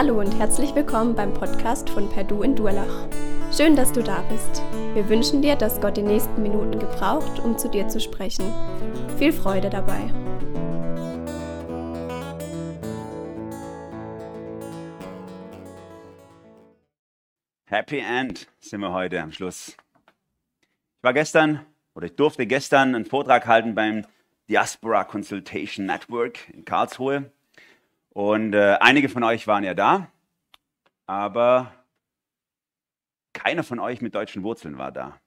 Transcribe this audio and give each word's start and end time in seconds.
Hallo 0.00 0.20
und 0.20 0.38
herzlich 0.38 0.76
willkommen 0.76 1.16
beim 1.16 1.34
Podcast 1.34 1.90
von 1.90 2.08
Perdu 2.08 2.44
in 2.44 2.54
Durlach. 2.54 3.08
Schön, 3.52 3.74
dass 3.74 3.90
du 3.90 4.00
da 4.00 4.22
bist. 4.30 4.62
Wir 4.94 5.08
wünschen 5.08 5.42
dir, 5.42 5.56
dass 5.56 5.80
Gott 5.80 5.96
die 5.96 6.02
nächsten 6.02 6.40
Minuten 6.40 6.78
gebraucht, 6.78 7.40
um 7.40 7.58
zu 7.58 7.68
dir 7.68 7.88
zu 7.88 7.98
sprechen. 7.98 8.44
Viel 9.18 9.32
Freude 9.32 9.68
dabei. 9.68 9.98
Happy 17.64 17.98
End 17.98 18.46
sind 18.60 18.82
wir 18.82 18.92
heute 18.92 19.20
am 19.20 19.32
Schluss. 19.32 19.76
Ich 20.60 21.02
war 21.02 21.12
gestern 21.12 21.66
oder 21.96 22.06
ich 22.06 22.14
durfte 22.14 22.46
gestern 22.46 22.94
einen 22.94 23.04
Vortrag 23.04 23.48
halten 23.48 23.74
beim 23.74 24.06
Diaspora 24.48 25.02
Consultation 25.02 25.86
Network 25.86 26.48
in 26.50 26.64
Karlsruhe. 26.64 27.32
Und 28.18 28.52
äh, 28.52 28.76
einige 28.80 29.08
von 29.08 29.22
euch 29.22 29.46
waren 29.46 29.62
ja 29.62 29.74
da, 29.74 30.10
aber 31.06 31.72
keiner 33.32 33.62
von 33.62 33.78
euch 33.78 34.00
mit 34.00 34.16
deutschen 34.16 34.42
Wurzeln 34.42 34.76
war 34.76 34.90
da. 34.90 35.20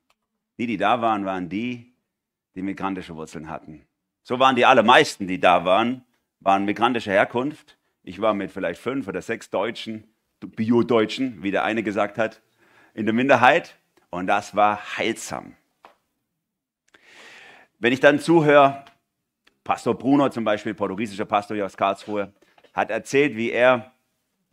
Die, 0.58 0.68
die 0.68 0.76
da 0.76 1.02
waren, 1.02 1.24
waren 1.24 1.48
die, 1.48 1.94
die 2.54 2.62
migrantische 2.62 3.16
Wurzeln 3.16 3.50
hatten. 3.50 3.88
So 4.24 4.40
waren 4.40 4.58
die 4.58 4.66
allermeisten, 4.66 5.26
die 5.26 5.40
da 5.40 5.64
waren, 5.64 6.04
waren 6.42 6.66
migrantischer 6.66 7.14
Herkunft. 7.14 7.78
Ich 8.04 8.20
war 8.20 8.34
mit 8.34 8.52
vielleicht 8.52 8.82
fünf 8.82 9.08
oder 9.08 9.22
sechs 9.22 9.50
Deutschen, 9.50 10.14
Bio-Deutschen, 10.42 11.44
wie 11.44 11.52
der 11.52 11.64
eine 11.64 11.84
gesagt 11.84 12.18
hat, 12.18 12.42
in 12.94 13.06
der 13.06 13.16
Minderheit. 13.16 13.78
Und 14.10 14.28
das 14.28 14.54
war 14.54 14.98
heilsam. 14.98 15.56
Wenn 17.80 17.94
ich 17.94 18.02
dann 18.02 18.20
zuhöre, 18.20 18.84
Pastor 19.64 19.98
Bruno 19.98 20.28
zum 20.28 20.44
Beispiel, 20.44 20.74
portugiesischer 20.74 21.24
Pastor 21.24 21.56
hier 21.56 21.66
aus 21.66 21.78
Karlsruhe, 21.78 22.34
hat 22.74 22.90
erzählt, 22.90 23.36
wie 23.36 23.52
er 23.52 23.92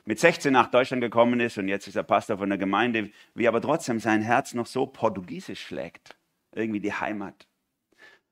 mit 0.05 0.19
16 0.19 0.53
nach 0.53 0.71
Deutschland 0.71 1.03
gekommen 1.03 1.39
ist 1.41 1.59
und 1.59 1.69
jetzt 1.69 1.87
ist 1.87 1.97
er 1.97 2.03
Pastor 2.03 2.39
von 2.39 2.49
der 2.49 2.59
Gemeinde, 2.59 3.11
wie 3.35 3.47
aber 3.47 3.61
trotzdem 3.61 4.01
sein 4.01 4.23
Herz 4.23 4.55
noch 4.55 4.67
so 4.67 4.87
portugiesisch 4.87 5.61
schlägt. 5.61 6.17
Irgendwie 6.55 6.81
die 6.81 6.95
Heimat. 6.95 7.47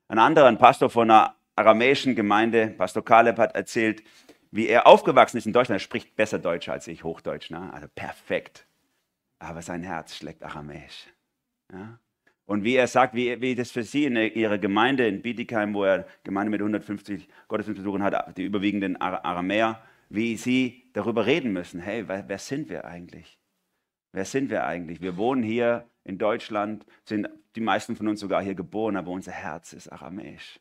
Ein 0.08 0.18
anderer, 0.18 0.46
ein 0.46 0.58
Pastor 0.58 0.88
von 0.88 1.10
einer 1.10 1.36
aramäischen 1.54 2.14
Gemeinde, 2.14 2.68
Pastor 2.68 3.04
Kaleb, 3.04 3.38
hat 3.38 3.54
erzählt, 3.54 4.02
wie 4.50 4.68
er 4.68 4.86
aufgewachsen 4.86 5.36
ist 5.36 5.46
in 5.46 5.52
Deutschland. 5.52 5.80
Er 5.80 5.84
spricht 5.84 6.16
besser 6.16 6.38
Deutsch 6.38 6.68
als 6.68 6.86
ich, 6.86 7.04
Hochdeutsch, 7.04 7.50
ne? 7.50 7.72
also 7.72 7.88
perfekt. 7.94 8.66
Aber 9.38 9.60
sein 9.60 9.82
Herz 9.82 10.16
schlägt 10.16 10.42
aramäisch. 10.42 11.08
Ja? 11.72 11.98
Und 12.46 12.62
wie 12.62 12.76
er 12.76 12.86
sagt, 12.86 13.14
wie, 13.14 13.40
wie 13.40 13.56
das 13.56 13.72
für 13.72 13.82
sie 13.82 14.04
in 14.04 14.16
ihrer 14.16 14.58
Gemeinde 14.58 15.06
in 15.06 15.20
Bietigheim, 15.20 15.74
wo 15.74 15.84
er 15.84 16.06
Gemeinde 16.22 16.50
mit 16.50 16.60
150 16.60 17.28
Gottesdienstbesuchern 17.48 18.04
hat, 18.04 18.38
die 18.38 18.44
überwiegenden 18.44 18.96
Aramäer, 18.96 19.82
wie 20.08 20.36
sie 20.36 20.84
darüber 20.92 21.26
reden 21.26 21.52
müssen. 21.52 21.80
Hey, 21.80 22.06
wer, 22.06 22.28
wer 22.28 22.38
sind 22.38 22.68
wir 22.68 22.84
eigentlich? 22.84 23.38
Wer 24.12 24.24
sind 24.24 24.48
wir 24.48 24.64
eigentlich? 24.64 25.00
Wir 25.00 25.16
wohnen 25.16 25.42
hier 25.42 25.90
in 26.04 26.18
Deutschland, 26.18 26.86
sind 27.04 27.28
die 27.56 27.60
meisten 27.60 27.96
von 27.96 28.06
uns 28.06 28.20
sogar 28.20 28.42
hier 28.42 28.54
geboren, 28.54 28.96
aber 28.96 29.10
unser 29.10 29.32
Herz 29.32 29.72
ist 29.72 29.88
aramäisch. 29.88 30.60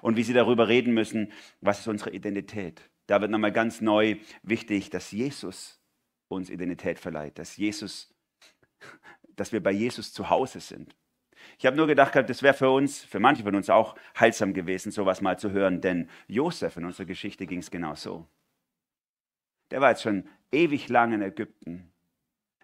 Und 0.00 0.16
wie 0.16 0.22
sie 0.22 0.32
darüber 0.32 0.68
reden 0.68 0.94
müssen, 0.94 1.32
was 1.60 1.80
ist 1.80 1.88
unsere 1.88 2.10
Identität? 2.10 2.88
Da 3.06 3.20
wird 3.20 3.30
nochmal 3.30 3.52
ganz 3.52 3.80
neu 3.80 4.16
wichtig, 4.42 4.90
dass 4.90 5.10
Jesus 5.10 5.80
uns 6.28 6.50
Identität 6.50 6.98
verleiht, 6.98 7.38
dass 7.38 7.56
Jesus 7.56 8.12
dass 9.36 9.52
wir 9.52 9.62
bei 9.62 9.70
Jesus 9.70 10.12
zu 10.12 10.30
Hause 10.30 10.60
sind. 10.60 10.94
Ich 11.58 11.66
habe 11.66 11.76
nur 11.76 11.86
gedacht, 11.86 12.14
das 12.14 12.42
wäre 12.42 12.54
für 12.54 12.70
uns, 12.70 13.04
für 13.04 13.20
manche 13.20 13.42
von 13.42 13.54
uns 13.54 13.70
auch 13.70 13.94
heilsam 14.18 14.52
gewesen, 14.52 14.90
sowas 14.90 15.20
mal 15.20 15.38
zu 15.38 15.52
hören, 15.52 15.80
denn 15.80 16.08
Josef 16.26 16.76
in 16.76 16.84
unserer 16.84 17.06
Geschichte 17.06 17.46
ging 17.46 17.60
es 17.60 17.70
genau 17.70 17.94
so. 17.94 18.26
Der 19.70 19.80
war 19.80 19.90
jetzt 19.90 20.02
schon 20.02 20.28
ewig 20.52 20.88
lang 20.88 21.12
in 21.12 21.22
Ägypten. 21.22 21.92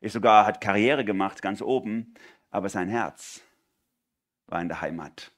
Ist 0.01 0.13
sogar, 0.15 0.47
hat 0.47 0.61
Karriere 0.61 1.05
gemacht, 1.05 1.43
ganz 1.43 1.63
oben, 1.63 2.15
aber 2.51 2.69
sein 2.69 2.89
Herz 2.89 3.43
war 4.47 4.61
in 4.61 4.69
der 4.69 4.81
Heimat. 4.81 5.33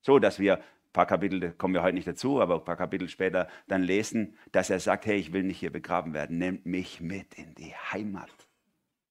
So, 0.00 0.18
dass 0.18 0.38
wir, 0.38 0.58
ein 0.58 0.92
paar 0.92 1.06
Kapitel, 1.06 1.52
kommen 1.52 1.74
wir 1.74 1.82
heute 1.82 1.94
nicht 1.94 2.06
dazu, 2.06 2.40
aber 2.40 2.56
ein 2.56 2.64
paar 2.64 2.76
Kapitel 2.76 3.08
später 3.08 3.48
dann 3.66 3.82
lesen, 3.82 4.36
dass 4.52 4.70
er 4.70 4.78
sagt, 4.78 5.06
hey, 5.06 5.16
ich 5.16 5.32
will 5.32 5.42
nicht 5.42 5.58
hier 5.58 5.72
begraben 5.72 6.14
werden, 6.14 6.38
nehmt 6.38 6.66
mich 6.66 7.00
mit 7.00 7.34
in 7.34 7.54
die 7.54 7.74
Heimat. 7.74 8.30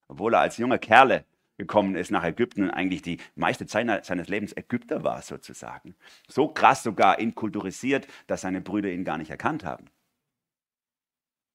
Obwohl 0.07 0.33
er 0.33 0.41
als 0.41 0.57
junger 0.57 0.77
Kerle 0.77 1.25
gekommen 1.63 1.95
ist 1.95 2.11
nach 2.11 2.23
Ägypten 2.23 2.63
und 2.63 2.71
eigentlich 2.71 3.01
die 3.01 3.17
meiste 3.35 3.65
Zeit 3.65 4.05
seines 4.05 4.27
Lebens 4.27 4.55
Ägypter 4.55 5.03
war 5.03 5.21
sozusagen. 5.21 5.95
So 6.27 6.49
krass 6.49 6.83
sogar 6.83 7.19
inkulturisiert, 7.19 8.07
dass 8.27 8.41
seine 8.41 8.61
Brüder 8.61 8.89
ihn 8.89 9.05
gar 9.05 9.17
nicht 9.17 9.31
erkannt 9.31 9.63
haben. 9.63 9.85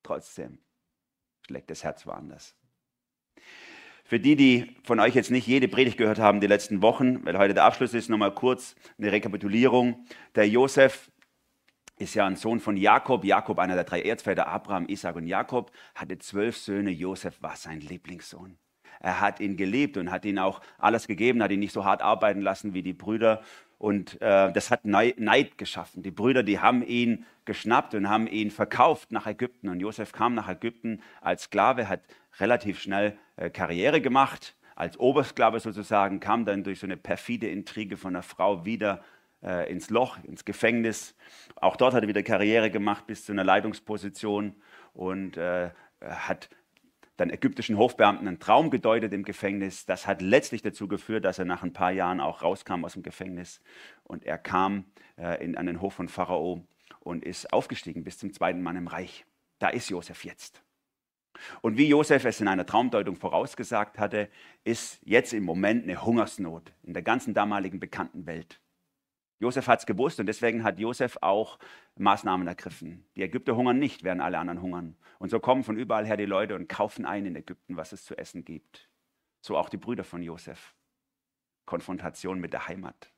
Trotzdem 0.03 0.59
schlägt 1.47 1.71
das 1.71 1.85
Herz 1.85 2.07
woanders. 2.07 2.55
Für 4.05 4.19
die, 4.19 4.37
die 4.37 4.77
von 4.85 5.01
euch 5.01 5.15
jetzt 5.15 5.31
nicht 5.31 5.47
jede 5.47 5.69
Predigt 5.69 5.99
gehört 5.99 6.19
haben 6.19 6.41
die 6.41 6.47
letzten 6.47 6.81
Wochen, 6.81 7.27
weil 7.27 7.37
heute 7.37 7.53
der 7.53 7.65
Abschluss 7.65 7.93
ist, 7.93 8.09
nochmal 8.09 8.35
kurz 8.35 8.75
eine 8.97 9.13
Rekapitulierung. 9.13 10.07
Der 10.35 10.49
Josef 10.49 11.11
ist 11.99 12.15
ja 12.15 12.27
ein 12.27 12.37
Sohn 12.37 12.61
von 12.61 12.79
Jakob. 12.79 13.25
Jakob, 13.25 13.59
einer 13.59 13.75
der 13.75 13.85
drei 13.85 14.01
Erzväter, 14.01 14.49
Abraham, 14.49 14.89
Isaac 14.89 15.17
und 15.17 15.27
Jakob, 15.27 15.73
hatte 15.95 16.19
zwölf 16.19 16.57
Söhne. 16.57 16.91
Josef 16.91 17.43
war 17.43 17.57
sein 17.57 17.81
Lieblingssohn. 17.81 18.59
Er 19.00 19.20
hat 19.20 19.41
ihn 19.41 19.56
geliebt 19.56 19.97
und 19.97 20.10
hat 20.10 20.25
ihn 20.25 20.38
auch 20.38 20.60
alles 20.78 21.06
gegeben, 21.06 21.42
hat 21.42 21.50
ihn 21.50 21.60
nicht 21.60 21.72
so 21.72 21.84
hart 21.84 22.03
arbeiten 22.03 22.41
lassen 22.41 22.75
wie 22.75 22.82
die 22.82 22.92
Brüder. 22.92 23.42
Und 23.78 24.20
äh, 24.20 24.53
das 24.53 24.70
hat 24.70 24.84
Neid 24.84 25.56
geschaffen. 25.56 26.03
Die 26.03 26.10
Brüder, 26.10 26.42
die 26.42 26.59
haben 26.59 26.82
ihn 26.82 27.25
geschnappt 27.44 27.94
und 27.94 28.09
haben 28.09 28.26
ihn 28.26 28.50
verkauft 28.50 29.12
nach 29.12 29.26
Ägypten. 29.26 29.69
Und 29.69 29.81
Josef 29.81 30.12
kam 30.12 30.34
nach 30.34 30.48
Ägypten 30.48 31.00
als 31.20 31.44
Sklave, 31.44 31.88
hat 31.88 32.00
relativ 32.41 32.81
schnell 32.81 33.16
äh, 33.36 33.50
Karriere 33.50 34.00
gemacht, 34.00 34.56
als 34.75 34.98
Obersklave 34.98 35.60
sozusagen, 35.60 36.20
kam 36.20 36.44
dann 36.44 36.65
durch 36.65 36.80
so 36.80 36.86
eine 36.86 36.97
perfide 36.97 37.48
Intrige 37.48 37.97
von 37.97 38.15
einer 38.15 38.22
Frau 38.22 38.65
wieder 38.65 39.03
äh, 39.42 39.70
ins 39.70 39.91
Loch, 39.91 40.19
ins 40.25 40.44
Gefängnis. 40.44 41.15
Auch 41.56 41.76
dort 41.76 41.94
hat 41.94 42.03
er 42.03 42.09
wieder 42.09 42.22
Karriere 42.22 42.70
gemacht 42.70 43.06
bis 43.06 43.25
zu 43.25 43.32
einer 43.32 43.44
Leitungsposition 43.44 44.54
und 44.92 45.36
äh, 45.36 45.70
hat 46.00 46.48
dann 47.19 47.31
ägyptischen 47.31 47.77
Hofbeamten 47.77 48.27
einen 48.27 48.39
Traum 48.39 48.71
gedeutet 48.71 49.12
im 49.12 49.25
Gefängnis. 49.25 49.84
Das 49.84 50.06
hat 50.06 50.23
letztlich 50.23 50.62
dazu 50.62 50.89
geführt, 50.89 51.25
dass 51.25 51.39
er 51.39 51.45
nach 51.45 51.62
ein 51.62 51.73
paar 51.73 51.91
Jahren 51.91 52.21
auch 52.21 52.43
rauskam 52.43 52.84
aus 52.84 52.95
dem 52.95 53.03
Gefängnis. 53.03 53.61
Und 54.05 54.25
er 54.25 54.39
kam 54.39 54.84
äh, 55.19 55.45
in, 55.45 55.57
an 55.57 55.67
den 55.67 55.81
Hof 55.81 55.95
von 55.95 56.09
Pharao 56.09 56.65
und 57.01 57.25
ist 57.25 57.53
aufgestiegen 57.53 58.05
bis 58.05 58.19
zum 58.19 58.33
zweiten 58.33 58.62
Mann 58.62 58.77
im 58.77 58.87
Reich. 58.87 59.27
Da 59.59 59.69
ist 59.69 59.91
Josef 59.91 60.25
jetzt. 60.25 60.62
Und 61.61 61.77
wie 61.77 61.89
Josef 61.89 62.25
es 62.25 62.41
in 62.41 62.49
einer 62.49 62.67
Traumdeutung 62.67 63.17
vorausgesagt 63.17 63.99
hatte, 63.99 64.28
ist 64.62 65.01
jetzt 65.05 65.33
im 65.33 65.45
Moment 65.45 65.84
eine 65.84 66.05
Hungersnot 66.05 66.73
in 66.84 66.95
der 66.95 67.03
ganzen 67.03 67.34
damaligen 67.34 67.81
bekannten 67.81 68.27
Welt. 68.27 68.61
Josef 69.41 69.69
hat 69.69 69.81
es 69.81 69.87
gewusst 69.87 70.19
und 70.19 70.26
deswegen 70.26 70.65
hat 70.65 70.81
Josef 70.81 71.16
auch 71.21 71.59
Maßnahmen 71.97 72.47
ergriffen. 72.47 73.04
Die 73.16 73.22
Ägypter 73.22 73.56
hungern 73.56 73.78
nicht, 73.78 74.03
während 74.03 74.21
alle 74.21 74.38
anderen 74.38 74.62
hungern. 74.62 74.97
Und 75.19 75.31
so 75.31 75.38
kommen 75.38 75.62
von 75.62 75.76
überall 75.76 76.06
her 76.06 76.16
die 76.16 76.25
Leute 76.25 76.56
und 76.56 76.69
kaufen 76.69 77.04
ein 77.06 77.26
in 77.26 77.37
Ägypten, 77.37 77.77
was 77.77 77.93
es 77.93 78.04
zu 78.04 78.19
essen 78.19 78.44
gibt. 78.44 78.88
So 79.41 79.56
auch 79.56 79.69
die 79.69 79.77
Brüder 79.77 80.04
von 80.04 80.22
Josef. 80.22 80.75
Konfrontation 81.66 82.41
mit 82.41 82.53
der 82.53 82.66
Heimat. 82.66 83.12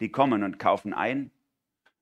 Die 0.00 0.10
kommen 0.10 0.44
und 0.44 0.58
kaufen 0.58 0.92
ein 0.92 1.30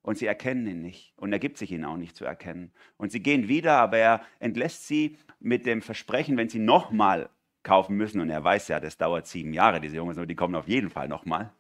und 0.03 0.19
sie 0.19 0.27
erkennen 0.27 0.67
ihn 0.67 0.83
nicht 0.83 1.15
und 1.17 1.33
er 1.33 1.39
gibt 1.39 1.57
sich 1.57 1.73
ihnen 1.73 1.85
auch 1.85 1.97
nicht 1.97 2.17
zu 2.17 2.25
erkennen. 2.25 2.73
Und 2.99 3.13
sie 3.13 3.23
gehen 3.23 3.49
wieder, 3.49 3.79
aber 3.79 3.97
er 3.97 4.27
entlässt 4.41 4.87
sie 4.87 5.17
mit 5.41 5.65
dem 5.65 5.81
Versprechen, 5.81 6.37
wenn 6.37 6.49
sie 6.49 6.59
nochmal 6.59 7.31
kaufen 7.63 7.97
müssen, 7.97 8.21
und 8.21 8.29
er 8.29 8.45
weiß 8.45 8.69
ja, 8.69 8.81
das 8.81 8.99
dauert 8.99 9.27
sieben 9.27 9.55
Jahre, 9.55 9.81
diese 9.81 9.97
Jungen, 9.97 10.29
die 10.29 10.35
kommen 10.35 10.55
auf 10.55 10.69
jeden 10.69 10.91
Fall 10.91 11.09
nochmal 11.09 11.51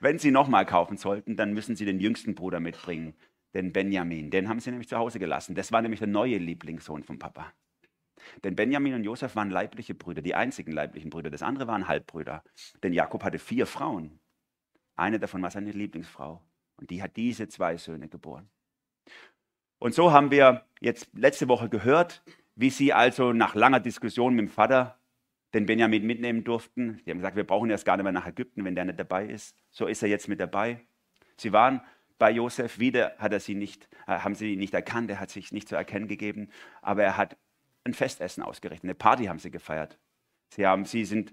wenn 0.00 0.18
Sie 0.18 0.30
nochmal 0.30 0.66
kaufen 0.66 0.96
sollten, 0.96 1.36
dann 1.36 1.52
müssen 1.52 1.76
Sie 1.76 1.84
den 1.84 2.00
jüngsten 2.00 2.34
Bruder 2.34 2.60
mitbringen, 2.60 3.14
den 3.54 3.72
Benjamin. 3.72 4.30
Den 4.30 4.48
haben 4.48 4.60
Sie 4.60 4.70
nämlich 4.70 4.88
zu 4.88 4.96
Hause 4.96 5.18
gelassen. 5.18 5.54
Das 5.54 5.72
war 5.72 5.82
nämlich 5.82 6.00
der 6.00 6.08
neue 6.08 6.38
Lieblingssohn 6.38 7.02
vom 7.02 7.18
Papa. 7.18 7.52
Denn 8.44 8.54
Benjamin 8.54 8.94
und 8.94 9.04
Josef 9.04 9.34
waren 9.36 9.50
leibliche 9.50 9.94
Brüder, 9.94 10.22
die 10.22 10.34
einzigen 10.34 10.72
leiblichen 10.72 11.10
Brüder. 11.10 11.30
Das 11.30 11.42
andere 11.42 11.66
waren 11.66 11.88
Halbbrüder. 11.88 12.42
Denn 12.82 12.92
Jakob 12.92 13.24
hatte 13.24 13.38
vier 13.38 13.66
Frauen. 13.66 14.20
Eine 14.96 15.18
davon 15.18 15.42
war 15.42 15.50
seine 15.50 15.72
Lieblingsfrau. 15.72 16.42
Und 16.76 16.90
die 16.90 17.02
hat 17.02 17.16
diese 17.16 17.48
zwei 17.48 17.76
Söhne 17.76 18.08
geboren. 18.08 18.48
Und 19.78 19.94
so 19.94 20.12
haben 20.12 20.30
wir 20.30 20.66
jetzt 20.80 21.08
letzte 21.14 21.48
Woche 21.48 21.68
gehört, 21.68 22.22
wie 22.54 22.70
sie 22.70 22.92
also 22.92 23.32
nach 23.32 23.54
langer 23.54 23.80
Diskussion 23.80 24.34
mit 24.34 24.46
dem 24.46 24.50
Vater 24.50 24.99
den 25.54 25.66
Benjamin 25.66 26.06
mitnehmen 26.06 26.44
durften. 26.44 27.00
Die 27.04 27.10
haben 27.10 27.18
gesagt, 27.18 27.36
wir 27.36 27.46
brauchen 27.46 27.70
erst 27.70 27.84
gar 27.84 27.96
nicht 27.96 28.04
mehr 28.04 28.12
nach 28.12 28.26
Ägypten, 28.26 28.64
wenn 28.64 28.74
der 28.74 28.84
nicht 28.84 28.98
dabei 28.98 29.26
ist. 29.26 29.56
So 29.70 29.86
ist 29.86 30.02
er 30.02 30.08
jetzt 30.08 30.28
mit 30.28 30.40
dabei. 30.40 30.80
Sie 31.36 31.52
waren 31.52 31.80
bei 32.18 32.30
Josef, 32.30 32.78
wieder 32.78 33.16
hat 33.18 33.32
er 33.32 33.40
sie 33.40 33.54
nicht, 33.54 33.88
äh, 34.06 34.18
haben 34.18 34.34
sie 34.34 34.52
ihn 34.52 34.58
nicht 34.58 34.74
erkannt, 34.74 35.10
er 35.10 35.20
hat 35.20 35.30
sich 35.30 35.52
nicht 35.52 35.68
zu 35.68 35.74
erkennen 35.74 36.06
gegeben, 36.06 36.50
aber 36.82 37.02
er 37.02 37.16
hat 37.16 37.36
ein 37.84 37.94
Festessen 37.94 38.42
ausgerichtet, 38.42 38.84
eine 38.84 38.94
Party 38.94 39.24
haben 39.24 39.38
sie 39.38 39.50
gefeiert. 39.50 39.98
Sie, 40.50 40.66
haben, 40.66 40.84
sie 40.84 41.04
sind 41.04 41.32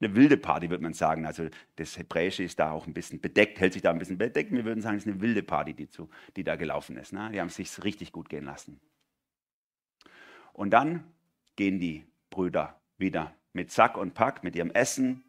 eine 0.00 0.14
wilde 0.14 0.36
Party, 0.36 0.68
würde 0.68 0.82
man 0.82 0.94
sagen. 0.94 1.26
Also 1.26 1.48
das 1.76 1.96
Hebräische 1.96 2.42
ist 2.42 2.58
da 2.58 2.72
auch 2.72 2.86
ein 2.86 2.94
bisschen 2.94 3.20
bedeckt, 3.20 3.60
hält 3.60 3.72
sich 3.72 3.82
da 3.82 3.90
ein 3.90 3.98
bisschen 3.98 4.18
bedeckt. 4.18 4.50
Wir 4.50 4.64
würden 4.64 4.80
sagen, 4.80 4.96
es 4.96 5.06
ist 5.06 5.12
eine 5.12 5.20
wilde 5.20 5.42
Party, 5.42 5.74
die, 5.74 5.88
zu, 5.88 6.10
die 6.36 6.44
da 6.44 6.56
gelaufen 6.56 6.96
ist. 6.96 7.12
Ne? 7.12 7.30
Die 7.32 7.40
haben 7.40 7.48
es 7.48 7.56
sich 7.56 7.84
richtig 7.84 8.12
gut 8.12 8.28
gehen 8.28 8.44
lassen. 8.44 8.80
Und 10.52 10.70
dann 10.70 11.04
gehen 11.54 11.78
die 11.78 12.04
Brüder 12.30 12.80
wieder 12.98 13.34
mit 13.56 13.72
Sack 13.72 13.96
und 13.96 14.14
Pack, 14.14 14.44
mit 14.44 14.54
ihrem 14.54 14.70
Essen, 14.70 15.24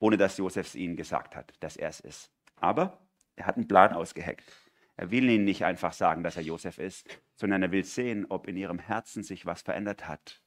ohne 0.00 0.16
dass 0.16 0.36
Josef 0.36 0.66
es 0.66 0.74
ihnen 0.74 0.96
gesagt 0.96 1.36
hat, 1.36 1.54
dass 1.60 1.76
er 1.76 1.88
es 1.88 2.00
ist. 2.00 2.30
Aber 2.56 3.00
er 3.36 3.46
hat 3.46 3.56
einen 3.56 3.68
Plan 3.68 3.92
ausgeheckt. 3.92 4.44
Er 4.96 5.12
will 5.12 5.30
ihnen 5.30 5.44
nicht 5.44 5.64
einfach 5.64 5.92
sagen, 5.92 6.24
dass 6.24 6.36
er 6.36 6.42
Josef 6.42 6.78
ist, 6.78 7.06
sondern 7.36 7.62
er 7.62 7.70
will 7.70 7.84
sehen, 7.84 8.26
ob 8.28 8.48
in 8.48 8.56
ihrem 8.56 8.80
Herzen 8.80 9.22
sich 9.22 9.46
was 9.46 9.62
verändert 9.62 10.08
hat. 10.08 10.42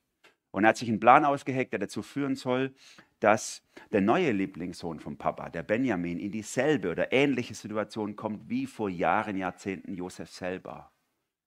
Und 0.52 0.66
er 0.66 0.70
hat 0.70 0.78
sich 0.78 0.90
einen 0.90 1.00
Plan 1.00 1.24
ausgeheckt, 1.24 1.72
der 1.72 1.80
dazu 1.80 2.02
führen 2.02 2.36
soll, 2.36 2.76
dass 3.22 3.64
der 3.94 4.02
neue 4.02 4.34
Lieblingssohn 4.34 5.00
vom 5.00 5.18
Papa, 5.18 5.50
der 5.50 5.64
Benjamin, 5.64 6.20
in 6.20 6.34
dieselbe 6.34 6.92
oder 6.92 7.14
ähnliche 7.14 7.56
Situation 7.56 8.18
kommt 8.18 8.50
wie 8.50 8.66
vor 8.66 8.90
Jahren, 8.90 9.38
Jahrzehnten 9.38 9.94
Josef 9.94 10.30
selber. 10.30 10.92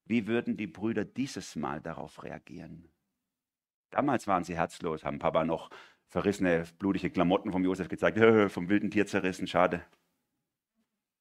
Wie 0.05 0.25
würden 0.25 0.57
die 0.57 0.67
Brüder 0.67 1.05
dieses 1.05 1.55
Mal 1.55 1.81
darauf 1.81 2.23
reagieren? 2.23 2.89
Damals 3.91 4.27
waren 4.27 4.43
sie 4.43 4.55
herzlos, 4.55 5.03
haben 5.03 5.19
Papa 5.19 5.45
noch 5.45 5.69
verrissene, 6.07 6.65
blutige 6.79 7.09
Klamotten 7.09 7.51
vom 7.51 7.63
Josef 7.63 7.87
gezeigt, 7.87 8.17
vom 8.51 8.69
wilden 8.69 8.91
Tier 8.91 9.05
zerrissen, 9.07 9.47
schade. 9.47 9.83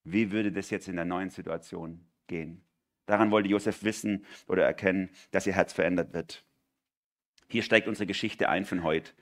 Wie 0.05 0.31
würde 0.31 0.53
das 0.53 0.71
jetzt 0.71 0.89
in 0.89 0.97
der 0.97 1.05
neuen 1.05 1.31
Situation 1.31 2.07
gehen? 2.27 2.63
Daran 3.07 3.31
wollte 3.31 3.49
Josef 3.49 3.83
wissen 3.83 4.25
oder 4.47 4.65
erkennen, 4.65 5.11
dass 5.31 5.47
ihr 5.47 5.55
Herz 5.55 5.73
verändert 5.73 6.13
wird. 6.13 6.45
Hier 7.49 7.63
steigt 7.63 7.89
unsere 7.89 8.07
Geschichte 8.07 8.49
ein 8.49 8.65
von 8.65 8.83
heute. 8.83 9.13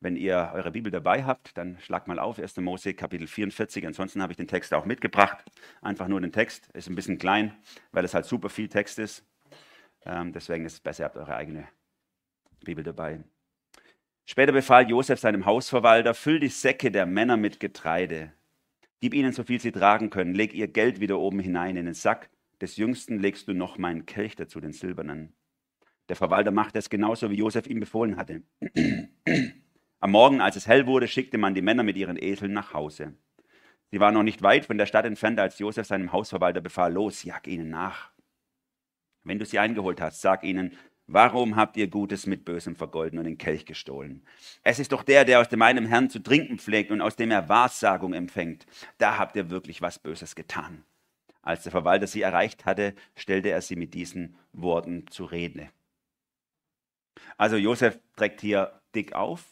Wenn 0.00 0.16
ihr 0.16 0.52
eure 0.54 0.70
Bibel 0.70 0.92
dabei 0.92 1.24
habt, 1.24 1.56
dann 1.58 1.78
schlagt 1.80 2.06
mal 2.06 2.20
auf, 2.20 2.38
1. 2.38 2.56
Mose 2.58 2.94
Kapitel 2.94 3.26
44. 3.26 3.84
Ansonsten 3.86 4.22
habe 4.22 4.32
ich 4.32 4.36
den 4.36 4.46
Text 4.46 4.72
auch 4.72 4.84
mitgebracht. 4.84 5.44
Einfach 5.82 6.06
nur 6.06 6.20
den 6.20 6.30
Text. 6.30 6.68
Ist 6.72 6.88
ein 6.88 6.94
bisschen 6.94 7.18
klein, 7.18 7.56
weil 7.90 8.04
es 8.04 8.14
halt 8.14 8.24
super 8.24 8.48
viel 8.48 8.68
Text 8.68 9.00
ist. 9.00 9.24
Ähm, 10.04 10.32
deswegen 10.32 10.64
ist 10.64 10.74
es 10.74 10.80
besser, 10.80 11.02
ihr 11.02 11.06
habt 11.06 11.16
eure 11.16 11.34
eigene 11.34 11.66
Bibel 12.64 12.84
dabei. 12.84 13.20
Später 14.24 14.52
befahl 14.52 14.88
Josef 14.88 15.20
seinem 15.20 15.46
Hausverwalter, 15.46 16.14
füll 16.14 16.38
die 16.38 16.48
Säcke 16.48 16.90
der 16.90 17.06
Männer 17.06 17.36
mit 17.36 17.60
Getreide. 17.60 18.32
Gib 19.00 19.14
ihnen 19.14 19.32
so 19.32 19.44
viel 19.44 19.60
sie 19.60 19.72
tragen 19.72 20.10
können. 20.10 20.34
Leg 20.34 20.52
ihr 20.54 20.68
Geld 20.68 21.00
wieder 21.00 21.18
oben 21.18 21.40
hinein 21.40 21.76
in 21.76 21.86
den 21.86 21.94
Sack. 21.94 22.30
Des 22.60 22.76
Jüngsten 22.76 23.20
legst 23.20 23.48
du 23.48 23.54
noch 23.54 23.78
meinen 23.78 24.06
Kelch 24.06 24.34
dazu, 24.34 24.60
den 24.60 24.72
silbernen. 24.72 25.32
Der 26.08 26.16
Verwalter 26.16 26.50
machte 26.50 26.78
es 26.78 26.90
genauso, 26.90 27.30
wie 27.30 27.36
Josef 27.36 27.66
ihm 27.66 27.80
befohlen 27.80 28.16
hatte. 28.16 28.42
Am 30.00 30.10
Morgen, 30.10 30.40
als 30.40 30.56
es 30.56 30.66
hell 30.66 30.86
wurde, 30.86 31.06
schickte 31.06 31.38
man 31.38 31.54
die 31.54 31.62
Männer 31.62 31.82
mit 31.82 31.96
ihren 31.96 32.16
Eseln 32.16 32.52
nach 32.52 32.74
Hause. 32.74 33.14
Sie 33.90 34.00
waren 34.00 34.14
noch 34.14 34.22
nicht 34.22 34.42
weit 34.42 34.66
von 34.66 34.78
der 34.78 34.86
Stadt 34.86 35.06
entfernt, 35.06 35.38
als 35.38 35.58
Josef 35.58 35.86
seinem 35.86 36.12
Hausverwalter 36.12 36.60
befahl, 36.60 36.92
los, 36.92 37.22
jag 37.22 37.46
ihnen 37.46 37.70
nach. 37.70 38.10
Wenn 39.24 39.38
du 39.38 39.44
sie 39.44 39.58
eingeholt 39.58 40.00
hast, 40.00 40.20
sag 40.20 40.44
ihnen, 40.44 40.76
Warum 41.10 41.56
habt 41.56 41.78
ihr 41.78 41.88
Gutes 41.88 42.26
mit 42.26 42.44
Bösem 42.44 42.76
vergolden 42.76 43.18
und 43.18 43.24
den 43.24 43.38
Kelch 43.38 43.64
gestohlen? 43.64 44.22
Es 44.62 44.78
ist 44.78 44.92
doch 44.92 45.02
der, 45.02 45.24
der 45.24 45.40
aus 45.40 45.48
dem 45.48 45.58
meinem 45.58 45.86
Herrn 45.86 46.10
zu 46.10 46.18
trinken 46.18 46.58
pflegt 46.58 46.90
und 46.90 47.00
aus 47.00 47.16
dem 47.16 47.30
er 47.30 47.48
Wahrsagung 47.48 48.12
empfängt. 48.12 48.66
Da 48.98 49.16
habt 49.16 49.34
ihr 49.34 49.48
wirklich 49.48 49.80
was 49.80 49.98
Böses 49.98 50.34
getan. 50.34 50.84
Als 51.40 51.62
der 51.62 51.72
Verwalter 51.72 52.06
sie 52.06 52.20
erreicht 52.20 52.66
hatte, 52.66 52.94
stellte 53.16 53.48
er 53.48 53.62
sie 53.62 53.74
mit 53.74 53.94
diesen 53.94 54.36
Worten 54.52 55.06
zu 55.08 55.24
Rede. 55.24 55.70
Also 57.38 57.56
Josef 57.56 57.98
trägt 58.14 58.42
hier 58.42 58.78
dick 58.94 59.14
auf. 59.14 59.46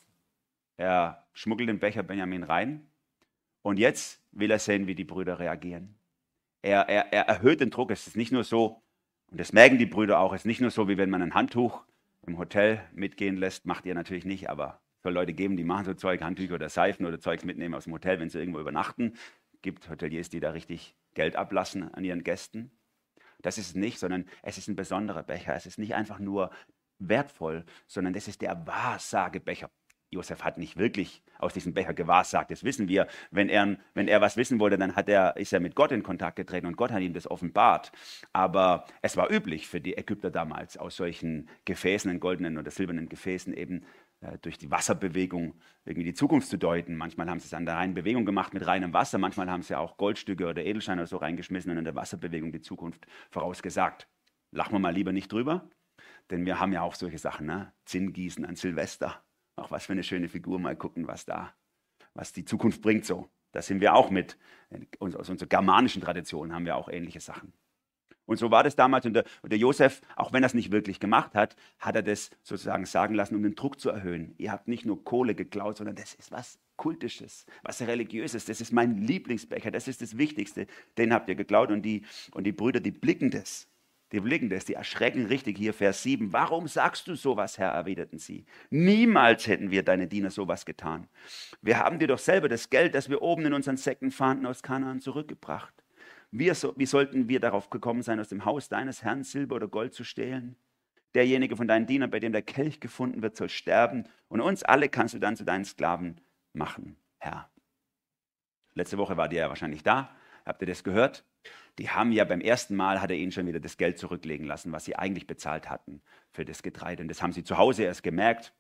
Er 0.76 1.25
schmuggelt 1.32 1.70
den 1.70 1.79
Becher 1.79 2.03
Benjamin 2.03 2.43
rein. 2.43 2.87
Und 3.62 3.79
jetzt 3.79 4.20
will 4.31 4.50
er 4.50 4.58
sehen, 4.58 4.87
wie 4.87 4.94
die 4.94 5.05
Brüder 5.05 5.38
reagieren. 5.38 5.94
Er, 6.61 6.87
er, 6.91 7.14
er 7.14 7.29
erhöht 7.29 7.61
den 7.61 7.70
Druck. 7.70 7.91
Es 7.91 8.06
ist 8.06 8.17
nicht 8.17 8.31
nur 8.31 8.44
so, 8.44 8.82
und 9.31 9.40
das 9.40 9.52
merken 9.52 9.78
die 9.78 9.87
Brüder 9.87 10.20
auch. 10.20 10.32
Es 10.32 10.43
ist 10.43 10.46
nicht 10.46 10.61
nur 10.61 10.70
so, 10.70 10.88
wie 10.88 10.96
wenn 10.96 11.11
man 11.11 11.23
ein 11.23 11.34
Handtuch 11.34 11.84
im 12.26 12.38
Hotel 12.38 12.81
mitgehen 12.93 13.37
lässt. 13.37 13.67
Macht 13.67 13.87
ihr 13.87 13.94
natürlich 13.94 14.25
nicht, 14.25 14.49
aber 14.49 14.81
es 14.99 15.02
soll 15.02 15.12
Leute 15.12 15.32
geben, 15.32 15.56
die 15.56 15.64
machen 15.64 15.84
so 15.84 15.94
Zeug, 15.94 16.23
Handtücher 16.23 16.55
oder 16.55 16.69
Seifen 16.69 17.06
oder 17.06 17.19
Zeugs 17.19 17.44
mitnehmen 17.44 17.75
aus 17.75 17.84
dem 17.84 17.93
Hotel, 17.93 18.20
wenn 18.20 18.31
sie 18.31 18.38
irgendwo 18.38 18.61
übernachten. 18.61 19.14
Gibt 19.62 19.88
Hoteliers, 19.88 20.28
die 20.28 20.40
da 20.40 20.50
richtig 20.50 20.94
Geld 21.14 21.37
ablassen 21.37 21.93
an 21.93 22.05
ihren 22.05 22.23
Gästen. 22.23 22.70
Das 23.43 23.58
ist 23.58 23.69
es 23.69 23.75
nicht, 23.75 23.99
sondern 23.99 24.26
es 24.43 24.58
ist 24.58 24.69
ein 24.69 24.76
besonderer 24.76 25.23
Becher. 25.23 25.55
Es 25.55 25.67
ist 25.67 25.79
nicht 25.79 25.94
einfach 25.94 26.19
nur 26.19 26.50
wertvoll, 26.99 27.64
sondern 27.87 28.14
das 28.14 28.29
ist 28.29 28.43
der 28.43 28.67
Wahrsagebecher. 28.67 29.70
Josef 30.11 30.44
hat 30.44 30.56
nicht 30.58 30.76
wirklich 30.76 31.22
aus 31.38 31.53
diesem 31.53 31.75
Becher 31.75 31.94
gewahrsagt. 31.94 32.50
Das 32.50 32.65
wissen 32.65 32.88
wir. 32.88 33.06
Wenn 33.31 33.49
er, 33.49 33.77
wenn 33.94 34.09
er 34.09 34.21
was 34.21 34.37
wissen 34.37 34.61
wollte, 34.61 34.79
dann 34.79 34.97
hat 34.97 35.09
er, 35.09 35.37
ist 35.37 35.53
er 35.53 35.61
mit 35.61 35.75
Gott 35.75 35.93
in 35.93 36.03
Kontakt 36.03 36.37
getreten 36.37 36.67
und 36.67 36.77
Gott 36.77 36.91
hat 36.91 37.03
ihm 37.03 37.12
das 37.12 37.31
offenbart. 37.31 37.93
Aber 38.33 38.85
es 39.03 39.17
war 39.17 39.31
üblich 39.31 39.67
für 39.69 39.81
die 39.81 39.97
Ägypter 39.97 40.31
damals, 40.31 40.77
aus 40.77 40.97
solchen 40.97 41.49
Gefäßen, 41.65 42.11
in 42.11 42.21
goldenen 42.21 42.59
oder 42.59 42.71
silbernen 42.71 43.09
Gefäßen 43.09 43.53
eben 43.55 43.85
äh, 44.21 44.38
durch 44.38 44.59
die 44.59 44.71
Wasserbewegung 44.71 45.55
irgendwie 45.85 46.05
die 46.05 46.15
Zukunft 46.15 46.49
zu 46.49 46.56
deuten. 46.56 46.97
Manchmal 46.97 47.29
haben 47.29 47.41
sie 47.41 47.47
es 47.47 47.55
an 47.55 47.67
der 47.67 47.77
reinen 47.77 47.94
Bewegung 47.94 48.25
gemacht 48.25 48.55
mit 48.55 48.67
reinem 48.67 48.93
Wasser, 48.93 49.19
manchmal 49.19 49.50
haben 49.50 49.62
sie 49.62 49.79
auch 49.79 49.97
Goldstücke 49.97 50.47
oder 50.47 50.65
Edelsteine 50.65 51.03
oder 51.03 51.09
so 51.09 51.19
reingeschmissen 51.19 51.71
und 51.71 51.79
in 51.79 51.85
der 51.85 51.94
Wasserbewegung 51.94 52.53
die 52.53 52.61
Zukunft 52.61 53.06
vorausgesagt. 53.31 54.09
Lachen 54.53 54.73
wir 54.73 54.79
mal 54.79 54.94
lieber 54.94 55.12
nicht 55.12 55.31
drüber, 55.31 55.69
denn 56.31 56.47
wir 56.47 56.59
haben 56.61 56.73
ja 56.73 56.82
auch 56.82 56.94
solche 56.94 57.19
Sachen, 57.19 57.47
ne? 57.47 57.73
Zinngießen 57.85 58.44
an 58.44 58.56
Silvester 58.56 59.23
auch 59.56 59.70
was 59.70 59.87
für 59.87 59.93
eine 59.93 60.03
schöne 60.03 60.29
Figur, 60.29 60.58
mal 60.58 60.76
gucken, 60.76 61.06
was 61.06 61.25
da, 61.25 61.55
was 62.14 62.32
die 62.32 62.44
Zukunft 62.44 62.82
bringt 62.82 63.05
so. 63.05 63.29
Da 63.53 63.62
sind 63.62 63.81
wir 63.81 63.94
auch 63.94 64.11
mit. 64.11 64.37
Aus 65.00 65.31
unserer 65.31 65.49
germanischen 65.49 66.03
Tradition 66.03 66.53
haben 66.53 66.67
wir 66.67 66.76
auch 66.76 66.88
ähnliche 66.88 67.20
Sachen. 67.20 67.53
Und 68.26 68.38
so 68.38 68.50
war 68.50 68.64
das 68.64 68.76
damals. 68.76 69.06
Und 69.06 69.14
der, 69.14 69.25
und 69.43 69.50
der 69.50 69.58
Josef, 69.58 70.03
auch 70.17 70.32
wenn 70.32 70.43
er 70.43 70.49
es 70.49 70.55
nicht 70.55 70.73
wirklich 70.73 71.00
gemacht 71.00 71.35
hat, 71.35 71.56
hat 71.79 71.94
er 71.94 72.03
das 72.03 72.31
sozusagen 72.43 72.85
sagen 72.85 73.14
lassen, 73.14 73.37
um 73.37 73.43
den 73.43 73.55
Druck 73.55 73.81
zu 73.81 73.88
erhöhen. 73.88 74.35
Ihr 74.37 74.53
habt 74.53 74.69
nicht 74.69 74.85
nur 74.85 75.05
Kohle 75.05 75.35
geklaut, 75.35 75.79
sondern 75.79 75.94
das 75.94 76.14
ist 76.14 76.32
was 76.32 76.58
Kultisches, 76.76 77.47
was 77.62 77.81
Religiöses. 77.81 78.44
Das 78.44 78.61
ist 78.61 78.73
mein 78.73 78.99
Lieblingsbecher, 78.99 79.70
das 79.70 79.88
ist 79.88 80.03
das 80.03 80.19
Wichtigste. 80.19 80.67
Den 80.99 81.14
habt 81.14 81.29
ihr 81.29 81.37
geklaut. 81.37 81.70
Und 81.70 81.82
die, 81.82 82.05
und 82.32 82.44
die 82.44 82.53
Brüder, 82.53 82.81
die 82.81 82.91
blicken 82.91 83.31
das. 83.31 83.69
Die 84.17 84.21
blicken 84.21 84.49
das, 84.49 84.65
die 84.65 84.73
erschrecken 84.73 85.27
richtig 85.27 85.59
hier, 85.59 85.75
Vers 85.75 86.03
7. 86.03 86.33
Warum 86.33 86.69
sagst 86.69 87.07
du 87.07 87.17
sowas, 87.17 87.59
Herr? 87.59 87.73
erwiderten 87.73 88.19
sie. 88.19 88.47
Niemals 88.71 89.47
hätten 89.47 89.71
wir 89.71 89.83
deine 89.83 90.06
Diener 90.06 90.31
sowas 90.31 90.65
getan. 90.65 91.06
Wir 91.61 91.81
haben 91.81 91.99
dir 91.99 92.08
doch 92.08 92.19
selber 92.19 92.49
das 92.49 92.70
Geld, 92.70 92.94
das 92.94 93.11
wir 93.11 93.20
oben 93.20 93.44
in 93.44 93.53
unseren 93.53 93.77
Säcken 93.77 94.11
fanden, 94.11 94.46
aus 94.46 94.63
Kanaan 94.63 95.01
zurückgebracht. 95.01 95.75
Wir 96.31 96.55
wie 96.77 96.87
sollten 96.87 97.29
wir 97.29 97.41
darauf 97.41 97.69
gekommen 97.69 98.01
sein, 98.01 98.19
aus 98.19 98.29
dem 98.29 98.46
Haus 98.46 98.70
deines 98.70 99.03
Herrn 99.03 99.23
Silber 99.23 99.56
oder 99.56 99.69
Gold 99.69 99.93
zu 99.93 100.03
stehlen? 100.03 100.56
Derjenige 101.15 101.55
von 101.55 101.69
deinen 101.69 101.85
Dienern, 101.85 102.08
bei 102.08 102.19
dem 102.19 102.32
der 102.32 102.41
Kelch 102.41 102.81
gefunden 102.81 103.20
wird, 103.20 103.37
soll 103.37 103.51
sterben. 103.51 104.05
Und 104.29 104.41
uns 104.41 104.63
alle 104.63 104.89
kannst 104.89 105.13
du 105.13 105.19
dann 105.19 105.37
zu 105.37 105.44
deinen 105.44 105.67
Sklaven 105.67 106.23
machen, 106.55 106.96
Herr. 107.19 107.51
Letzte 108.73 108.96
Woche 108.96 109.19
war 109.19 109.31
ihr 109.31 109.41
ja 109.41 109.49
wahrscheinlich 109.51 109.82
da. 109.82 110.17
Habt 110.46 110.62
ihr 110.62 110.67
das 110.69 110.84
gehört? 110.84 111.24
Die 111.79 111.91
haben 111.91 112.12
ja 112.12 112.24
beim 112.24 112.41
ersten 112.41 112.76
Mal, 112.76 113.03
hat 113.03 113.10
er 113.10 113.17
ihnen 113.17 113.32
schon 113.32 113.46
wieder 113.46 113.60
das 113.60 113.76
Geld 113.76 113.98
zurücklegen 113.98 114.46
lassen, 114.46 114.72
was 114.72 114.84
sie 114.84 114.96
eigentlich 114.96 115.26
bezahlt 115.26 115.69
hatten 115.69 116.00
für 116.31 116.44
das 116.44 116.62
Getreide. 116.62 117.03
Und 117.03 117.08
das 117.08 117.20
haben 117.20 117.32
sie 117.32 117.44
zu 117.44 117.58
Hause 117.58 117.82
erst 117.82 118.03
gemerkt. 118.03 118.55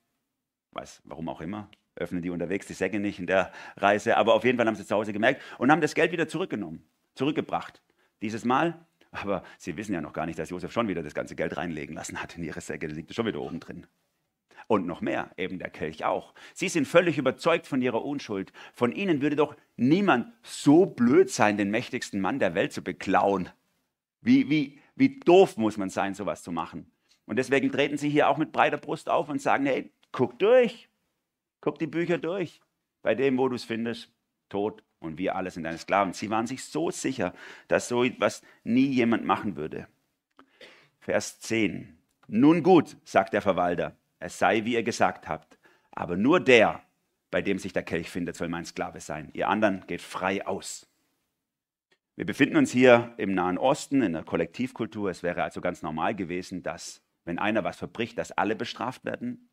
Weiß, 0.72 1.00
warum 1.04 1.28
auch 1.28 1.40
immer. 1.40 1.70
Öffnen 1.94 2.20
die 2.20 2.28
unterwegs 2.28 2.66
die 2.66 2.74
Säcke 2.74 3.00
nicht 3.00 3.18
in 3.18 3.26
der 3.26 3.52
Reise. 3.76 4.18
Aber 4.18 4.34
auf 4.34 4.44
jeden 4.44 4.58
Fall 4.58 4.66
haben 4.66 4.74
sie 4.74 4.84
zu 4.84 4.94
Hause 4.94 5.14
gemerkt 5.14 5.40
und 5.58 5.70
haben 5.70 5.80
das 5.80 5.94
Geld 5.94 6.12
wieder 6.12 6.28
zurückgenommen, 6.28 6.86
zurückgebracht. 7.14 7.80
Dieses 8.20 8.44
Mal. 8.44 8.84
Aber 9.12 9.44
sie 9.56 9.76
wissen 9.78 9.94
ja 9.94 10.02
noch 10.02 10.12
gar 10.12 10.26
nicht, 10.26 10.38
dass 10.38 10.50
Josef 10.50 10.72
schon 10.72 10.88
wieder 10.88 11.02
das 11.02 11.14
ganze 11.14 11.36
Geld 11.36 11.56
reinlegen 11.56 11.94
lassen 11.94 12.20
hat 12.20 12.36
in 12.36 12.42
ihre 12.42 12.60
Säcke. 12.60 12.88
Da 12.88 12.94
liegt 12.94 13.14
schon 13.14 13.24
wieder 13.24 13.40
oben 13.40 13.60
drin. 13.60 13.86
Und 14.68 14.86
noch 14.86 15.00
mehr, 15.00 15.30
eben 15.36 15.58
der 15.58 15.70
Kelch 15.70 16.04
auch. 16.04 16.34
Sie 16.52 16.68
sind 16.68 16.88
völlig 16.88 17.18
überzeugt 17.18 17.66
von 17.68 17.80
ihrer 17.80 18.04
Unschuld. 18.04 18.52
Von 18.72 18.90
ihnen 18.90 19.22
würde 19.22 19.36
doch 19.36 19.56
niemand 19.76 20.32
so 20.42 20.86
blöd 20.86 21.30
sein, 21.30 21.56
den 21.56 21.70
mächtigsten 21.70 22.20
Mann 22.20 22.40
der 22.40 22.54
Welt 22.54 22.72
zu 22.72 22.82
beklauen. 22.82 23.48
Wie, 24.22 24.50
wie, 24.50 24.80
wie 24.96 25.20
doof 25.20 25.56
muss 25.56 25.76
man 25.76 25.88
sein, 25.88 26.14
sowas 26.14 26.42
zu 26.42 26.50
machen. 26.50 26.90
Und 27.26 27.36
deswegen 27.36 27.70
treten 27.70 27.96
sie 27.96 28.08
hier 28.08 28.28
auch 28.28 28.38
mit 28.38 28.50
breiter 28.50 28.76
Brust 28.76 29.08
auf 29.08 29.28
und 29.28 29.40
sagen, 29.40 29.66
hey, 29.66 29.92
guck 30.10 30.38
durch, 30.38 30.88
guck 31.60 31.78
die 31.78 31.86
Bücher 31.86 32.18
durch. 32.18 32.60
Bei 33.02 33.14
dem, 33.14 33.38
wo 33.38 33.48
du 33.48 33.54
es 33.54 33.64
findest, 33.64 34.10
tot 34.48 34.82
und 34.98 35.18
wir 35.18 35.36
alle 35.36 35.50
sind 35.50 35.62
deine 35.62 35.78
Sklaven. 35.78 36.12
Sie 36.12 36.30
waren 36.30 36.46
sich 36.46 36.64
so 36.64 36.90
sicher, 36.90 37.34
dass 37.68 37.88
so 37.88 38.02
etwas 38.02 38.42
nie 38.64 38.86
jemand 38.86 39.24
machen 39.24 39.56
würde. 39.56 39.86
Vers 40.98 41.38
10. 41.40 41.96
Nun 42.26 42.62
gut, 42.64 42.96
sagt 43.04 43.32
der 43.32 43.42
Verwalter, 43.42 43.96
es 44.18 44.38
sei, 44.38 44.64
wie 44.64 44.74
ihr 44.74 44.82
gesagt 44.82 45.28
habt. 45.28 45.58
Aber 45.90 46.16
nur 46.16 46.40
der, 46.40 46.82
bei 47.30 47.42
dem 47.42 47.58
sich 47.58 47.72
der 47.72 47.82
Kelch 47.82 48.10
findet, 48.10 48.36
soll 48.36 48.48
mein 48.48 48.64
Sklave 48.64 49.00
sein. 49.00 49.30
Ihr 49.32 49.48
anderen 49.48 49.84
geht 49.86 50.02
frei 50.02 50.46
aus. 50.46 50.88
Wir 52.16 52.24
befinden 52.24 52.56
uns 52.56 52.70
hier 52.70 53.12
im 53.18 53.34
Nahen 53.34 53.58
Osten, 53.58 54.00
in 54.00 54.14
der 54.14 54.24
Kollektivkultur. 54.24 55.10
Es 55.10 55.22
wäre 55.22 55.42
also 55.42 55.60
ganz 55.60 55.82
normal 55.82 56.14
gewesen, 56.14 56.62
dass, 56.62 57.02
wenn 57.24 57.38
einer 57.38 57.62
was 57.62 57.76
verbricht, 57.76 58.16
dass 58.16 58.32
alle 58.32 58.56
bestraft 58.56 59.04
werden. 59.04 59.50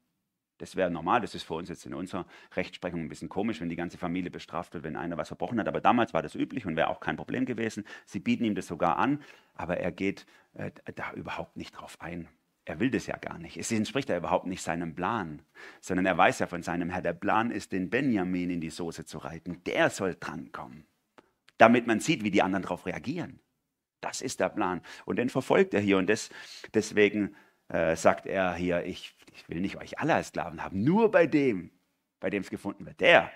Das 0.60 0.78
wäre 0.78 0.90
normal, 0.90 1.20
das 1.20 1.36
ist 1.36 1.44
für 1.44 1.56
uns 1.56 1.68
jetzt 1.68 1.86
in 1.86 1.94
unserer 1.94 2.26
Rechtsprechung 2.56 3.02
ein 3.02 3.10
bisschen 3.10 3.28
komisch, 3.28 3.60
wenn 3.60 3.68
die 3.68 3.76
ganze 3.76 3.98
Familie 3.98 4.32
bestraft 4.32 4.74
wird, 4.74 4.86
wenn 4.86 4.96
einer 4.96 5.18
was 5.18 5.28
verbrochen 5.28 5.60
hat. 5.60 5.68
Aber 5.68 5.82
damals 5.82 6.14
war 6.14 6.22
das 6.22 6.36
üblich 6.36 6.66
und 6.66 6.78
wäre 6.78 6.88
auch 6.88 7.02
kein 7.02 7.18
Problem 7.18 7.46
gewesen. 7.46 7.84
Sie 8.06 8.20
bieten 8.20 8.46
ihm 8.46 8.56
das 8.56 8.68
sogar 8.68 8.98
an, 8.98 9.22
aber 9.56 9.78
er 9.78 9.92
geht 9.92 10.26
äh, 10.54 10.72
da 10.96 11.12
überhaupt 11.14 11.58
nicht 11.58 11.72
drauf 11.72 11.98
ein. 12.00 12.30
Er 12.66 12.80
will 12.80 12.90
das 12.92 13.08
ja 13.08 13.18
gar 13.18 13.38
nicht. 13.38 13.58
Es 13.58 13.72
entspricht 13.72 14.10
ja 14.10 14.18
überhaupt 14.18 14.46
nicht 14.46 14.62
seinem 14.62 14.96
Plan, 14.96 15.42
sondern 15.82 16.06
er 16.06 16.18
weiß 16.18 16.40
ja 16.40 16.48
von 16.48 16.64
seinem 16.64 16.90
Herr, 16.90 17.02
der 17.02 17.14
Plan 17.14 17.52
ist, 17.52 17.74
den 17.74 17.90
Benjamin 17.90 18.50
in 18.50 18.62
die 18.62 18.70
Soße 18.70 19.06
zu 19.06 19.18
reiten. 19.18 19.62
Der 19.66 19.90
soll 19.90 20.16
drankommen, 20.18 20.86
damit 21.58 21.88
man 21.88 22.00
sieht, 22.00 22.24
wie 22.24 22.32
die 22.32 22.42
anderen 22.42 22.64
darauf 22.64 22.86
reagieren. 22.86 23.40
Das 24.00 24.22
ist 24.22 24.40
der 24.40 24.50
Plan. 24.50 24.82
Und 25.06 25.18
den 25.18 25.30
verfolgt 25.30 25.74
er 25.74 25.82
hier. 25.82 25.98
Und 25.98 26.08
des, 26.08 26.30
deswegen 26.74 27.36
äh, 27.68 27.96
sagt 27.96 28.26
er 28.26 28.54
hier, 28.54 28.86
ich, 28.86 29.16
ich 29.34 29.48
will 29.50 29.60
nicht 29.60 29.78
euch 29.78 30.00
alle 30.00 30.16
als 30.16 30.28
Sklaven 30.28 30.64
haben, 30.64 30.84
nur 30.84 31.12
bei 31.12 31.28
dem, 31.28 31.72
bei 32.20 32.30
dem 32.30 32.44
es 32.44 32.50
gefunden 32.50 32.86
wird. 32.86 33.00
Der, 33.02 33.32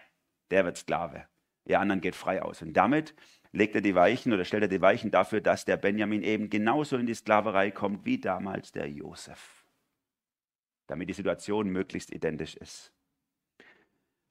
der 0.51 0.63
wird 0.65 0.77
Sklave. 0.77 1.25
Ihr 1.65 1.79
anderen 1.79 1.99
geht 1.99 2.15
frei 2.15 2.41
aus. 2.41 2.61
Und 2.61 2.73
damit 2.73 3.13
legt 3.57 3.75
er 3.75 3.81
die 3.81 3.95
Weichen 3.95 4.31
oder 4.31 4.45
stellt 4.45 4.63
er 4.63 4.69
die 4.69 4.81
Weichen 4.81 5.11
dafür, 5.11 5.41
dass 5.41 5.65
der 5.65 5.77
Benjamin 5.77 6.23
eben 6.23 6.49
genauso 6.49 6.97
in 6.97 7.05
die 7.05 7.15
Sklaverei 7.15 7.71
kommt 7.71 8.05
wie 8.05 8.19
damals 8.19 8.71
der 8.71 8.89
Josef. 8.89 9.65
Damit 10.85 11.09
die 11.09 11.13
Situation 11.13 11.69
möglichst 11.69 12.11
identisch 12.11 12.55
ist. 12.55 12.93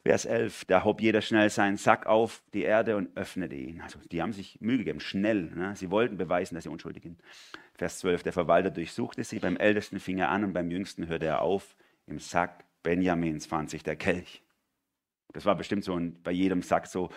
Vers 0.04 0.24
11, 0.24 0.66
da 0.66 0.84
hob 0.84 1.00
jeder 1.00 1.20
schnell 1.20 1.50
seinen 1.50 1.76
Sack 1.76 2.06
auf 2.06 2.44
die 2.54 2.62
Erde 2.62 2.96
und 2.96 3.16
öffnete 3.16 3.56
ihn. 3.56 3.80
Also 3.80 3.98
die 4.12 4.22
haben 4.22 4.32
sich 4.32 4.60
Mühe 4.60 4.78
gegeben, 4.78 5.00
schnell. 5.00 5.50
Ne? 5.50 5.74
Sie 5.74 5.90
wollten 5.90 6.16
beweisen, 6.16 6.54
dass 6.54 6.62
sie 6.62 6.70
unschuldig 6.70 7.02
sind. 7.02 7.20
Vers 7.74 7.98
12, 7.98 8.22
der 8.22 8.32
Verwalter 8.32 8.70
durchsuchte 8.70 9.24
sie, 9.24 9.40
beim 9.40 9.56
Ältesten 9.56 9.98
fing 9.98 10.18
er 10.18 10.30
an 10.30 10.44
und 10.44 10.52
beim 10.52 10.70
Jüngsten 10.70 11.08
hörte 11.08 11.26
er 11.26 11.42
auf. 11.42 11.76
Im 12.06 12.20
Sack 12.20 12.64
Benjamins 12.84 13.46
fand 13.46 13.68
sich 13.68 13.82
der 13.82 13.96
Kelch. 13.96 14.44
Das 15.32 15.44
war 15.44 15.56
bestimmt 15.56 15.82
so 15.82 15.98
ein, 15.98 16.22
bei 16.22 16.30
jedem 16.30 16.62
Sack 16.62 16.86
so, 16.86 17.10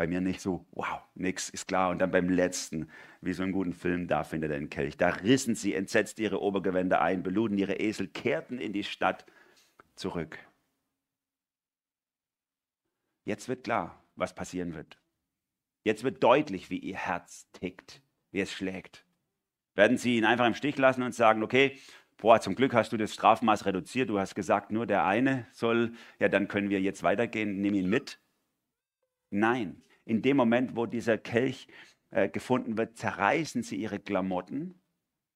bei 0.00 0.06
mir 0.06 0.22
nicht 0.22 0.40
so, 0.40 0.64
wow, 0.70 1.02
nix, 1.14 1.50
ist 1.50 1.68
klar. 1.68 1.90
Und 1.90 1.98
dann 1.98 2.10
beim 2.10 2.30
letzten, 2.30 2.88
wie 3.20 3.34
so 3.34 3.42
einen 3.42 3.52
guten 3.52 3.74
Film, 3.74 4.08
da 4.08 4.24
findet 4.24 4.50
er 4.50 4.58
den 4.58 4.70
Kelch. 4.70 4.96
Da 4.96 5.10
rissen 5.10 5.54
sie 5.54 5.74
entsetzt 5.74 6.18
ihre 6.18 6.40
Obergewände 6.40 7.02
ein, 7.02 7.22
beluden 7.22 7.58
ihre 7.58 7.74
Esel, 7.74 8.08
kehrten 8.08 8.58
in 8.58 8.72
die 8.72 8.82
Stadt 8.82 9.26
zurück. 9.96 10.38
Jetzt 13.26 13.50
wird 13.50 13.62
klar, 13.62 14.02
was 14.16 14.34
passieren 14.34 14.74
wird. 14.74 14.98
Jetzt 15.84 16.02
wird 16.02 16.24
deutlich, 16.24 16.70
wie 16.70 16.78
ihr 16.78 16.96
Herz 16.96 17.50
tickt, 17.52 18.00
wie 18.30 18.40
es 18.40 18.50
schlägt. 18.50 19.04
Werden 19.74 19.98
sie 19.98 20.16
ihn 20.16 20.24
einfach 20.24 20.46
im 20.46 20.54
Stich 20.54 20.78
lassen 20.78 21.02
und 21.02 21.14
sagen, 21.14 21.42
okay, 21.42 21.78
boah, 22.16 22.40
zum 22.40 22.54
Glück 22.54 22.72
hast 22.72 22.90
du 22.92 22.96
das 22.96 23.12
Strafmaß 23.12 23.66
reduziert, 23.66 24.08
du 24.08 24.18
hast 24.18 24.34
gesagt, 24.34 24.70
nur 24.70 24.86
der 24.86 25.04
eine 25.04 25.46
soll, 25.52 25.92
ja, 26.18 26.30
dann 26.30 26.48
können 26.48 26.70
wir 26.70 26.80
jetzt 26.80 27.02
weitergehen, 27.02 27.60
nimm 27.60 27.74
ihn 27.74 27.90
mit. 27.90 28.18
Nein, 29.28 29.82
in 30.10 30.22
dem 30.22 30.36
Moment, 30.36 30.74
wo 30.74 30.86
dieser 30.86 31.18
Kelch 31.18 31.68
äh, 32.10 32.28
gefunden 32.28 32.76
wird, 32.76 32.98
zerreißen 32.98 33.62
sie 33.62 33.76
ihre 33.76 34.00
Klamotten. 34.00 34.74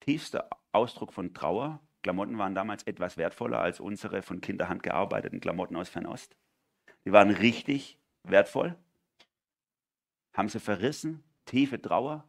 Tiefster 0.00 0.50
Ausdruck 0.73 1.12
von 1.12 1.33
Trauer. 1.33 1.81
Klamotten 2.02 2.38
waren 2.38 2.57
damals 2.57 2.83
etwas 2.83 3.16
wertvoller 3.16 3.61
als 3.61 3.78
unsere 3.78 4.21
von 4.23 4.40
Kinderhand 4.40 4.83
gearbeiteten 4.83 5.38
Klamotten 5.38 5.76
aus 5.76 5.88
Fernost. 5.88 6.37
Die 7.04 7.12
waren 7.12 7.31
richtig 7.31 8.00
wertvoll, 8.25 8.76
haben 10.33 10.49
sie 10.49 10.59
verrissen, 10.59 11.23
tiefe 11.45 11.81
Trauer. 11.81 12.28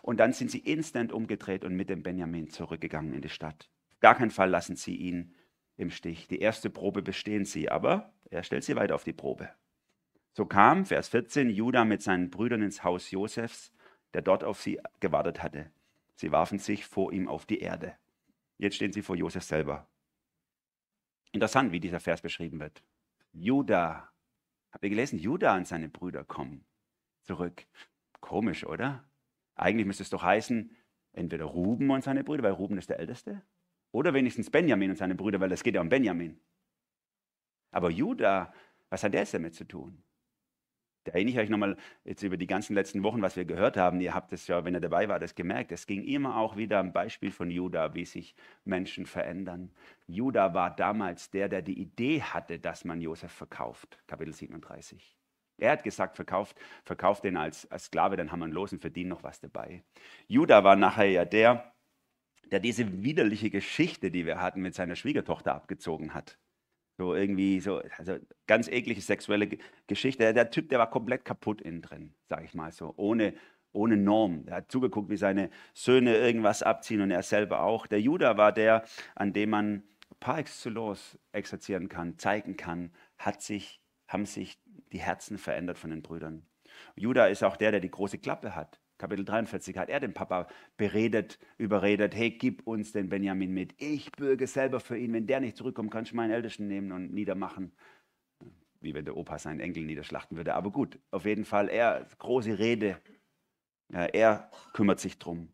Und 0.00 0.20
dann 0.20 0.32
sind 0.32 0.52
sie 0.52 0.60
instant 0.60 1.10
umgedreht 1.12 1.64
und 1.64 1.74
mit 1.74 1.90
dem 1.90 2.04
Benjamin 2.04 2.50
zurückgegangen 2.50 3.14
in 3.14 3.20
die 3.20 3.28
Stadt. 3.28 3.68
Gar 3.98 4.14
keinen 4.14 4.30
Fall 4.30 4.48
lassen 4.48 4.76
sie 4.76 4.94
ihn 4.94 5.34
im 5.76 5.90
Stich. 5.90 6.28
Die 6.28 6.38
erste 6.38 6.70
Probe 6.70 7.02
bestehen 7.02 7.44
sie, 7.44 7.68
aber 7.68 8.14
er 8.30 8.44
stellt 8.44 8.62
sie 8.62 8.76
weiter 8.76 8.94
auf 8.94 9.02
die 9.02 9.12
Probe. 9.12 9.50
So 10.34 10.46
kam, 10.46 10.86
Vers 10.86 11.08
14, 11.08 11.50
Judah 11.50 11.84
mit 11.84 12.02
seinen 12.02 12.30
Brüdern 12.30 12.62
ins 12.62 12.84
Haus 12.84 13.10
Josefs, 13.10 13.72
der 14.14 14.22
dort 14.22 14.44
auf 14.44 14.60
sie 14.60 14.80
gewartet 15.00 15.42
hatte. 15.42 15.70
Sie 16.14 16.32
warfen 16.32 16.58
sich 16.58 16.86
vor 16.86 17.12
ihm 17.12 17.28
auf 17.28 17.44
die 17.44 17.60
Erde. 17.60 17.96
Jetzt 18.58 18.76
stehen 18.76 18.92
sie 18.92 19.02
vor 19.02 19.16
Josef 19.16 19.44
selber. 19.44 19.88
Interessant, 21.32 21.72
wie 21.72 21.80
dieser 21.80 22.00
Vers 22.00 22.22
beschrieben 22.22 22.60
wird. 22.60 22.82
Judah. 23.32 24.10
Habt 24.70 24.84
ihr 24.84 24.90
gelesen? 24.90 25.18
Judah 25.18 25.56
und 25.56 25.66
seine 25.66 25.88
Brüder 25.88 26.24
kommen 26.24 26.64
zurück. 27.22 27.66
Komisch, 28.20 28.64
oder? 28.64 29.04
Eigentlich 29.54 29.86
müsste 29.86 30.02
es 30.02 30.10
doch 30.10 30.22
heißen, 30.22 30.74
entweder 31.12 31.44
Ruben 31.44 31.90
und 31.90 32.04
seine 32.04 32.24
Brüder, 32.24 32.42
weil 32.42 32.52
Ruben 32.52 32.78
ist 32.78 32.88
der 32.88 32.98
Älteste, 32.98 33.42
oder 33.90 34.14
wenigstens 34.14 34.50
Benjamin 34.50 34.90
und 34.90 34.96
seine 34.96 35.14
Brüder, 35.14 35.40
weil 35.40 35.52
es 35.52 35.62
geht 35.62 35.74
ja 35.74 35.80
um 35.80 35.88
Benjamin. 35.88 36.40
Aber 37.70 37.90
Judah, 37.90 38.52
was 38.88 39.02
hat 39.04 39.14
der 39.14 39.24
damit 39.26 39.54
zu 39.54 39.64
tun? 39.64 40.02
Da 41.04 41.12
erinnere 41.12 41.32
ich 41.32 41.38
euch 41.40 41.48
nochmal 41.48 41.76
jetzt 42.04 42.22
über 42.22 42.36
die 42.36 42.46
ganzen 42.46 42.74
letzten 42.74 43.02
Wochen, 43.02 43.22
was 43.22 43.36
wir 43.36 43.44
gehört 43.44 43.76
haben. 43.76 44.00
Ihr 44.00 44.14
habt 44.14 44.32
es 44.32 44.46
ja, 44.46 44.64
wenn 44.64 44.74
ihr 44.74 44.80
dabei 44.80 45.08
war, 45.08 45.18
das 45.18 45.34
gemerkt. 45.34 45.72
Es 45.72 45.86
ging 45.86 46.04
immer 46.04 46.36
auch 46.36 46.56
wieder 46.56 46.78
am 46.78 46.92
Beispiel 46.92 47.30
von 47.30 47.50
Judah, 47.50 47.94
wie 47.94 48.04
sich 48.04 48.34
Menschen 48.64 49.06
verändern. 49.06 49.70
Judah 50.06 50.54
war 50.54 50.74
damals 50.74 51.30
der, 51.30 51.48
der 51.48 51.62
die 51.62 51.80
Idee 51.80 52.22
hatte, 52.22 52.58
dass 52.58 52.84
man 52.84 53.00
Josef 53.00 53.32
verkauft. 53.32 53.98
Kapitel 54.06 54.32
37. 54.32 55.16
Er 55.58 55.72
hat 55.72 55.84
gesagt, 55.84 56.16
verkauft, 56.16 56.56
verkauft 56.84 57.24
den 57.24 57.36
als, 57.36 57.70
als 57.70 57.84
Sklave, 57.84 58.16
dann 58.16 58.32
haben 58.32 58.40
wir 58.40 58.46
ihn 58.46 58.52
los 58.52 58.72
und 58.72 58.80
verdienen 58.80 59.10
noch 59.10 59.22
was 59.22 59.40
dabei. 59.40 59.84
Judah 60.26 60.64
war 60.64 60.76
nachher 60.76 61.08
ja 61.08 61.24
der, 61.24 61.72
der 62.50 62.60
diese 62.60 63.02
widerliche 63.02 63.50
Geschichte, 63.50 64.10
die 64.10 64.26
wir 64.26 64.40
hatten, 64.40 64.60
mit 64.60 64.74
seiner 64.74 64.96
Schwiegertochter 64.96 65.54
abgezogen 65.54 66.14
hat. 66.14 66.38
So 67.02 67.16
irgendwie, 67.16 67.58
so, 67.58 67.82
also 67.98 68.16
ganz 68.46 68.68
eklige 68.68 69.00
sexuelle 69.00 69.48
Geschichte. 69.88 70.32
Der, 70.32 70.50
Typ, 70.50 70.68
der 70.68 70.78
war 70.78 70.88
komplett 70.88 71.24
kaputt 71.24 71.60
innen 71.60 71.82
drin, 71.82 72.14
sage 72.28 72.44
ich 72.44 72.54
mal 72.54 72.70
so, 72.70 72.94
ohne, 72.96 73.34
ohne 73.72 73.96
Norm. 73.96 74.44
Er 74.46 74.58
hat 74.58 74.70
zugeguckt, 74.70 75.10
wie 75.10 75.16
seine 75.16 75.50
Söhne 75.74 76.16
irgendwas 76.16 76.62
abziehen 76.62 77.00
und 77.00 77.10
er 77.10 77.24
selber 77.24 77.64
auch. 77.64 77.88
Der 77.88 78.00
Judah 78.00 78.36
war 78.36 78.52
der, 78.52 78.84
an 79.16 79.32
dem 79.32 79.50
man 79.50 79.82
par 80.20 80.38
excellence 80.38 81.18
exerzieren 81.32 81.88
kann, 81.88 82.18
zeigen 82.18 82.56
kann, 82.56 82.92
hat 83.18 83.42
sich, 83.42 83.82
haben 84.06 84.24
sich 84.24 84.60
die 84.92 85.00
Herzen 85.00 85.38
verändert 85.38 85.78
von 85.78 85.90
den 85.90 86.02
Brüdern. 86.02 86.46
Judah 86.94 87.26
ist 87.26 87.42
auch 87.42 87.56
der, 87.56 87.72
der 87.72 87.80
die 87.80 87.90
große 87.90 88.18
Klappe 88.18 88.54
hat. 88.54 88.80
Kapitel 89.02 89.24
43 89.24 89.76
hat 89.78 89.88
er 89.88 89.98
den 89.98 90.14
Papa 90.14 90.46
beredet, 90.76 91.40
überredet, 91.58 92.14
hey, 92.14 92.30
gib 92.30 92.64
uns 92.68 92.92
den 92.92 93.08
Benjamin 93.08 93.52
mit. 93.52 93.74
Ich 93.82 94.12
bürge 94.12 94.46
selber 94.46 94.78
für 94.78 94.96
ihn. 94.96 95.12
Wenn 95.12 95.26
der 95.26 95.40
nicht 95.40 95.56
zurückkommt, 95.56 95.90
kannst 95.90 96.12
du 96.12 96.16
meinen 96.16 96.30
Ältesten 96.30 96.68
nehmen 96.68 96.92
und 96.92 97.12
niedermachen. 97.12 97.72
Wie 98.80 98.94
wenn 98.94 99.04
der 99.04 99.16
Opa 99.16 99.40
seinen 99.40 99.58
Enkel 99.58 99.82
niederschlachten 99.82 100.36
würde. 100.36 100.54
Aber 100.54 100.70
gut, 100.70 101.00
auf 101.10 101.24
jeden 101.24 101.44
Fall, 101.44 101.68
er, 101.68 102.06
große 102.18 102.60
Rede, 102.60 102.96
er 103.88 104.48
kümmert 104.72 105.00
sich 105.00 105.18
drum. 105.18 105.48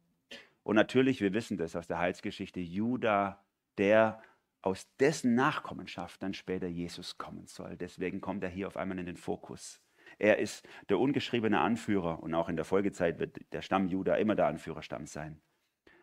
Und 0.63 0.77
natürlich, 0.77 1.23
wir 1.23 1.33
wissen 1.33 1.57
das 1.57 1.75
aus 1.75 1.87
der 1.87 2.01
Heilsgeschichte, 2.01 2.61
Judah, 2.61 3.43
der 3.79 4.21
aus 4.61 4.87
dessen 5.01 5.35
Nachkommenschaft 5.35 6.23
dann 6.23 6.35
später 6.35 6.67
Jesus 6.67 7.17
kommen 7.17 7.47
soll. 7.47 7.79
Deswegen 7.79 8.21
kommt 8.21 8.45
er 8.45 8.51
hier 8.51 8.67
auf 8.67 8.77
einmal 8.77 8.99
in 8.99 9.07
den 9.07 9.17
Fokus. 9.17 9.81
Er 10.19 10.39
ist 10.39 10.67
der 10.89 10.99
ungeschriebene 10.99 11.61
Anführer 11.61 12.23
und 12.23 12.35
auch 12.35 12.49
in 12.49 12.57
der 12.57 12.65
Folgezeit 12.65 13.19
wird 13.19 13.39
der 13.53 13.63
Stamm 13.63 13.89
Juda 13.89 14.17
immer 14.17 14.35
der 14.35 14.47
Anführerstamm 14.47 15.07
sein. 15.07 15.41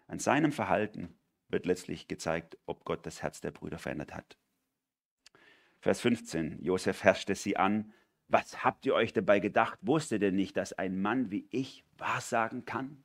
An 0.08 0.20
seinem 0.20 0.52
Verhalten 0.52 1.18
wird 1.50 1.66
letztlich 1.66 2.08
gezeigt, 2.08 2.58
ob 2.66 2.86
Gott 2.86 3.06
das 3.06 3.22
Herz 3.22 3.42
der 3.42 3.52
Brüder 3.52 3.78
verändert 3.78 4.16
hat. 4.16 4.38
Vers 5.80 6.02
15. 6.02 6.64
Josef 6.64 7.04
herrschte 7.04 7.36
sie 7.36 7.58
an. 7.58 7.94
Was 8.28 8.64
habt 8.64 8.86
ihr 8.86 8.96
euch 8.96 9.14
dabei 9.14 9.40
gedacht? 9.40 9.78
Wusstet 9.82 10.24
ihr 10.24 10.32
nicht, 10.32 10.58
dass 10.58 10.74
ein 10.74 11.00
Mann 11.00 11.30
wie 11.30 11.48
ich 11.52 11.84
wahrsagen 11.98 12.66
kann? 12.66 13.04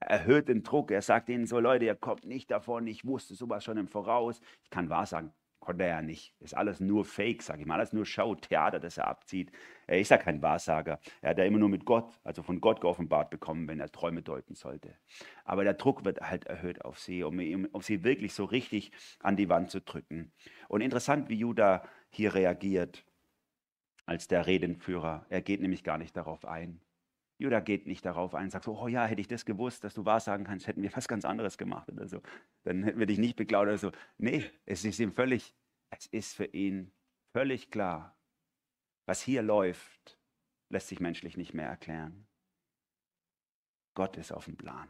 Er 0.00 0.10
erhöht 0.10 0.48
den 0.48 0.62
Druck. 0.62 0.90
Er 0.90 1.00
sagt 1.00 1.30
ihnen 1.30 1.46
so, 1.46 1.60
Leute, 1.60 1.86
ihr 1.86 1.94
kommt 1.94 2.24
nicht 2.24 2.50
davon. 2.50 2.86
Ich 2.86 3.06
wusste 3.06 3.34
sowas 3.34 3.64
schon 3.64 3.78
im 3.78 3.88
Voraus. 3.88 4.40
Ich 4.62 4.70
kann 4.70 4.90
wahrsagen. 4.90 5.32
Konnte 5.64 5.84
er 5.84 5.90
ja 5.90 6.02
nicht. 6.02 6.34
Ist 6.40 6.54
alles 6.54 6.78
nur 6.78 7.06
Fake, 7.06 7.42
sage 7.42 7.62
ich 7.62 7.66
mal. 7.66 7.76
Alles 7.76 7.94
nur 7.94 8.04
Show, 8.04 8.34
Theater, 8.34 8.78
das 8.78 8.98
er 8.98 9.08
abzieht. 9.08 9.50
Er 9.86 9.98
ist 9.98 10.10
ja 10.10 10.18
kein 10.18 10.42
Wahrsager. 10.42 11.00
Er 11.22 11.30
hat 11.30 11.38
ja 11.38 11.44
immer 11.46 11.58
nur 11.58 11.70
mit 11.70 11.86
Gott, 11.86 12.20
also 12.22 12.42
von 12.42 12.60
Gott 12.60 12.82
geoffenbart 12.82 13.30
bekommen, 13.30 13.66
wenn 13.66 13.80
er 13.80 13.90
Träume 13.90 14.20
deuten 14.20 14.54
sollte. 14.56 14.94
Aber 15.42 15.64
der 15.64 15.72
Druck 15.72 16.04
wird 16.04 16.20
halt 16.20 16.44
erhöht 16.44 16.84
auf 16.84 16.98
sie, 16.98 17.22
um, 17.22 17.38
um 17.72 17.80
sie 17.80 18.04
wirklich 18.04 18.34
so 18.34 18.44
richtig 18.44 18.92
an 19.20 19.36
die 19.36 19.48
Wand 19.48 19.70
zu 19.70 19.80
drücken. 19.80 20.32
Und 20.68 20.82
interessant, 20.82 21.30
wie 21.30 21.36
Judah 21.36 21.82
hier 22.10 22.34
reagiert 22.34 23.02
als 24.04 24.28
der 24.28 24.46
Redenführer. 24.46 25.24
Er 25.30 25.40
geht 25.40 25.62
nämlich 25.62 25.82
gar 25.82 25.96
nicht 25.96 26.14
darauf 26.14 26.44
ein. 26.44 26.78
Judah 27.38 27.60
geht 27.60 27.86
nicht 27.86 28.04
darauf 28.04 28.34
ein, 28.34 28.50
sagt 28.50 28.64
so, 28.64 28.78
oh 28.78 28.88
ja, 28.88 29.06
hätte 29.06 29.20
ich 29.20 29.28
das 29.28 29.44
gewusst, 29.44 29.84
dass 29.84 29.94
du 29.94 30.04
wahrsagen 30.04 30.46
kannst, 30.46 30.66
hätten 30.66 30.82
wir 30.82 30.94
was 30.94 31.08
ganz 31.08 31.24
anderes 31.24 31.58
gemacht 31.58 31.90
oder 31.90 32.06
so. 32.06 32.22
Dann 32.62 32.84
hätten 32.84 32.98
wir 32.98 33.06
dich 33.06 33.18
nicht 33.18 33.36
beklaut 33.36 33.66
oder 33.66 33.78
so. 33.78 33.90
Nee, 34.18 34.44
es 34.66 34.84
ist 34.84 35.00
ihm 35.00 35.12
völlig, 35.12 35.54
es 35.90 36.06
ist 36.06 36.36
für 36.36 36.46
ihn 36.46 36.92
völlig 37.32 37.70
klar, 37.70 38.16
was 39.06 39.20
hier 39.20 39.42
läuft, 39.42 40.18
lässt 40.68 40.88
sich 40.88 41.00
menschlich 41.00 41.36
nicht 41.36 41.54
mehr 41.54 41.68
erklären. 41.68 42.26
Gott 43.94 44.16
ist 44.16 44.32
auf 44.32 44.44
dem 44.44 44.56
Plan. 44.56 44.88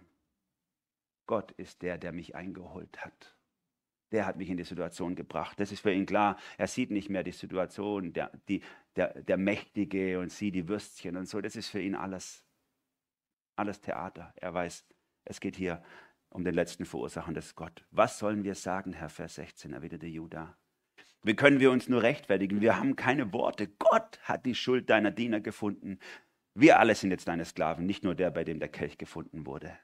Gott 1.27 1.53
ist 1.53 1.83
der, 1.83 1.97
der 1.99 2.13
mich 2.13 2.35
eingeholt 2.35 3.05
hat, 3.05 3.37
der 4.13 4.27
hat 4.27 4.37
mich 4.37 4.49
in 4.51 4.57
die 4.57 4.65
Situation 4.65 5.17
gebracht. 5.17 5.59
Das 5.59 5.73
ist 5.73 5.81
für 5.81 5.93
ihn 5.93 6.07
klar. 6.07 6.39
Er 6.57 6.69
sieht 6.69 6.91
nicht 6.91 7.09
mehr 7.09 7.25
die 7.25 7.33
Situation, 7.33 8.13
der, 8.13 8.31
die, 8.49 8.63
der, 8.97 9.23
der 9.23 9.37
Mächtige 9.37 10.21
und 10.21 10.31
sie 10.31 10.51
die 10.51 10.69
Würstchen 10.69 11.17
und 11.17 11.27
so. 11.27 11.41
Das 11.41 11.57
ist 11.57 11.69
für 11.69 11.81
ihn 11.81 11.95
alles, 11.95 12.45
alles 13.57 13.81
Theater. 13.81 14.33
Er 14.37 14.55
weiß, 14.55 14.87
es 15.25 15.41
geht 15.41 15.57
hier 15.57 15.83
um 16.31 16.45
den 16.45 16.55
letzten 16.55 16.85
Verursacher, 16.85 17.37
ist 17.37 17.55
Gott. 17.55 17.85
Was 17.91 18.19
sollen 18.19 18.45
wir 18.45 18.55
sagen, 18.55 18.93
Herr 18.93 19.09
Vers 19.09 19.37
16, 19.37 19.73
erwiderte 19.73 20.07
Judah. 20.07 20.57
Wie 21.23 21.37
können 21.37 21.61
wir 21.61 21.71
uns 21.71 21.89
nur 21.89 22.03
rechtfertigen? 22.03 22.61
Wir 22.61 22.77
haben 22.77 22.97
keine 22.97 23.33
Worte. 23.33 23.69
Gott 23.69 24.19
hat 24.23 24.45
die 24.45 24.55
Schuld 24.55 24.91
deiner 24.91 25.11
Diener 25.11 25.41
gefunden. 25.41 25.99
Wir 26.55 26.79
alle 26.79 26.95
sind 26.95 27.11
jetzt 27.11 27.29
deine 27.29 27.45
Sklaven, 27.45 27.87
nicht 27.87 28.05
nur 28.05 28.15
der, 28.15 28.31
bei 28.31 28.45
dem 28.45 28.59
der 28.59 28.69
Kelch 28.69 28.99
gefunden 28.99 29.47
wurde. 29.47 29.79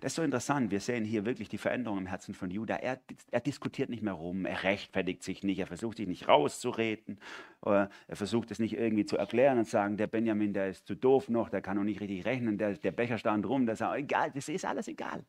Das 0.00 0.12
ist 0.12 0.16
so 0.16 0.22
interessant. 0.22 0.70
Wir 0.70 0.80
sehen 0.80 1.04
hier 1.04 1.24
wirklich 1.24 1.48
die 1.48 1.58
Veränderung 1.58 1.98
im 1.98 2.06
Herzen 2.06 2.34
von 2.34 2.50
Judah. 2.50 2.76
Er, 2.76 3.00
er, 3.30 3.40
diskutiert 3.40 3.90
nicht 3.90 4.02
mehr 4.02 4.12
rum, 4.12 4.46
er 4.46 4.62
rechtfertigt 4.62 5.22
sich 5.22 5.42
nicht, 5.42 5.58
er 5.58 5.66
versucht 5.66 5.96
sich 5.96 6.06
nicht 6.06 6.28
rauszureden, 6.28 7.20
er 7.62 7.90
versucht 8.12 8.50
es 8.50 8.58
nicht 8.58 8.74
irgendwie 8.74 9.06
zu 9.06 9.16
erklären 9.16 9.58
und 9.58 9.66
sagen, 9.66 9.96
der 9.96 10.06
Benjamin, 10.06 10.52
der 10.52 10.68
ist 10.68 10.86
zu 10.86 10.94
doof 10.94 11.28
noch, 11.28 11.48
der 11.48 11.62
kann 11.62 11.76
noch 11.76 11.84
nicht 11.84 12.00
richtig 12.00 12.24
rechnen, 12.24 12.58
der, 12.58 12.74
der 12.74 12.92
Becher 12.92 13.18
stand 13.18 13.46
rum, 13.46 13.66
das 13.66 13.80
ist 13.80 13.86
egal, 13.94 14.30
das 14.32 14.48
ist 14.48 14.64
alles 14.64 14.88
egal 14.88 15.24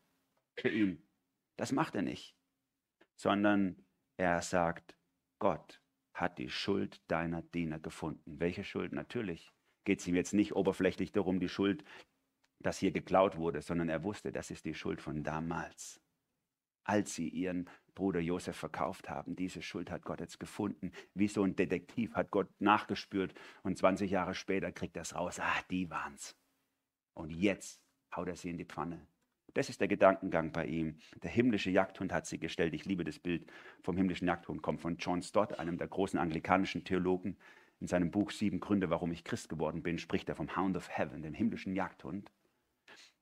für 0.60 0.68
ihn. 0.68 1.02
Das 1.56 1.72
macht 1.72 1.94
er 1.94 2.02
nicht, 2.02 2.36
sondern 3.16 3.84
er 4.16 4.42
sagt, 4.42 4.96
Gott 5.38 5.82
hat 6.14 6.38
die 6.38 6.50
Schuld 6.50 7.00
deiner 7.10 7.42
Diener 7.42 7.78
gefunden. 7.78 8.40
Welche 8.40 8.64
Schuld? 8.64 8.92
Natürlich 8.92 9.52
geht 9.84 10.00
es 10.00 10.06
ihm 10.06 10.14
jetzt 10.14 10.34
nicht 10.34 10.54
oberflächlich 10.54 11.12
darum, 11.12 11.40
die 11.40 11.48
Schuld 11.48 11.84
dass 12.60 12.78
hier 12.78 12.92
geklaut 12.92 13.36
wurde, 13.36 13.62
sondern 13.62 13.88
er 13.88 14.04
wusste, 14.04 14.32
das 14.32 14.50
ist 14.50 14.64
die 14.64 14.74
Schuld 14.74 15.00
von 15.00 15.24
damals. 15.24 16.00
Als 16.84 17.14
sie 17.14 17.28
ihren 17.28 17.68
Bruder 17.94 18.20
Josef 18.20 18.56
verkauft 18.56 19.08
haben, 19.08 19.36
diese 19.36 19.62
Schuld 19.62 19.90
hat 19.90 20.04
Gott 20.04 20.20
jetzt 20.20 20.40
gefunden. 20.40 20.92
Wie 21.14 21.28
so 21.28 21.42
ein 21.42 21.56
Detektiv 21.56 22.14
hat 22.14 22.30
Gott 22.30 22.48
nachgespürt 22.58 23.34
und 23.62 23.78
20 23.78 24.10
Jahre 24.10 24.34
später 24.34 24.72
kriegt 24.72 24.96
er 24.96 25.02
es 25.02 25.14
raus. 25.14 25.38
Ah, 25.40 25.62
die 25.70 25.90
waren's. 25.90 26.36
Und 27.14 27.30
jetzt 27.30 27.80
haut 28.14 28.28
er 28.28 28.36
sie 28.36 28.50
in 28.50 28.58
die 28.58 28.64
Pfanne. 28.64 29.06
Das 29.54 29.68
ist 29.68 29.80
der 29.80 29.88
Gedankengang 29.88 30.52
bei 30.52 30.66
ihm. 30.66 30.98
Der 31.22 31.30
himmlische 31.30 31.70
Jagdhund 31.70 32.12
hat 32.12 32.26
sie 32.26 32.38
gestellt. 32.38 32.72
Ich 32.72 32.84
liebe 32.84 33.04
das 33.04 33.18
Bild 33.18 33.50
vom 33.82 33.96
himmlischen 33.96 34.28
Jagdhund, 34.28 34.62
kommt 34.62 34.80
von 34.80 34.96
John 34.96 35.22
Stott, 35.22 35.58
einem 35.58 35.76
der 35.76 35.88
großen 35.88 36.18
anglikanischen 36.18 36.84
Theologen. 36.84 37.36
In 37.80 37.88
seinem 37.88 38.10
Buch 38.10 38.30
Sieben 38.30 38.60
Gründe, 38.60 38.90
warum 38.90 39.10
ich 39.10 39.24
Christ 39.24 39.48
geworden 39.48 39.82
bin, 39.82 39.98
spricht 39.98 40.28
er 40.28 40.36
vom 40.36 40.56
Hound 40.56 40.76
of 40.76 40.88
Heaven, 40.88 41.22
dem 41.22 41.34
himmlischen 41.34 41.74
Jagdhund 41.74 42.30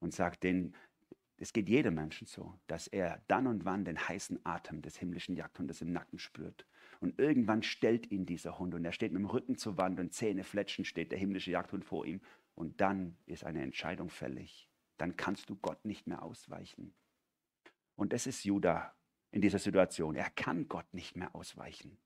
und 0.01 0.15
sagt, 0.15 0.43
den, 0.43 0.75
es 1.37 1.53
geht 1.53 1.69
jedem 1.69 1.95
Menschen 1.95 2.27
so, 2.27 2.59
dass 2.67 2.87
er 2.87 3.23
dann 3.29 3.47
und 3.47 3.65
wann 3.65 3.85
den 3.85 3.99
heißen 3.99 4.45
Atem 4.45 4.83
des 4.83 4.97
himmlischen 4.97 5.37
Jagdhundes 5.37 5.81
im 5.81 5.93
Nacken 5.93 6.19
spürt. 6.19 6.67
Und 7.01 7.19
irgendwann 7.19 7.63
stellt 7.63 8.11
ihn 8.11 8.27
dieser 8.27 8.59
Hund 8.59 8.75
und 8.75 8.85
er 8.85 8.93
steht 8.93 9.13
mit 9.13 9.21
dem 9.21 9.27
Rücken 9.27 9.57
zur 9.57 9.77
Wand 9.77 10.01
und 10.01 10.13
Zähne 10.13 10.43
fletschen, 10.43 10.85
steht 10.85 11.13
der 11.13 11.19
himmlische 11.19 11.51
Jagdhund 11.51 11.85
vor 11.85 12.07
ihm. 12.07 12.21
Und 12.55 12.81
dann 12.81 13.17
ist 13.27 13.45
eine 13.45 13.63
Entscheidung 13.63 14.11
fällig. 14.11 14.69
Dann 14.97 15.17
kannst 15.17 15.49
du 15.49 15.57
Gott 15.57 15.85
nicht 15.85 16.09
mehr 16.09 16.23
ausweichen. 16.23 16.93
Und 17.95 18.13
das 18.13 18.27
ist 18.27 18.45
Judah 18.45 18.95
in 19.31 19.41
dieser 19.41 19.59
Situation. 19.59 20.17
Er 20.17 20.31
kann 20.31 20.69
Gott 20.69 20.93
nicht 20.93 21.17
mehr 21.17 21.35
ausweichen. 21.35 21.99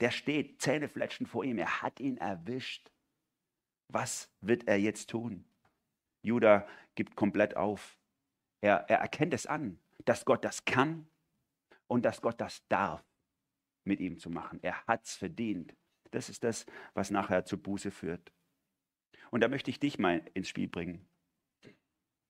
Der 0.00 0.10
steht, 0.10 0.62
Zähne 0.62 0.88
fletschen 0.88 1.26
vor 1.26 1.44
ihm. 1.44 1.58
Er 1.58 1.82
hat 1.82 2.00
ihn 2.00 2.16
erwischt. 2.18 2.90
Was 3.88 4.30
wird 4.40 4.68
er 4.68 4.78
jetzt 4.78 5.10
tun? 5.10 5.44
Judah 6.22 6.66
gibt 6.94 7.16
komplett 7.16 7.56
auf. 7.56 7.98
Er, 8.60 8.88
er 8.88 8.98
erkennt 8.98 9.34
es 9.34 9.46
an, 9.46 9.78
dass 10.04 10.24
Gott 10.24 10.44
das 10.44 10.64
kann 10.64 11.08
und 11.86 12.04
dass 12.04 12.20
Gott 12.20 12.40
das 12.40 12.66
darf, 12.68 13.04
mit 13.84 14.00
ihm 14.00 14.18
zu 14.18 14.30
machen. 14.30 14.58
Er 14.62 14.84
hat 14.86 15.04
es 15.04 15.14
verdient. 15.14 15.74
Das 16.10 16.28
ist 16.28 16.42
das, 16.44 16.66
was 16.94 17.10
nachher 17.10 17.44
zu 17.44 17.58
Buße 17.58 17.90
führt. 17.90 18.32
Und 19.30 19.42
da 19.42 19.48
möchte 19.48 19.70
ich 19.70 19.78
dich 19.78 19.98
mal 19.98 20.22
ins 20.34 20.48
Spiel 20.48 20.68
bringen. 20.68 21.06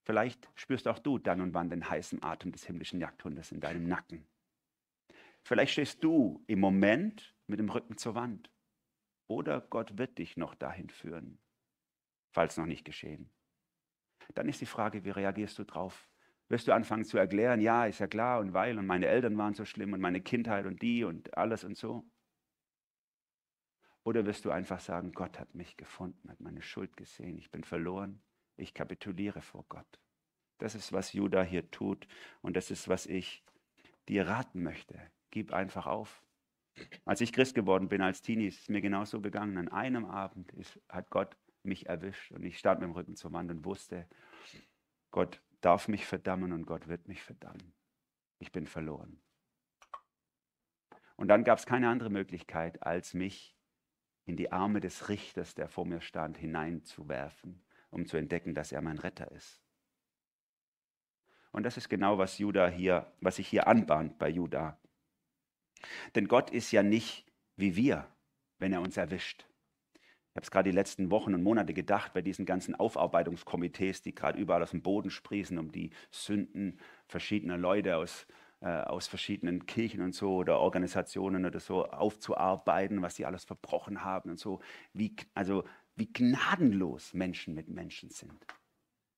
Vielleicht 0.04 0.48
spürst 0.54 0.88
auch 0.88 0.98
du 0.98 1.18
dann 1.18 1.40
und 1.40 1.54
wann 1.54 1.70
den 1.70 1.88
heißen 1.88 2.22
Atem 2.22 2.52
des 2.52 2.66
himmlischen 2.66 3.00
Jagdhundes 3.00 3.52
in 3.52 3.60
deinem 3.60 3.86
Nacken. 3.86 4.26
Vielleicht 5.44 5.72
stehst 5.72 6.02
du 6.02 6.42
im 6.46 6.60
Moment 6.60 7.34
mit 7.46 7.58
dem 7.60 7.70
Rücken 7.70 7.96
zur 7.96 8.14
Wand. 8.14 8.50
Oder 9.28 9.60
Gott 9.60 9.98
wird 9.98 10.18
dich 10.18 10.36
noch 10.36 10.54
dahin 10.54 10.88
führen, 10.88 11.38
falls 12.32 12.56
noch 12.56 12.66
nicht 12.66 12.84
geschehen 12.84 13.30
dann 14.34 14.48
ist 14.48 14.60
die 14.60 14.66
Frage, 14.66 15.04
wie 15.04 15.10
reagierst 15.10 15.58
du 15.58 15.64
drauf? 15.64 16.08
Wirst 16.48 16.66
du 16.66 16.72
anfangen 16.72 17.04
zu 17.04 17.18
erklären, 17.18 17.60
ja, 17.60 17.86
ist 17.86 17.98
ja 17.98 18.06
klar 18.06 18.40
und 18.40 18.54
weil 18.54 18.78
und 18.78 18.86
meine 18.86 19.06
Eltern 19.06 19.36
waren 19.36 19.54
so 19.54 19.64
schlimm 19.64 19.92
und 19.92 20.00
meine 20.00 20.20
Kindheit 20.20 20.66
und 20.66 20.80
die 20.80 21.04
und 21.04 21.36
alles 21.36 21.64
und 21.64 21.76
so? 21.76 22.04
Oder 24.02 24.24
wirst 24.24 24.46
du 24.46 24.50
einfach 24.50 24.80
sagen, 24.80 25.12
Gott 25.12 25.38
hat 25.38 25.54
mich 25.54 25.76
gefunden, 25.76 26.30
hat 26.30 26.40
meine 26.40 26.62
Schuld 26.62 26.96
gesehen, 26.96 27.36
ich 27.36 27.50
bin 27.50 27.64
verloren, 27.64 28.22
ich 28.56 28.72
kapituliere 28.72 29.42
vor 29.42 29.66
Gott. 29.68 30.00
Das 30.56 30.74
ist, 30.74 30.92
was 30.92 31.12
Judah 31.12 31.42
hier 31.42 31.70
tut 31.70 32.08
und 32.40 32.56
das 32.56 32.70
ist, 32.70 32.88
was 32.88 33.04
ich 33.04 33.44
dir 34.08 34.26
raten 34.26 34.62
möchte. 34.62 34.98
Gib 35.30 35.52
einfach 35.52 35.86
auf. 35.86 36.22
Als 37.04 37.20
ich 37.20 37.32
Christ 37.32 37.54
geworden 37.54 37.88
bin 37.88 38.00
als 38.00 38.22
Teenie, 38.22 38.46
ist 38.46 38.62
es 38.62 38.68
mir 38.68 38.80
genauso 38.80 39.20
gegangen. 39.20 39.58
An 39.58 39.68
einem 39.68 40.06
Abend 40.06 40.52
ist, 40.52 40.80
hat 40.88 41.10
Gott 41.10 41.36
mich 41.62 41.86
erwischt 41.86 42.32
und 42.32 42.44
ich 42.44 42.58
stand 42.58 42.80
mit 42.80 42.88
dem 42.88 42.94
Rücken 42.94 43.16
zur 43.16 43.32
Wand 43.32 43.50
und 43.50 43.64
wusste, 43.64 44.06
Gott 45.10 45.40
darf 45.60 45.88
mich 45.88 46.06
verdammen 46.06 46.52
und 46.52 46.66
Gott 46.66 46.88
wird 46.88 47.08
mich 47.08 47.22
verdammen. 47.22 47.72
Ich 48.38 48.52
bin 48.52 48.66
verloren. 48.66 49.20
Und 51.16 51.28
dann 51.28 51.42
gab 51.42 51.58
es 51.58 51.66
keine 51.66 51.88
andere 51.88 52.10
Möglichkeit, 52.10 52.82
als 52.82 53.14
mich 53.14 53.56
in 54.24 54.36
die 54.36 54.52
Arme 54.52 54.80
des 54.80 55.08
Richters, 55.08 55.54
der 55.54 55.68
vor 55.68 55.84
mir 55.84 56.00
stand, 56.00 56.38
hineinzuwerfen, 56.38 57.60
um 57.90 58.06
zu 58.06 58.16
entdecken, 58.16 58.54
dass 58.54 58.70
er 58.70 58.82
mein 58.82 58.98
Retter 58.98 59.30
ist. 59.32 59.60
Und 61.50 61.64
das 61.64 61.76
ist 61.76 61.88
genau, 61.88 62.18
was 62.18 62.38
Judah 62.38 62.68
hier, 62.68 63.10
was 63.20 63.36
sich 63.36 63.48
hier 63.48 63.66
anbahnt 63.66 64.18
bei 64.18 64.28
Judah. 64.28 64.78
Denn 66.14 66.28
Gott 66.28 66.50
ist 66.50 66.70
ja 66.70 66.82
nicht 66.82 67.26
wie 67.56 67.74
wir, 67.74 68.06
wenn 68.58 68.72
er 68.72 68.80
uns 68.80 68.96
erwischt 68.96 69.47
habe 70.38 70.44
es 70.44 70.52
gerade 70.52 70.70
die 70.70 70.76
letzten 70.76 71.10
Wochen 71.10 71.34
und 71.34 71.42
Monate 71.42 71.74
gedacht 71.74 72.12
bei 72.12 72.22
diesen 72.22 72.46
ganzen 72.46 72.76
Aufarbeitungskomitees, 72.76 74.02
die 74.02 74.14
gerade 74.14 74.38
überall 74.38 74.62
aus 74.62 74.70
dem 74.70 74.82
Boden 74.82 75.10
sprießen, 75.10 75.58
um 75.58 75.72
die 75.72 75.90
Sünden 76.12 76.78
verschiedener 77.08 77.58
Leute 77.58 77.96
aus, 77.96 78.24
äh, 78.60 78.68
aus 78.68 79.08
verschiedenen 79.08 79.66
Kirchen 79.66 80.00
und 80.00 80.14
so 80.14 80.36
oder 80.36 80.60
Organisationen 80.60 81.44
oder 81.44 81.58
so 81.58 81.86
aufzuarbeiten, 81.86 83.02
was 83.02 83.16
sie 83.16 83.26
alles 83.26 83.44
verbrochen 83.44 84.04
haben 84.04 84.30
und 84.30 84.38
so. 84.38 84.60
Wie, 84.92 85.16
also 85.34 85.64
wie 85.96 86.12
gnadenlos 86.12 87.14
Menschen 87.14 87.54
mit 87.54 87.68
Menschen 87.68 88.10
sind. 88.10 88.46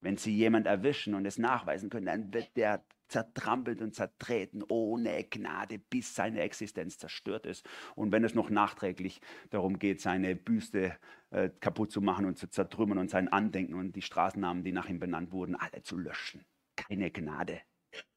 Wenn 0.01 0.17
sie 0.17 0.35
jemand 0.35 0.67
erwischen 0.67 1.15
und 1.15 1.27
es 1.27 1.39
nachweisen 1.39 1.91
können, 1.91 2.07
dann 2.07 2.33
wird 2.33 2.57
der 2.57 2.85
zertrampelt 3.11 3.83
und 3.83 3.95
zertreten 3.95 4.63
ohne 4.69 5.25
Gnade, 5.25 5.79
bis 5.79 6.15
seine 6.15 6.41
Existenz 6.41 6.97
zerstört 6.97 7.45
ist. 7.45 7.69
Und 7.97 8.13
wenn 8.13 8.25
es 8.25 8.35
noch 8.35 8.51
nachträglich 8.51 9.21
darum 9.51 9.79
geht, 9.79 10.01
seine 10.01 10.37
Büste 10.37 10.97
äh, 11.31 11.51
kaputt 11.61 11.91
zu 11.91 12.01
machen 12.01 12.25
und 12.25 12.39
zu 12.39 12.49
zertrümmern 12.49 12.99
und 12.99 13.11
sein 13.11 13.29
Andenken 13.29 13.75
und 13.75 13.95
die 13.97 14.03
Straßennamen, 14.03 14.65
die 14.65 14.73
nach 14.73 14.89
ihm 14.89 15.01
benannt 15.01 15.33
wurden, 15.33 15.57
alle 15.57 15.83
zu 15.83 15.99
löschen. 15.99 16.45
Keine 16.77 17.11
Gnade 17.11 17.61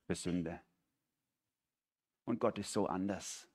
für 0.06 0.16
Sünde. 0.16 0.62
Und 2.26 2.40
Gott 2.40 2.58
ist 2.60 2.72
so 2.72 2.88
anders. 2.88 3.50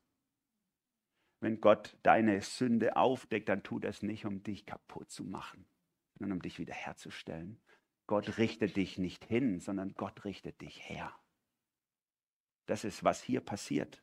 Wenn 1.41 1.61
Gott 1.61 1.97
deine 2.03 2.43
Sünde 2.43 2.97
aufdeckt, 2.97 3.49
dann 3.49 3.62
tut 3.62 3.85
er 3.85 3.91
es 3.91 4.03
nicht, 4.03 4.27
um 4.27 4.43
dich 4.43 4.67
kaputt 4.67 5.11
zu 5.11 5.25
machen, 5.25 5.67
sondern 6.19 6.38
um 6.38 6.43
dich 6.43 6.59
wiederherzustellen. 6.59 7.61
Gott 8.09 8.38
richtet 8.38 8.75
dich 8.77 8.97
nicht 8.97 9.27
hin, 9.27 9.61
sondern 9.61 9.92
Gott 9.92 10.25
richtet 10.25 10.62
dich 10.62 10.88
her. 10.88 11.14
Das 12.64 12.85
ist, 12.85 13.05
was 13.05 13.23
hier 13.23 13.42
passiert. 13.42 14.03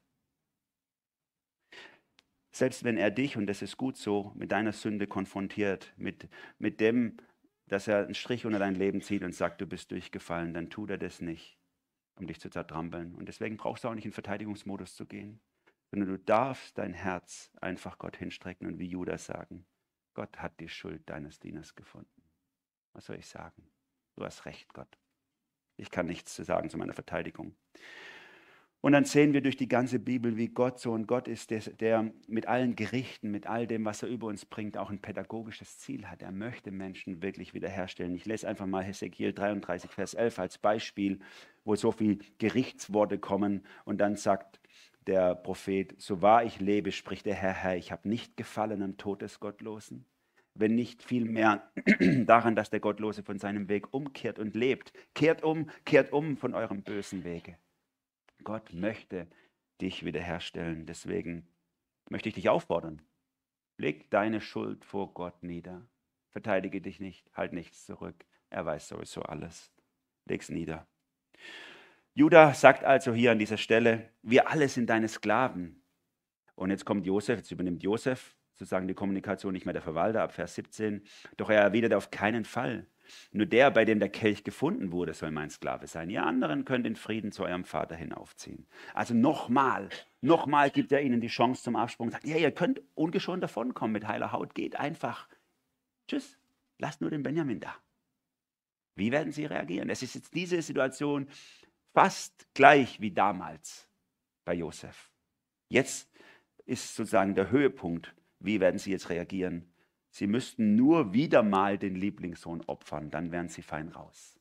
Selbst 2.52 2.84
wenn 2.84 2.98
er 2.98 3.10
dich, 3.10 3.36
und 3.36 3.48
das 3.48 3.64
ist 3.64 3.78
gut 3.78 3.98
so, 3.98 4.32
mit 4.36 4.52
deiner 4.52 4.74
Sünde 4.74 5.08
konfrontiert, 5.08 5.92
mit, 5.98 6.30
mit 6.60 6.80
dem, 6.80 7.18
dass 7.66 7.88
er 7.88 8.06
einen 8.06 8.14
Strich 8.14 8.46
unter 8.46 8.60
dein 8.60 8.76
Leben 8.76 9.02
zieht 9.02 9.24
und 9.24 9.34
sagt, 9.34 9.60
du 9.60 9.66
bist 9.66 9.90
durchgefallen, 9.90 10.54
dann 10.54 10.70
tut 10.70 10.92
er 10.92 11.00
das 11.00 11.20
nicht, 11.20 11.58
um 12.16 12.28
dich 12.28 12.40
zu 12.40 12.52
zertrampeln. 12.52 13.16
Und 13.16 13.26
deswegen 13.26 13.58
brauchst 13.58 13.84
du 13.84 13.88
auch 13.88 13.96
nicht 13.96 14.06
in 14.06 14.12
Verteidigungsmodus 14.12 14.96
zu 14.96 15.08
gehen, 15.08 15.42
sondern 15.90 16.10
du 16.10 16.20
darfst 16.20 16.78
dein 16.78 16.94
Herz 16.94 17.52
einfach 17.60 17.98
Gott 17.98 18.18
hinstrecken 18.18 18.68
und 18.68 18.78
wie 18.78 18.88
Judas 18.88 19.26
sagen, 19.26 19.66
Gott 20.14 20.38
hat 20.38 20.60
die 20.60 20.70
Schuld 20.70 21.10
deines 21.10 21.40
Dieners 21.40 21.74
gefunden. 21.74 22.22
Was 22.94 23.08
soll 23.08 23.18
ich 23.18 23.26
sagen? 23.26 23.68
Du 24.16 24.24
hast 24.24 24.46
recht, 24.46 24.74
Gott. 24.74 24.98
Ich 25.78 25.92
kann 25.92 26.06
nichts 26.06 26.36
zu 26.36 26.44
sagen 26.44 26.70
zu 26.70 26.78
meiner 26.78 26.94
Verteidigung. 26.94 27.56
Und 28.86 28.92
dann 28.92 29.04
sehen 29.06 29.34
wir 29.34 29.42
durch 29.42 29.58
die 29.58 29.68
ganze 29.68 29.98
Bibel, 29.98 30.38
wie 30.38 30.48
Gott 30.48 30.80
so 30.80 30.94
ein 30.94 31.08
Gott 31.08 31.28
ist, 31.28 31.50
der, 31.50 31.62
der, 31.62 32.14
mit 32.28 32.48
allen 32.48 32.76
Gerichten, 32.76 33.32
mit 33.32 33.48
all 33.48 33.66
dem, 33.66 33.84
was 33.84 34.04
er 34.04 34.10
über 34.10 34.28
uns 34.28 34.46
bringt, 34.46 34.78
auch 34.78 34.92
ein 34.92 35.02
pädagogisches 35.02 35.80
Ziel 35.80 36.06
hat. 36.06 36.22
Er 36.22 36.32
möchte 36.32 36.70
Menschen 36.70 37.24
wirklich 37.24 37.56
wiederherstellen. 37.56 38.14
Ich 38.14 38.26
lese 38.26 38.48
einfach 38.48 38.68
mal 38.68 38.84
Hesekiel 38.84 39.34
33, 39.34 39.90
Vers 39.90 40.14
11 40.14 40.38
als 40.38 40.58
Beispiel, 40.60 41.20
wo 41.64 41.76
so 41.76 41.92
viele 41.92 42.20
Gerichtsworte 42.38 43.18
kommen 43.18 43.66
und 43.86 43.98
dann 43.98 44.18
sagt 44.18 44.60
der 45.08 45.34
Prophet, 45.34 46.00
so 46.00 46.22
wahr 46.22 46.44
ich 46.44 46.60
lebe, 46.60 46.92
spricht 46.92 47.26
der 47.26 47.36
Herr, 47.36 47.54
Herr, 47.54 47.78
ich 47.78 47.92
habe 47.92 48.08
nicht 48.08 48.38
gefallen 48.38 48.84
am 48.84 48.98
Tod 48.98 49.24
des 49.24 49.40
Gottlosen, 49.40 50.06
wenn 50.56 50.74
nicht 50.74 51.04
vielmehr 51.04 51.70
daran, 52.26 52.56
dass 52.56 52.70
der 52.70 52.80
Gottlose 52.80 53.24
von 53.24 53.38
seinem 53.38 53.70
Weg 53.70 53.94
umkehrt 53.94 54.40
und 54.40 54.56
lebt. 54.56 54.94
Kehrt 55.14 55.44
um, 55.44 55.70
kehrt 55.84 56.12
um 56.12 56.38
von 56.38 56.56
eurem 56.56 56.82
bösen 56.82 57.24
Wege. 57.24 57.58
Gott 58.44 58.74
möchte 58.74 59.28
dich 59.82 60.06
wiederherstellen. 60.06 60.86
Deswegen 60.86 61.48
möchte 62.10 62.30
ich 62.30 62.36
dich 62.36 62.50
auffordern. 62.50 63.02
Leg 63.78 64.10
deine 64.10 64.40
Schuld 64.40 64.86
vor 64.86 65.14
Gott 65.14 65.44
nieder. 65.44 65.86
Verteidige 66.32 66.82
dich 66.82 67.00
nicht, 67.00 67.30
halt 67.34 67.54
nichts 67.54 67.86
zurück. 67.86 68.26
Er 68.50 68.66
weiß 68.66 68.88
sowieso 68.88 69.22
alles. 69.22 69.72
Leg's 70.26 70.50
nieder. 70.50 70.88
Judah 72.14 72.54
sagt 72.54 72.86
also 72.86 73.14
hier 73.14 73.32
an 73.32 73.40
dieser 73.40 73.58
Stelle, 73.58 74.10
wir 74.22 74.50
alle 74.50 74.70
sind 74.70 74.90
deine 74.90 75.10
Sklaven. 75.10 75.84
Und 76.56 76.70
jetzt 76.70 76.86
kommt 76.86 77.06
Josef, 77.06 77.40
jetzt 77.40 77.52
übernimmt 77.52 77.84
Josef 77.84 78.36
sozusagen 78.56 78.88
die 78.88 78.94
Kommunikation 78.94 79.54
nicht 79.54 79.66
mehr 79.66 79.74
der 79.74 79.82
Verwalter 79.82 80.24
ab 80.24 80.34
Vers 80.34 80.56
17. 80.56 81.04
Doch 81.38 81.50
er 81.50 81.62
erwidert 81.62 81.94
auf 81.94 82.12
keinen 82.12 82.46
Fall. 82.46 82.88
Nur 83.32 83.46
der, 83.46 83.70
bei 83.72 83.86
dem 83.86 84.00
der 84.00 84.10
Kelch 84.10 84.44
gefunden 84.44 84.92
wurde, 84.92 85.14
soll 85.14 85.32
mein 85.32 85.50
Sklave 85.50 85.88
sein. 85.88 86.10
Ihr 86.10 86.24
anderen 86.24 86.66
könnt 86.66 86.88
in 86.88 86.96
Frieden 86.96 87.32
zu 87.32 87.44
eurem 87.44 87.66
Vater 87.66 87.96
hinaufziehen. 87.96 88.68
Also 88.94 89.14
nochmal, 89.14 89.90
nochmal 90.22 90.72
gibt 90.72 90.92
er 90.92 91.02
ihnen 91.02 91.22
die 91.22 91.28
Chance 91.28 91.64
zum 91.64 91.76
Absprung. 91.76 92.10
Sagt, 92.10 92.26
ja, 92.26 92.38
ihr 92.38 92.52
könnt 92.52 92.82
ungeschoren 92.96 93.42
davonkommen 93.42 93.94
mit 93.94 94.08
heiler 94.08 94.32
Haut. 94.32 94.56
Geht 94.56 94.76
einfach. 94.80 95.28
Tschüss. 96.08 96.40
Lasst 96.78 97.02
nur 97.02 97.10
den 97.10 97.24
Benjamin 97.24 97.60
da. 97.60 97.76
Wie 98.96 99.12
werden 99.12 99.32
sie 99.32 99.46
reagieren? 99.46 99.90
Es 99.90 100.02
ist 100.02 100.16
jetzt 100.16 100.34
diese 100.34 100.62
Situation, 100.62 101.28
fast 101.94 102.48
gleich 102.54 103.02
wie 103.02 103.12
damals 103.12 103.88
bei 104.46 104.54
Josef. 104.54 105.12
Jetzt 105.70 106.10
ist 106.66 106.96
sozusagen 106.96 107.36
der 107.36 107.52
Höhepunkt. 107.52 108.14
Wie 108.46 108.60
werden 108.60 108.78
sie 108.78 108.92
jetzt 108.92 109.10
reagieren? 109.10 109.72
Sie 110.12 110.28
müssten 110.28 110.76
nur 110.76 111.14
wieder 111.14 111.44
mal 111.44 111.78
den 111.78 111.96
Lieblingssohn 111.96 112.62
opfern, 112.68 113.10
dann 113.10 113.32
wären 113.32 113.50
sie 113.50 113.62
fein 113.62 113.90
raus. 113.90 114.40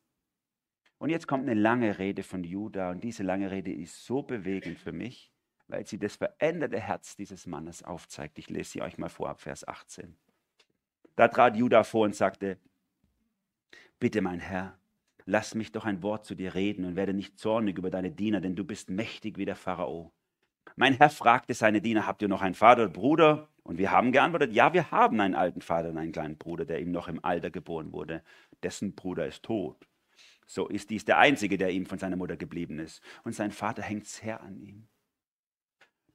Und 0.98 1.10
jetzt 1.10 1.26
kommt 1.26 1.48
eine 1.48 1.58
lange 1.58 1.98
Rede 1.98 2.22
von 2.22 2.44
Judah 2.44 2.90
und 2.90 3.02
diese 3.02 3.22
lange 3.22 3.50
Rede 3.50 3.72
ist 3.72 4.04
so 4.04 4.22
bewegend 4.22 4.78
für 4.78 4.92
mich, 4.92 5.32
weil 5.66 5.86
sie 5.86 5.98
das 5.98 6.16
veränderte 6.16 6.78
Herz 6.78 7.16
dieses 7.16 7.46
Mannes 7.46 7.82
aufzeigt. 7.82 8.38
Ich 8.38 8.50
lese 8.50 8.70
sie 8.70 8.82
euch 8.82 8.98
mal 8.98 9.08
vor 9.08 9.28
ab 9.30 9.40
Vers 9.40 9.66
18. 9.66 10.16
Da 11.16 11.28
trat 11.28 11.56
Judah 11.56 11.84
vor 11.84 12.04
und 12.04 12.14
sagte, 12.14 12.58
bitte 13.98 14.20
mein 14.20 14.40
Herr, 14.40 14.78
lass 15.24 15.54
mich 15.54 15.72
doch 15.72 15.84
ein 15.84 16.02
Wort 16.02 16.24
zu 16.24 16.34
dir 16.34 16.54
reden 16.54 16.84
und 16.84 16.96
werde 16.96 17.14
nicht 17.14 17.38
zornig 17.38 17.78
über 17.78 17.90
deine 17.90 18.10
Diener, 18.10 18.40
denn 18.40 18.54
du 18.54 18.64
bist 18.64 18.90
mächtig 18.90 19.38
wie 19.38 19.44
der 19.44 19.56
Pharao. 19.56 20.12
Mein 20.76 20.94
Herr 20.94 21.10
fragte 21.10 21.54
seine 21.54 21.80
Diener, 21.80 22.06
habt 22.06 22.22
ihr 22.22 22.28
noch 22.28 22.42
einen 22.42 22.54
Vater 22.54 22.84
oder 22.84 22.92
Bruder? 22.92 23.48
Und 23.64 23.78
wir 23.78 23.90
haben 23.90 24.12
geantwortet, 24.12 24.52
ja, 24.52 24.72
wir 24.74 24.90
haben 24.90 25.20
einen 25.20 25.34
alten 25.34 25.62
Vater 25.62 25.88
und 25.88 25.98
einen 25.98 26.12
kleinen 26.12 26.36
Bruder, 26.36 26.66
der 26.66 26.80
ihm 26.80 26.92
noch 26.92 27.08
im 27.08 27.24
Alter 27.24 27.50
geboren 27.50 27.92
wurde. 27.92 28.22
Dessen 28.62 28.94
Bruder 28.94 29.26
ist 29.26 29.42
tot. 29.42 29.88
So 30.46 30.68
ist 30.68 30.90
dies 30.90 31.06
der 31.06 31.18
Einzige, 31.18 31.56
der 31.56 31.70
ihm 31.70 31.86
von 31.86 31.98
seiner 31.98 32.16
Mutter 32.16 32.36
geblieben 32.36 32.78
ist. 32.78 33.02
Und 33.24 33.34
sein 33.34 33.50
Vater 33.50 33.82
hängt 33.82 34.06
sehr 34.06 34.42
an 34.42 34.60
ihm. 34.60 34.86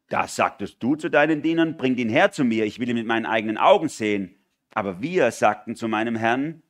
Da 0.09 0.27
sagtest 0.27 0.81
du 0.81 0.95
zu 0.95 1.09
deinen 1.09 1.41
Dienern, 1.41 1.75
bringt 1.75 1.99
ihn 1.99 2.09
her 2.09 2.31
zu 2.31 2.43
mir, 2.43 2.65
ich 2.65 2.79
will 2.79 2.89
ihn 2.89 2.95
mit 2.95 3.07
meinen 3.07 3.25
eigenen 3.25 3.57
Augen 3.57 3.89
sehen. 3.89 4.35
Aber 4.73 5.01
wir 5.01 5.31
sagten 5.31 5.75
zu 5.75 5.87
meinem 5.87 6.15
Herrn, 6.15 6.61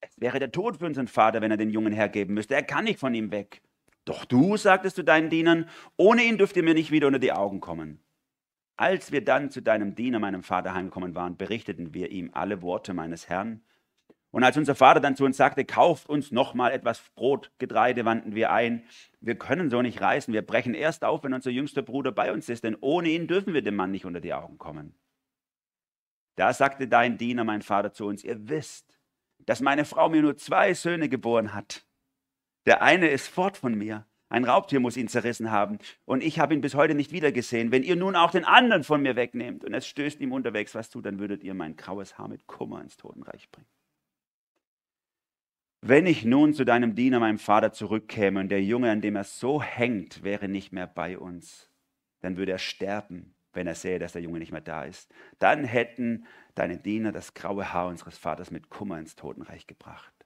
es 0.00 0.20
wäre 0.20 0.38
der 0.38 0.52
Tod 0.52 0.76
für 0.78 0.86
unseren 0.86 1.08
Vater, 1.08 1.40
wenn 1.40 1.50
er 1.50 1.56
den 1.56 1.70
Jungen 1.70 1.92
hergeben 1.92 2.34
müsste. 2.34 2.54
Er 2.54 2.62
kann 2.62 2.84
nicht 2.84 3.00
von 3.00 3.14
ihm 3.14 3.30
weg. 3.30 3.62
Doch 4.04 4.26
du, 4.26 4.56
sagtest 4.56 4.96
du 4.98 5.02
deinen 5.02 5.30
Dienern, 5.30 5.68
ohne 5.96 6.22
ihn 6.22 6.38
dürft 6.38 6.56
ihr 6.56 6.62
mir 6.62 6.74
nicht 6.74 6.90
wieder 6.90 7.06
unter 7.06 7.18
die 7.18 7.32
Augen 7.32 7.60
kommen. 7.60 8.00
Als 8.78 9.10
wir 9.10 9.24
dann 9.24 9.50
zu 9.50 9.60
deinem 9.60 9.96
Diener, 9.96 10.20
meinem 10.20 10.44
Vater, 10.44 10.72
heimgekommen 10.72 11.16
waren, 11.16 11.36
berichteten 11.36 11.94
wir 11.94 12.12
ihm 12.12 12.30
alle 12.32 12.62
Worte 12.62 12.94
meines 12.94 13.28
Herrn. 13.28 13.60
Und 14.30 14.44
als 14.44 14.56
unser 14.56 14.76
Vater 14.76 15.00
dann 15.00 15.16
zu 15.16 15.24
uns 15.24 15.36
sagte, 15.36 15.64
kauft 15.64 16.08
uns 16.08 16.30
nochmal 16.30 16.70
etwas 16.70 17.00
Brot, 17.16 17.50
Getreide, 17.58 18.04
wandten 18.04 18.36
wir 18.36 18.52
ein. 18.52 18.84
Wir 19.20 19.34
können 19.34 19.68
so 19.68 19.82
nicht 19.82 20.00
reisen. 20.00 20.32
Wir 20.32 20.46
brechen 20.46 20.74
erst 20.74 21.02
auf, 21.04 21.24
wenn 21.24 21.34
unser 21.34 21.50
jüngster 21.50 21.82
Bruder 21.82 22.12
bei 22.12 22.32
uns 22.32 22.48
ist, 22.48 22.62
denn 22.62 22.76
ohne 22.80 23.08
ihn 23.08 23.26
dürfen 23.26 23.52
wir 23.52 23.62
dem 23.62 23.74
Mann 23.74 23.90
nicht 23.90 24.04
unter 24.04 24.20
die 24.20 24.32
Augen 24.32 24.58
kommen. 24.58 24.94
Da 26.36 26.52
sagte 26.52 26.86
dein 26.86 27.18
Diener, 27.18 27.42
mein 27.42 27.62
Vater, 27.62 27.92
zu 27.92 28.06
uns, 28.06 28.22
ihr 28.22 28.48
wisst, 28.48 29.00
dass 29.40 29.60
meine 29.60 29.86
Frau 29.86 30.08
mir 30.08 30.22
nur 30.22 30.36
zwei 30.36 30.72
Söhne 30.72 31.08
geboren 31.08 31.52
hat. 31.52 31.84
Der 32.64 32.80
eine 32.80 33.08
ist 33.08 33.26
fort 33.26 33.56
von 33.56 33.74
mir. 33.74 34.06
Ein 34.30 34.44
Raubtier 34.44 34.80
muss 34.80 34.96
ihn 34.96 35.08
zerrissen 35.08 35.50
haben. 35.50 35.78
Und 36.04 36.22
ich 36.22 36.38
habe 36.38 36.54
ihn 36.54 36.60
bis 36.60 36.74
heute 36.74 36.94
nicht 36.94 37.12
wiedergesehen. 37.12 37.72
Wenn 37.72 37.82
ihr 37.82 37.96
nun 37.96 38.14
auch 38.14 38.30
den 38.30 38.44
anderen 38.44 38.84
von 38.84 39.00
mir 39.00 39.16
wegnehmt 39.16 39.64
und 39.64 39.72
es 39.72 39.86
stößt 39.86 40.20
ihm 40.20 40.32
unterwegs 40.32 40.74
was 40.74 40.90
zu, 40.90 41.00
dann 41.00 41.18
würdet 41.18 41.42
ihr 41.42 41.54
mein 41.54 41.76
graues 41.76 42.18
Haar 42.18 42.28
mit 42.28 42.46
Kummer 42.46 42.82
ins 42.82 42.96
Totenreich 42.96 43.50
bringen. 43.50 43.68
Wenn 45.80 46.06
ich 46.06 46.24
nun 46.24 46.54
zu 46.54 46.64
deinem 46.64 46.94
Diener, 46.96 47.20
meinem 47.20 47.38
Vater, 47.38 47.72
zurückkäme 47.72 48.40
und 48.40 48.48
der 48.48 48.62
Junge, 48.62 48.90
an 48.90 49.00
dem 49.00 49.14
er 49.16 49.24
so 49.24 49.62
hängt, 49.62 50.24
wäre 50.24 50.48
nicht 50.48 50.72
mehr 50.72 50.88
bei 50.88 51.16
uns, 51.16 51.70
dann 52.20 52.36
würde 52.36 52.52
er 52.52 52.58
sterben, 52.58 53.36
wenn 53.52 53.68
er 53.68 53.76
sähe, 53.76 54.00
dass 54.00 54.12
der 54.12 54.22
Junge 54.22 54.40
nicht 54.40 54.50
mehr 54.50 54.60
da 54.60 54.84
ist. 54.84 55.14
Dann 55.38 55.64
hätten 55.64 56.26
deine 56.56 56.78
Diener 56.78 57.12
das 57.12 57.32
graue 57.32 57.72
Haar 57.72 57.86
unseres 57.86 58.18
Vaters 58.18 58.50
mit 58.50 58.70
Kummer 58.70 58.98
ins 58.98 59.14
Totenreich 59.14 59.68
gebracht. 59.68 60.17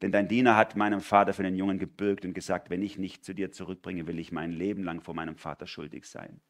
Denn 0.00 0.12
dein 0.12 0.28
Diener 0.28 0.56
hat 0.56 0.76
meinem 0.76 1.00
Vater 1.00 1.32
für 1.32 1.42
den 1.42 1.56
Jungen 1.56 1.78
gebürgt 1.78 2.24
und 2.24 2.34
gesagt, 2.34 2.70
wenn 2.70 2.82
ich 2.82 2.98
nicht 2.98 3.24
zu 3.24 3.34
dir 3.34 3.52
zurückbringe, 3.52 4.06
will 4.06 4.18
ich 4.18 4.32
mein 4.32 4.52
Leben 4.52 4.84
lang 4.84 5.00
vor 5.00 5.14
meinem 5.14 5.36
Vater 5.36 5.66
schuldig 5.66 6.06
sein. 6.06 6.40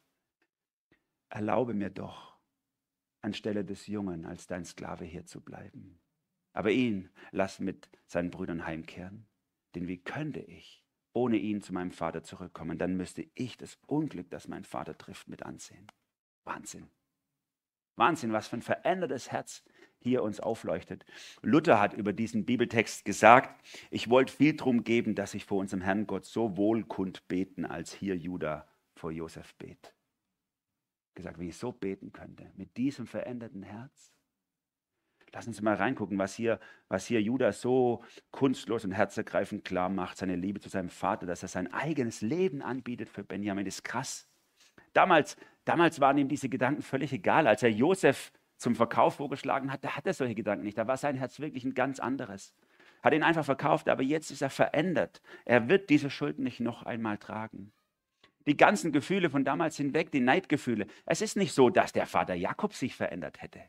Erlaube 1.29 1.75
mir 1.75 1.91
doch, 1.91 2.37
anstelle 3.23 3.65
des 3.65 3.87
Jungen 3.87 4.27
als 4.27 4.47
dein 4.47 4.65
Sklave 4.65 5.05
hier 5.05 5.25
zu 5.25 5.41
bleiben. 5.41 5.99
Aber 6.53 6.71
ihn 6.71 7.09
lass 7.31 7.61
mit 7.61 7.89
seinen 8.07 8.31
Brüdern 8.31 8.67
heimkehren. 8.67 9.27
Denn 9.75 9.89
wie 9.89 9.99
könnte 9.99 10.41
ich 10.41 10.85
ohne 11.15 11.39
ihn 11.39 11.63
zu 11.63 11.73
meinem 11.73 11.93
Vater 11.93 12.23
zurückkommen? 12.23 12.77
Dann 12.77 12.97
müsste 12.97 13.27
ich 13.35 13.57
das 13.57 13.79
Unglück, 13.87 14.31
das 14.31 14.49
mein 14.49 14.65
Vater 14.65 14.97
trifft, 14.97 15.29
mit 15.29 15.43
ansehen. 15.43 15.87
Wahnsinn. 16.45 16.91
Wahnsinn, 17.97 18.33
was 18.33 18.49
für 18.49 18.57
ein 18.57 18.63
verändertes 18.63 19.31
Herz 19.31 19.63
hier 20.03 20.23
uns 20.23 20.41
aufleuchtet. 20.41 21.05
Luther 21.43 21.81
hat 21.81 21.95
über 21.95 22.13
diesen 22.13 22.45
Bibeltext 22.45 23.05
gesagt, 23.05 23.65
ich 23.91 24.11
wollte 24.11 24.33
viel 24.33 24.57
drum 24.57 24.85
geben, 24.85 25.15
dass 25.15 25.35
ich 25.35 25.45
vor 25.45 25.59
unserem 25.59 25.83
Herrn 25.83 26.07
Gott 26.07 26.25
so 26.25 26.57
wohlkund 26.57 27.27
beten, 27.29 27.65
als 27.65 27.93
hier 27.93 28.17
Judah 28.17 28.69
vor 28.95 29.11
Josef 29.11 29.55
bet. 29.55 29.95
Gesagt, 31.15 31.39
wie 31.39 31.49
ich 31.49 31.57
so 31.57 31.73
beten 31.73 32.13
könnte, 32.13 32.51
mit 32.57 32.77
diesem 32.77 33.07
veränderten 33.07 33.63
Herz. 33.63 34.13
Lass 35.35 35.47
uns 35.47 35.63
mal 35.63 35.75
reingucken, 35.75 36.19
was 36.19 36.35
hier, 36.35 36.61
was 36.89 37.07
hier 37.07 37.23
Judah 37.23 37.53
so 37.53 38.05
kunstlos 38.31 38.85
und 38.85 38.93
herzergreifend 38.93 39.65
klar 39.65 39.89
macht, 39.89 40.19
seine 40.19 40.37
Liebe 40.37 40.61
zu 40.61 40.69
seinem 40.69 40.91
Vater, 40.91 41.27
dass 41.27 41.43
er 41.43 41.49
sein 41.49 41.73
eigenes 41.73 42.21
Leben 42.21 42.61
anbietet 42.61 43.09
für 43.09 43.25
Benjamin, 43.25 43.67
ist 43.67 43.83
krass. 43.83 44.29
Damals, 44.93 45.37
damals 45.65 46.01
waren 46.01 46.19
ihm 46.19 46.29
diese 46.29 46.51
Gedanken 46.51 46.83
völlig 46.83 47.13
egal. 47.15 47.47
Als 47.47 47.63
er 47.63 47.71
Josef 47.71 48.31
zum 48.63 48.77
Verkauf 48.77 49.17
vorgeschlagen 49.17 49.71
hat, 49.73 49.85
da 49.85 49.97
hat 49.97 50.07
er 50.07 50.15
solche 50.15 50.35
Gedanken 50.35 50.65
nicht. 50.65 50.79
Da 50.79 50.87
war 50.87 50.97
sein 50.97 51.17
Herz 51.17 51.41
wirklich 51.41 51.65
ein 51.65 51.75
ganz 51.75 52.01
anderes. 52.01 52.55
Hat 53.03 53.13
ihn 53.13 53.23
einfach 53.23 53.45
verkauft, 53.45 53.89
aber 53.89 54.03
jetzt 54.03 54.31
ist 54.31 54.43
er 54.43 54.51
verändert. 54.51 55.21
Er 55.45 55.69
wird 55.69 55.91
diese 55.91 56.09
Schulden 56.09 56.45
nicht 56.45 56.61
noch 56.61 56.85
einmal 56.85 57.19
tragen. 57.19 57.73
Die 58.47 58.57
ganzen 58.57 58.93
Gefühle 58.93 59.31
von 59.31 59.45
damals 59.45 59.77
hinweg, 59.77 60.11
die 60.11 60.21
Neidgefühle. 60.21 60.87
Es 61.05 61.21
ist 61.21 61.37
nicht 61.37 61.53
so, 61.53 61.69
dass 61.71 61.93
der 61.93 62.07
Vater 62.07 62.35
Jakob 62.35 62.75
sich 62.75 62.95
verändert 62.95 63.43
hätte. 63.43 63.61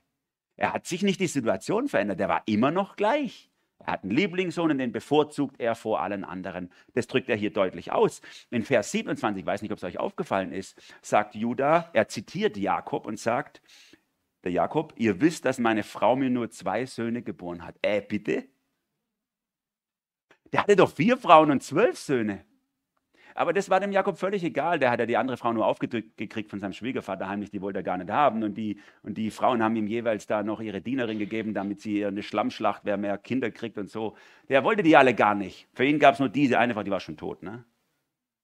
Er 0.56 0.74
hat 0.74 0.86
sich 0.86 1.02
nicht 1.02 1.20
die 1.20 1.28
Situation 1.28 1.88
verändert, 1.88 2.20
er 2.20 2.30
war 2.30 2.44
immer 2.46 2.72
noch 2.72 2.96
gleich. 2.96 3.50
Er 3.86 3.94
hat 3.94 4.04
einen 4.04 4.12
Lieblingssohn 4.12 4.72
und 4.72 4.78
den 4.78 4.92
bevorzugt 4.92 5.60
er 5.60 5.76
vor 5.76 6.02
allen 6.02 6.24
anderen. 6.24 6.72
Das 6.94 7.08
drückt 7.08 7.30
er 7.30 7.36
hier 7.36 7.52
deutlich 7.52 7.92
aus. 7.92 8.22
In 8.50 8.64
Vers 8.64 8.92
27, 8.92 9.42
ich 9.42 9.46
weiß 9.46 9.62
nicht, 9.62 9.72
ob 9.72 9.78
es 9.78 9.84
euch 9.84 10.00
aufgefallen 10.00 10.54
ist, 10.54 10.82
sagt 11.02 11.36
Judah, 11.36 11.90
er 11.94 12.08
zitiert 12.08 12.56
Jakob 12.56 13.06
und 13.06 13.20
sagt, 13.20 13.62
der 14.44 14.52
Jakob, 14.52 14.94
ihr 14.98 15.22
wisst, 15.22 15.46
dass 15.46 15.60
meine 15.60 15.84
Frau 15.84 16.16
mir 16.16 16.30
nur 16.30 16.50
zwei 16.50 16.86
Söhne 16.86 17.22
geboren 17.22 17.66
hat. 17.66 17.76
Äh, 17.82 18.02
bitte? 18.02 18.46
Der 20.52 20.62
hatte 20.62 20.76
doch 20.76 20.92
vier 20.92 21.18
Frauen 21.18 21.50
und 21.50 21.64
zwölf 21.64 21.98
Söhne. 21.98 22.46
Aber 23.36 23.54
das 23.54 23.70
war 23.70 23.80
dem 23.80 23.92
Jakob 23.92 24.18
völlig 24.18 24.44
egal. 24.44 24.78
Der 24.78 24.92
hat 24.92 25.00
ja 25.00 25.06
die 25.06 25.18
andere 25.18 25.38
Frau 25.38 25.52
nur 25.54 25.66
aufgedrückt 25.66 26.18
gekriegt 26.18 26.50
von 26.52 26.60
seinem 26.60 26.74
Schwiegervater 26.74 27.28
heimlich, 27.28 27.50
die 27.50 27.62
wollte 27.62 27.80
er 27.80 27.84
gar 27.84 27.98
nicht 27.98 28.12
haben. 28.12 28.44
Und 28.44 28.56
die, 28.56 28.80
und 29.02 29.18
die 29.18 29.32
Frauen 29.32 29.64
haben 29.64 29.76
ihm 29.76 29.88
jeweils 29.88 30.28
da 30.28 30.44
noch 30.44 30.62
ihre 30.62 30.82
Dienerin 30.82 31.18
gegeben, 31.18 31.54
damit 31.54 31.82
sie 31.82 32.06
eine 32.06 32.22
Schlammschlacht, 32.22 32.82
wer 32.86 32.98
mehr 32.98 33.18
Kinder 33.18 33.50
kriegt 33.50 33.78
und 33.78 33.90
so. 33.90 34.16
Der 34.50 34.64
wollte 34.64 34.84
die 34.84 34.96
alle 34.96 35.16
gar 35.16 35.34
nicht. 35.34 35.68
Für 35.74 35.86
ihn 35.86 36.00
gab 36.00 36.14
es 36.14 36.20
nur 36.20 36.30
diese 36.30 36.60
eine 36.60 36.74
Frau, 36.76 36.84
die 36.84 36.92
war 36.92 37.00
schon 37.00 37.18
tot. 37.18 37.42
Ne? 37.42 37.64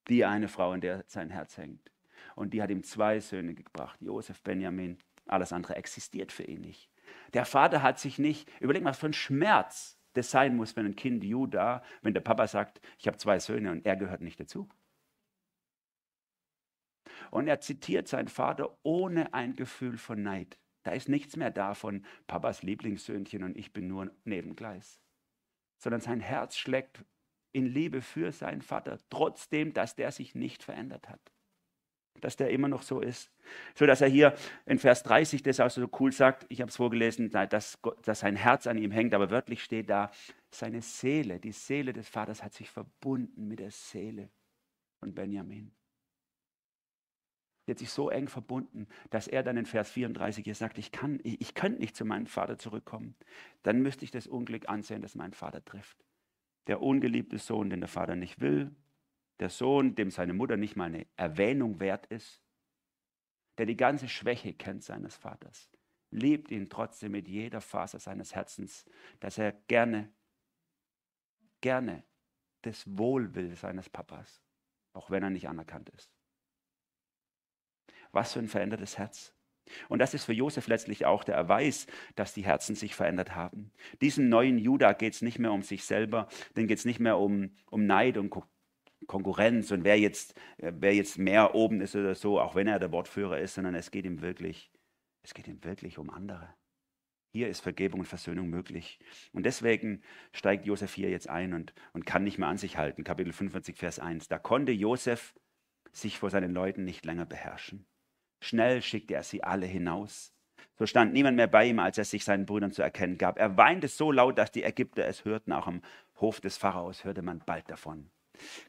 Die 0.08 0.24
eine 0.24 0.48
Frau, 0.48 0.72
in 0.72 0.80
der 0.80 1.04
sein 1.06 1.30
Herz 1.30 1.56
hängt. 1.56 1.92
Und 2.34 2.52
die 2.52 2.62
hat 2.62 2.70
ihm 2.70 2.82
zwei 2.82 3.20
Söhne 3.20 3.54
gebracht, 3.54 4.00
Josef, 4.00 4.42
Benjamin. 4.42 4.98
Alles 5.30 5.52
andere 5.52 5.76
existiert 5.76 6.32
für 6.32 6.44
ihn 6.44 6.60
nicht. 6.60 6.90
Der 7.34 7.44
Vater 7.44 7.82
hat 7.82 7.98
sich 7.98 8.18
nicht, 8.18 8.50
überleg 8.60 8.82
mal, 8.82 8.90
was 8.90 8.98
für 8.98 9.06
ein 9.06 9.12
Schmerz 9.12 10.00
das 10.14 10.30
sein 10.30 10.56
muss 10.56 10.72
für 10.72 10.80
ein 10.80 10.96
Kind 10.96 11.22
Juda, 11.22 11.84
wenn 12.02 12.14
der 12.14 12.20
Papa 12.20 12.46
sagt, 12.46 12.80
ich 12.98 13.06
habe 13.06 13.16
zwei 13.16 13.38
Söhne 13.38 13.70
und 13.70 13.86
er 13.86 13.96
gehört 13.96 14.22
nicht 14.22 14.40
dazu. 14.40 14.68
Und 17.30 17.46
er 17.46 17.60
zitiert 17.60 18.08
seinen 18.08 18.28
Vater 18.28 18.76
ohne 18.82 19.32
ein 19.34 19.54
Gefühl 19.54 19.98
von 19.98 20.22
Neid. 20.22 20.58
Da 20.82 20.92
ist 20.92 21.08
nichts 21.08 21.36
mehr 21.36 21.50
da 21.50 21.74
von 21.74 22.04
Papas 22.26 22.62
Lieblingssöhnchen 22.62 23.44
und 23.44 23.56
ich 23.56 23.72
bin 23.72 23.86
nur 23.86 24.10
Nebengleis. 24.24 25.00
Sondern 25.78 26.00
sein 26.00 26.20
Herz 26.20 26.56
schlägt 26.56 27.04
in 27.52 27.66
Liebe 27.66 28.00
für 28.00 28.32
seinen 28.32 28.62
Vater, 28.62 28.98
trotzdem, 29.10 29.72
dass 29.72 29.94
der 29.94 30.12
sich 30.12 30.34
nicht 30.34 30.62
verändert 30.62 31.08
hat. 31.08 31.20
Dass 32.20 32.36
der 32.36 32.50
immer 32.50 32.68
noch 32.68 32.82
so 32.82 33.00
ist. 33.00 33.30
So 33.74 33.86
dass 33.86 34.00
er 34.00 34.08
hier 34.08 34.34
in 34.66 34.78
Vers 34.78 35.02
30 35.02 35.42
das 35.42 35.60
auch 35.60 35.70
so 35.70 35.88
cool 35.98 36.12
sagt, 36.12 36.46
ich 36.48 36.60
habe 36.60 36.68
es 36.68 36.76
vorgelesen, 36.76 37.30
dass, 37.30 37.78
dass 38.04 38.20
sein 38.20 38.36
Herz 38.36 38.66
an 38.66 38.78
ihm 38.78 38.90
hängt, 38.90 39.14
aber 39.14 39.30
wörtlich 39.30 39.62
steht 39.62 39.90
da, 39.90 40.10
seine 40.50 40.82
Seele, 40.82 41.40
die 41.40 41.52
Seele 41.52 41.92
des 41.92 42.08
Vaters 42.08 42.42
hat 42.42 42.54
sich 42.54 42.70
verbunden 42.70 43.48
mit 43.48 43.60
der 43.60 43.70
Seele 43.70 44.30
von 44.98 45.14
Benjamin. 45.14 45.72
Die 47.66 47.72
hat 47.72 47.78
sich 47.78 47.90
so 47.90 48.10
eng 48.10 48.28
verbunden, 48.28 48.88
dass 49.10 49.28
er 49.28 49.42
dann 49.42 49.56
in 49.56 49.66
Vers 49.66 49.90
34 49.90 50.44
hier 50.44 50.54
sagt, 50.54 50.78
ich 50.78 50.90
kann, 50.90 51.20
ich, 51.22 51.40
ich 51.40 51.54
könnte 51.54 51.80
nicht 51.80 51.94
zu 51.94 52.04
meinem 52.04 52.26
Vater 52.26 52.58
zurückkommen. 52.58 53.14
Dann 53.62 53.80
müsste 53.80 54.04
ich 54.04 54.10
das 54.10 54.26
Unglück 54.26 54.68
ansehen, 54.68 55.02
das 55.02 55.14
mein 55.14 55.32
Vater 55.32 55.64
trifft. 55.64 56.04
Der 56.66 56.82
ungeliebte 56.82 57.38
Sohn, 57.38 57.70
den 57.70 57.80
der 57.80 57.88
Vater 57.88 58.16
nicht 58.16 58.40
will, 58.40 58.74
der 59.40 59.48
Sohn, 59.48 59.94
dem 59.94 60.10
seine 60.10 60.34
Mutter 60.34 60.56
nicht 60.56 60.76
mal 60.76 60.84
eine 60.84 61.06
Erwähnung 61.16 61.80
wert 61.80 62.06
ist, 62.06 62.42
der 63.58 63.66
die 63.66 63.76
ganze 63.76 64.08
Schwäche 64.08 64.54
kennt 64.54 64.84
seines 64.84 65.16
Vaters, 65.16 65.70
liebt 66.10 66.50
ihn 66.50 66.68
trotzdem 66.68 67.12
mit 67.12 67.26
jeder 67.26 67.60
Faser 67.60 67.98
seines 67.98 68.34
Herzens, 68.34 68.84
dass 69.18 69.38
er 69.38 69.52
gerne, 69.52 70.12
gerne 71.60 72.04
das 72.62 72.84
Wohl 72.98 73.34
will 73.34 73.56
seines 73.56 73.88
Papas, 73.88 74.42
auch 74.92 75.10
wenn 75.10 75.22
er 75.22 75.30
nicht 75.30 75.48
anerkannt 75.48 75.88
ist. 75.90 76.12
Was 78.12 78.32
für 78.34 78.40
ein 78.40 78.48
verändertes 78.48 78.98
Herz. 78.98 79.34
Und 79.88 80.00
das 80.00 80.14
ist 80.14 80.24
für 80.24 80.32
Josef 80.32 80.66
letztlich 80.66 81.06
auch 81.06 81.22
der 81.22 81.36
Erweis, 81.36 81.86
dass 82.16 82.34
die 82.34 82.44
Herzen 82.44 82.74
sich 82.74 82.94
verändert 82.94 83.34
haben. 83.34 83.72
Diesem 84.00 84.28
neuen 84.28 84.58
Judah 84.58 84.94
geht 84.94 85.14
es 85.14 85.22
nicht 85.22 85.38
mehr 85.38 85.52
um 85.52 85.62
sich 85.62 85.84
selber, 85.84 86.28
denn 86.56 86.66
geht 86.66 86.78
es 86.78 86.84
nicht 86.84 86.98
mehr 86.98 87.18
um, 87.18 87.54
um 87.70 87.86
Neid 87.86 88.16
und 88.16 88.30
Konkurrenz 89.06 89.70
und 89.70 89.84
wer 89.84 89.98
jetzt, 89.98 90.34
äh, 90.58 90.72
wer 90.74 90.94
jetzt 90.94 91.18
mehr 91.18 91.54
oben 91.54 91.80
ist 91.80 91.96
oder 91.96 92.14
so, 92.14 92.40
auch 92.40 92.54
wenn 92.54 92.66
er 92.66 92.78
der 92.78 92.92
Wortführer 92.92 93.38
ist, 93.38 93.54
sondern 93.54 93.74
es 93.74 93.90
geht 93.90 94.04
ihm 94.04 94.22
wirklich, 94.22 94.70
es 95.22 95.34
geht 95.34 95.48
ihm 95.48 95.62
wirklich 95.64 95.98
um 95.98 96.10
andere. 96.10 96.54
Hier 97.32 97.48
ist 97.48 97.60
Vergebung 97.60 98.00
und 98.00 98.06
Versöhnung 98.06 98.48
möglich. 98.48 98.98
Und 99.32 99.46
deswegen 99.46 100.02
steigt 100.32 100.66
Josef 100.66 100.94
hier 100.94 101.10
jetzt 101.10 101.28
ein 101.28 101.54
und, 101.54 101.72
und 101.92 102.04
kann 102.04 102.24
nicht 102.24 102.38
mehr 102.38 102.48
an 102.48 102.58
sich 102.58 102.76
halten. 102.76 103.04
Kapitel 103.04 103.32
45, 103.32 103.76
Vers 103.76 104.00
1. 104.00 104.28
Da 104.28 104.38
konnte 104.38 104.72
Josef 104.72 105.34
sich 105.92 106.18
vor 106.18 106.30
seinen 106.30 106.52
Leuten 106.52 106.84
nicht 106.84 107.04
länger 107.04 107.26
beherrschen. 107.26 107.86
Schnell 108.42 108.82
schickte 108.82 109.14
er 109.14 109.22
sie 109.22 109.44
alle 109.44 109.66
hinaus. 109.66 110.34
So 110.76 110.86
stand 110.86 111.12
niemand 111.12 111.36
mehr 111.36 111.46
bei 111.46 111.66
ihm, 111.66 111.78
als 111.78 111.98
er 111.98 112.04
sich 112.04 112.24
seinen 112.24 112.46
Brüdern 112.46 112.72
zu 112.72 112.82
erkennen 112.82 113.18
gab. 113.18 113.38
Er 113.38 113.56
weinte 113.56 113.86
so 113.86 114.10
laut, 114.10 114.38
dass 114.38 114.50
die 114.50 114.64
Ägypter 114.64 115.06
es 115.06 115.24
hörten. 115.24 115.52
Auch 115.52 115.66
am 115.66 115.82
Hof 116.20 116.40
des 116.40 116.56
Pharaos 116.56 117.04
hörte 117.04 117.22
man 117.22 117.42
bald 117.44 117.70
davon. 117.70 118.10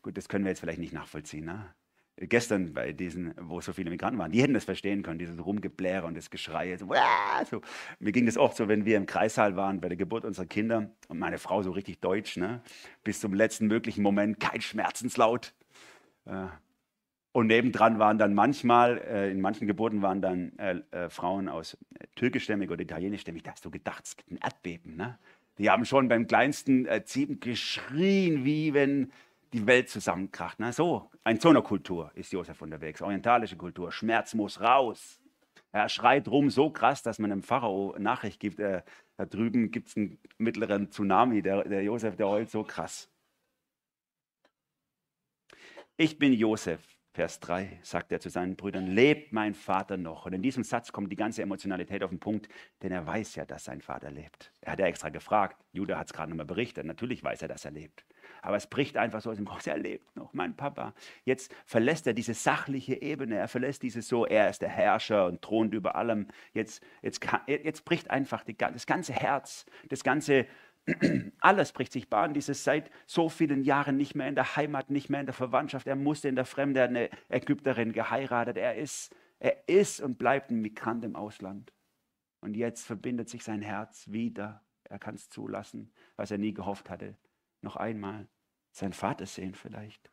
Gut, 0.01 0.17
das 0.17 0.29
können 0.29 0.45
wir 0.45 0.49
jetzt 0.49 0.59
vielleicht 0.59 0.79
nicht 0.79 0.93
nachvollziehen. 0.93 1.45
Ne? 1.45 1.73
Gestern 2.17 2.73
bei 2.73 2.91
diesen, 2.91 3.33
wo 3.39 3.61
so 3.61 3.73
viele 3.73 3.89
Migranten 3.89 4.19
waren, 4.19 4.31
die 4.31 4.41
hätten 4.41 4.53
das 4.53 4.65
verstehen 4.65 5.01
können, 5.01 5.17
dieses 5.17 5.43
Rumgebläre 5.43 6.05
und 6.05 6.15
das 6.15 6.29
Geschrei. 6.29 6.77
So, 6.77 6.93
so. 7.49 7.61
Mir 7.99 8.11
ging 8.11 8.25
das 8.25 8.37
oft 8.37 8.57
so, 8.57 8.67
wenn 8.67 8.85
wir 8.85 8.97
im 8.97 9.07
Kreissaal 9.07 9.55
waren 9.55 9.81
bei 9.81 9.87
der 9.87 9.97
Geburt 9.97 10.25
unserer 10.25 10.45
Kinder 10.45 10.91
und 11.07 11.17
meine 11.17 11.39
Frau 11.39 11.63
so 11.63 11.71
richtig 11.71 11.99
deutsch, 11.99 12.37
ne? 12.37 12.61
bis 13.03 13.19
zum 13.19 13.33
letzten 13.33 13.67
möglichen 13.67 14.03
Moment 14.03 14.39
kein 14.39 14.61
Schmerzenslaut. 14.61 15.53
Äh, 16.25 16.47
und 17.31 17.47
nebendran 17.47 17.97
waren 17.97 18.17
dann 18.17 18.33
manchmal, 18.33 18.97
äh, 18.99 19.31
in 19.31 19.39
manchen 19.39 19.65
Geburten 19.65 20.01
waren 20.01 20.21
dann 20.21 20.57
äh, 20.59 21.09
Frauen 21.09 21.47
aus 21.47 21.77
türkischstämmig 22.15 22.69
oder 22.69 22.81
italienischstämmig. 22.81 23.43
Da 23.43 23.51
hast 23.51 23.65
du 23.65 23.71
gedacht, 23.71 24.05
es 24.05 24.17
gibt 24.17 24.31
ein 24.31 24.37
Erdbeben. 24.37 24.97
Ne? 24.97 25.17
Die 25.57 25.69
haben 25.69 25.85
schon 25.85 26.07
beim 26.07 26.27
kleinsten 26.27 26.87
Zieben 27.05 27.39
geschrien, 27.39 28.43
wie 28.43 28.73
wenn 28.73 29.11
die 29.53 29.67
Welt 29.67 29.89
zusammenkracht. 29.89 30.59
Ne? 30.59 30.73
So, 30.73 31.11
ein 31.23 31.39
so 31.39 31.49
einer 31.49 31.61
Kultur 31.61 32.11
ist 32.15 32.31
Josef 32.31 32.61
unterwegs, 32.61 33.01
orientalische 33.01 33.57
Kultur. 33.57 33.91
Schmerz 33.91 34.33
muss 34.33 34.61
raus. 34.61 35.19
Er 35.73 35.87
schreit 35.87 36.27
rum 36.27 36.49
so 36.49 36.69
krass, 36.69 37.01
dass 37.01 37.19
man 37.19 37.29
dem 37.29 37.43
Pharao 37.43 37.95
Nachricht 37.97 38.39
gibt, 38.39 38.59
äh, 38.59 38.81
da 39.17 39.25
drüben 39.25 39.71
gibt 39.71 39.87
es 39.87 39.97
einen 39.97 40.19
mittleren 40.37 40.91
Tsunami, 40.91 41.41
der, 41.41 41.63
der 41.63 41.83
Josef, 41.83 42.15
der 42.17 42.27
heult 42.27 42.49
so 42.49 42.63
krass. 42.63 43.09
Ich 45.95 46.17
bin 46.17 46.33
Josef, 46.33 46.81
Vers 47.13 47.41
3 47.41 47.79
sagt 47.83 48.13
er 48.13 48.21
zu 48.21 48.29
seinen 48.29 48.55
Brüdern, 48.55 48.87
lebt 48.87 49.33
mein 49.33 49.53
Vater 49.53 49.97
noch? 49.97 50.25
Und 50.25 50.31
in 50.31 50.41
diesem 50.41 50.63
Satz 50.63 50.93
kommt 50.93 51.11
die 51.11 51.17
ganze 51.17 51.41
Emotionalität 51.41 52.03
auf 52.03 52.09
den 52.09 52.21
Punkt, 52.21 52.47
denn 52.81 52.93
er 52.93 53.05
weiß 53.05 53.35
ja, 53.35 53.43
dass 53.43 53.65
sein 53.65 53.81
Vater 53.81 54.09
lebt. 54.09 54.53
Er 54.61 54.71
hat 54.71 54.79
ja 54.79 54.85
extra 54.85 55.09
gefragt. 55.09 55.57
Judah 55.73 55.97
hat 55.97 56.07
es 56.07 56.13
gerade 56.13 56.29
nochmal 56.29 56.45
berichtet. 56.45 56.85
Natürlich 56.85 57.21
weiß 57.21 57.41
er, 57.41 57.49
dass 57.49 57.65
er 57.65 57.71
lebt. 57.71 58.05
Aber 58.41 58.55
es 58.55 58.65
bricht 58.65 58.95
einfach 58.95 59.19
so 59.19 59.29
aus 59.29 59.35
dem 59.35 59.45
Kopf. 59.45 59.67
Er 59.67 59.77
lebt 59.77 60.15
noch, 60.15 60.33
mein 60.33 60.55
Papa. 60.55 60.93
Jetzt 61.25 61.53
verlässt 61.65 62.07
er 62.07 62.13
diese 62.13 62.33
sachliche 62.33 63.01
Ebene. 63.01 63.35
Er 63.35 63.49
verlässt 63.49 63.83
dieses 63.83 64.07
so, 64.07 64.25
er 64.25 64.49
ist 64.49 64.61
der 64.61 64.69
Herrscher 64.69 65.25
und 65.25 65.41
thront 65.41 65.73
über 65.73 65.95
allem. 65.97 66.27
Jetzt, 66.53 66.81
jetzt, 67.01 67.19
jetzt 67.45 67.83
bricht 67.83 68.09
einfach 68.09 68.45
die, 68.45 68.55
das 68.55 68.85
ganze 68.85 69.11
Herz, 69.11 69.65
das 69.89 70.05
ganze 70.05 70.47
alles 71.39 71.71
bricht 71.71 71.91
sich 71.91 72.09
Bahn. 72.09 72.33
Dieses 72.33 72.63
seit 72.63 72.89
so 73.05 73.29
vielen 73.29 73.63
Jahren 73.63 73.97
nicht 73.97 74.15
mehr 74.15 74.27
in 74.27 74.35
der 74.35 74.55
Heimat, 74.55 74.89
nicht 74.89 75.09
mehr 75.09 75.19
in 75.19 75.25
der 75.25 75.33
Verwandtschaft. 75.33 75.87
Er 75.87 75.95
musste 75.95 76.27
in 76.27 76.35
der 76.35 76.45
Fremde, 76.45 76.83
eine 76.83 77.09
Ägypterin 77.29 77.93
geheiratet. 77.93 78.57
Er 78.57 78.75
ist, 78.75 79.15
er 79.39 79.67
ist 79.67 80.01
und 80.01 80.17
bleibt 80.17 80.51
ein 80.51 80.61
Migrant 80.61 81.03
im 81.03 81.15
Ausland. 81.15 81.71
Und 82.41 82.55
jetzt 82.55 82.85
verbindet 82.85 83.29
sich 83.29 83.43
sein 83.43 83.61
Herz 83.61 84.09
wieder. 84.09 84.63
Er 84.83 84.99
kann 84.99 85.15
es 85.15 85.29
zulassen, 85.29 85.93
was 86.15 86.31
er 86.31 86.37
nie 86.37 86.53
gehofft 86.53 86.89
hatte. 86.89 87.15
Noch 87.61 87.75
einmal 87.75 88.27
sein 88.71 88.93
Vater 88.93 89.25
sehen 89.25 89.53
vielleicht. 89.53 90.11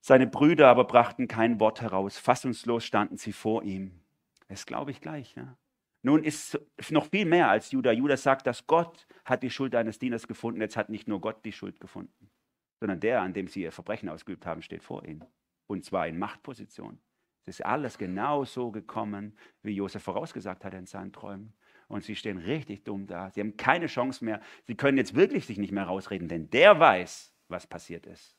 Seine 0.00 0.26
Brüder 0.26 0.68
aber 0.68 0.84
brachten 0.84 1.28
kein 1.28 1.58
Wort 1.60 1.80
heraus. 1.80 2.18
Fassungslos 2.18 2.84
standen 2.84 3.16
sie 3.16 3.32
vor 3.32 3.62
ihm. 3.62 4.00
Das 4.48 4.66
glaube 4.66 4.90
ich 4.90 5.00
gleich. 5.00 5.34
Ja? 5.34 5.56
Nun 6.04 6.22
ist 6.22 6.60
noch 6.90 7.06
viel 7.06 7.24
mehr 7.24 7.48
als 7.48 7.70
Judah. 7.70 7.90
Judah 7.90 8.18
sagt, 8.18 8.46
dass 8.46 8.66
Gott 8.66 9.06
hat 9.24 9.42
die 9.42 9.48
Schuld 9.48 9.74
eines 9.74 9.98
Dieners 9.98 10.28
gefunden. 10.28 10.60
Jetzt 10.60 10.76
hat 10.76 10.90
nicht 10.90 11.08
nur 11.08 11.18
Gott 11.18 11.42
die 11.46 11.52
Schuld 11.52 11.80
gefunden, 11.80 12.30
sondern 12.78 13.00
der, 13.00 13.22
an 13.22 13.32
dem 13.32 13.48
sie 13.48 13.62
ihr 13.62 13.72
Verbrechen 13.72 14.10
ausgeübt 14.10 14.44
haben, 14.44 14.60
steht 14.60 14.82
vor 14.82 15.02
ihnen. 15.06 15.24
Und 15.66 15.82
zwar 15.82 16.06
in 16.06 16.18
Machtposition. 16.18 17.00
Es 17.46 17.58
ist 17.60 17.64
alles 17.64 17.96
genau 17.96 18.44
so 18.44 18.70
gekommen, 18.70 19.34
wie 19.62 19.72
Josef 19.72 20.02
vorausgesagt 20.02 20.62
hat 20.66 20.74
in 20.74 20.84
seinen 20.84 21.10
Träumen. 21.10 21.54
Und 21.88 22.04
sie 22.04 22.16
stehen 22.16 22.36
richtig 22.36 22.84
dumm 22.84 23.06
da. 23.06 23.30
Sie 23.30 23.40
haben 23.40 23.56
keine 23.56 23.86
Chance 23.86 24.26
mehr. 24.26 24.42
Sie 24.66 24.74
können 24.74 24.98
jetzt 24.98 25.14
wirklich 25.14 25.46
sich 25.46 25.56
nicht 25.56 25.72
mehr 25.72 25.84
rausreden, 25.84 26.28
denn 26.28 26.50
der 26.50 26.78
weiß, 26.78 27.34
was 27.48 27.66
passiert 27.66 28.04
ist. 28.04 28.36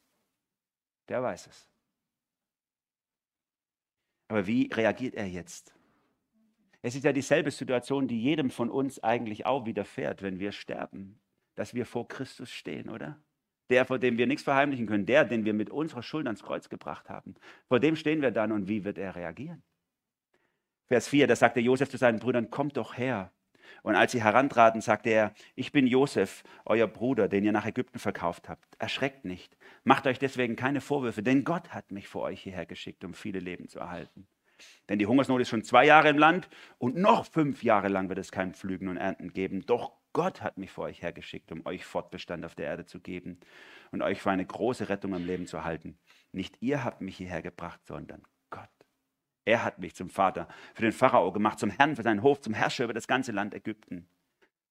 Der 1.08 1.24
weiß 1.24 1.48
es. 1.48 1.68
Aber 4.28 4.46
wie 4.46 4.70
reagiert 4.72 5.16
er 5.16 5.28
jetzt? 5.28 5.76
Es 6.86 6.94
ist 6.94 7.04
ja 7.04 7.14
dieselbe 7.14 7.50
Situation, 7.50 8.08
die 8.08 8.22
jedem 8.22 8.52
von 8.52 8.70
uns 8.70 9.04
eigentlich 9.04 9.48
auch 9.48 9.66
widerfährt, 9.66 10.22
wenn 10.22 10.38
wir 10.38 10.52
sterben, 10.52 11.20
dass 11.56 11.74
wir 11.74 11.84
vor 11.84 12.08
Christus 12.08 12.52
stehen, 12.52 12.92
oder? 12.92 13.20
Der, 13.72 13.86
vor 13.86 13.98
dem 13.98 14.20
wir 14.20 14.28
nichts 14.28 14.44
verheimlichen 14.44 14.86
können, 14.86 15.08
der, 15.08 15.26
den 15.26 15.46
wir 15.46 15.56
mit 15.56 15.72
unserer 15.72 16.04
Schuld 16.04 16.28
ans 16.28 16.44
Kreuz 16.44 16.70
gebracht 16.70 17.10
haben. 17.10 17.34
Vor 17.68 17.80
dem 17.80 17.96
stehen 17.96 18.22
wir 18.22 18.30
dann 18.30 18.52
und 18.52 18.68
wie 18.68 18.84
wird 18.84 19.00
er 19.00 19.16
reagieren? 19.16 19.64
Vers 20.86 21.08
4, 21.08 21.26
da 21.26 21.36
sagte 21.36 21.60
Josef 21.60 21.90
zu 21.90 21.98
seinen 21.98 22.20
Brüdern, 22.20 22.52
kommt 22.52 22.78
doch 22.78 22.96
her. 22.96 23.32
Und 23.82 23.96
als 23.96 24.12
sie 24.12 24.22
herantraten, 24.22 24.80
sagte 24.80 25.10
er, 25.10 25.34
ich 25.56 25.72
bin 25.72 25.88
Josef, 25.88 26.44
euer 26.66 26.86
Bruder, 26.86 27.28
den 27.28 27.44
ihr 27.44 27.52
nach 27.52 27.66
Ägypten 27.66 27.98
verkauft 27.98 28.48
habt. 28.48 28.76
Erschreckt 28.78 29.26
nicht. 29.26 29.58
Macht 29.86 30.06
euch 30.06 30.20
deswegen 30.20 30.56
keine 30.56 30.82
Vorwürfe, 30.82 31.24
denn 31.24 31.46
Gott 31.46 31.70
hat 31.70 31.90
mich 31.90 32.08
vor 32.08 32.22
euch 32.22 32.44
hierher 32.44 32.68
geschickt, 32.68 33.04
um 33.04 33.16
viele 33.16 33.40
Leben 33.40 33.68
zu 33.70 33.80
erhalten. 33.80 34.28
Denn 34.90 35.00
die 35.00 35.08
Hungersnot 35.08 35.42
ist 35.42 35.50
schon 35.50 35.64
zwei 35.64 35.86
Jahre 35.86 36.10
im 36.10 36.18
Land 36.18 36.50
und 36.78 36.96
noch 36.96 37.26
fünf 37.26 37.64
Jahre 37.64 37.88
lang 37.88 38.10
wird 38.10 38.20
es 38.20 38.32
kein 38.32 38.54
Pflügen 38.54 38.88
und 38.88 38.98
Ernten 38.98 39.34
geben. 39.34 39.66
Doch 39.66 39.94
Gott 40.14 40.42
hat 40.42 40.58
mich 40.58 40.72
vor 40.72 40.86
euch 40.86 41.02
hergeschickt, 41.02 41.52
um 41.52 41.66
euch 41.66 41.84
Fortbestand 41.84 42.46
auf 42.46 42.56
der 42.56 42.68
Erde 42.68 42.86
zu 42.86 43.02
geben 43.02 43.40
und 43.92 44.02
euch 44.02 44.22
für 44.22 44.32
eine 44.32 44.46
große 44.46 44.88
Rettung 44.88 45.14
im 45.14 45.26
Leben 45.26 45.46
zu 45.46 45.66
halten. 45.66 45.98
Nicht 46.32 46.58
ihr 46.62 46.84
habt 46.86 47.02
mich 47.02 47.18
hierher 47.18 47.42
gebracht, 47.42 47.82
sondern 47.86 48.24
Gott. 48.50 48.70
Er 49.44 49.64
hat 49.64 49.80
mich 49.80 49.94
zum 49.94 50.10
Vater 50.10 50.48
für 50.74 50.84
den 50.84 50.92
Pharao 50.92 51.32
gemacht, 51.32 51.60
zum 51.60 51.70
Herrn 51.70 51.96
für 51.96 52.04
seinen 52.04 52.24
Hof, 52.24 52.40
zum 52.40 52.54
Herrscher 52.54 52.86
über 52.86 52.94
das 52.94 53.08
ganze 53.08 53.32
Land 53.32 53.54
Ägypten. 53.54 54.08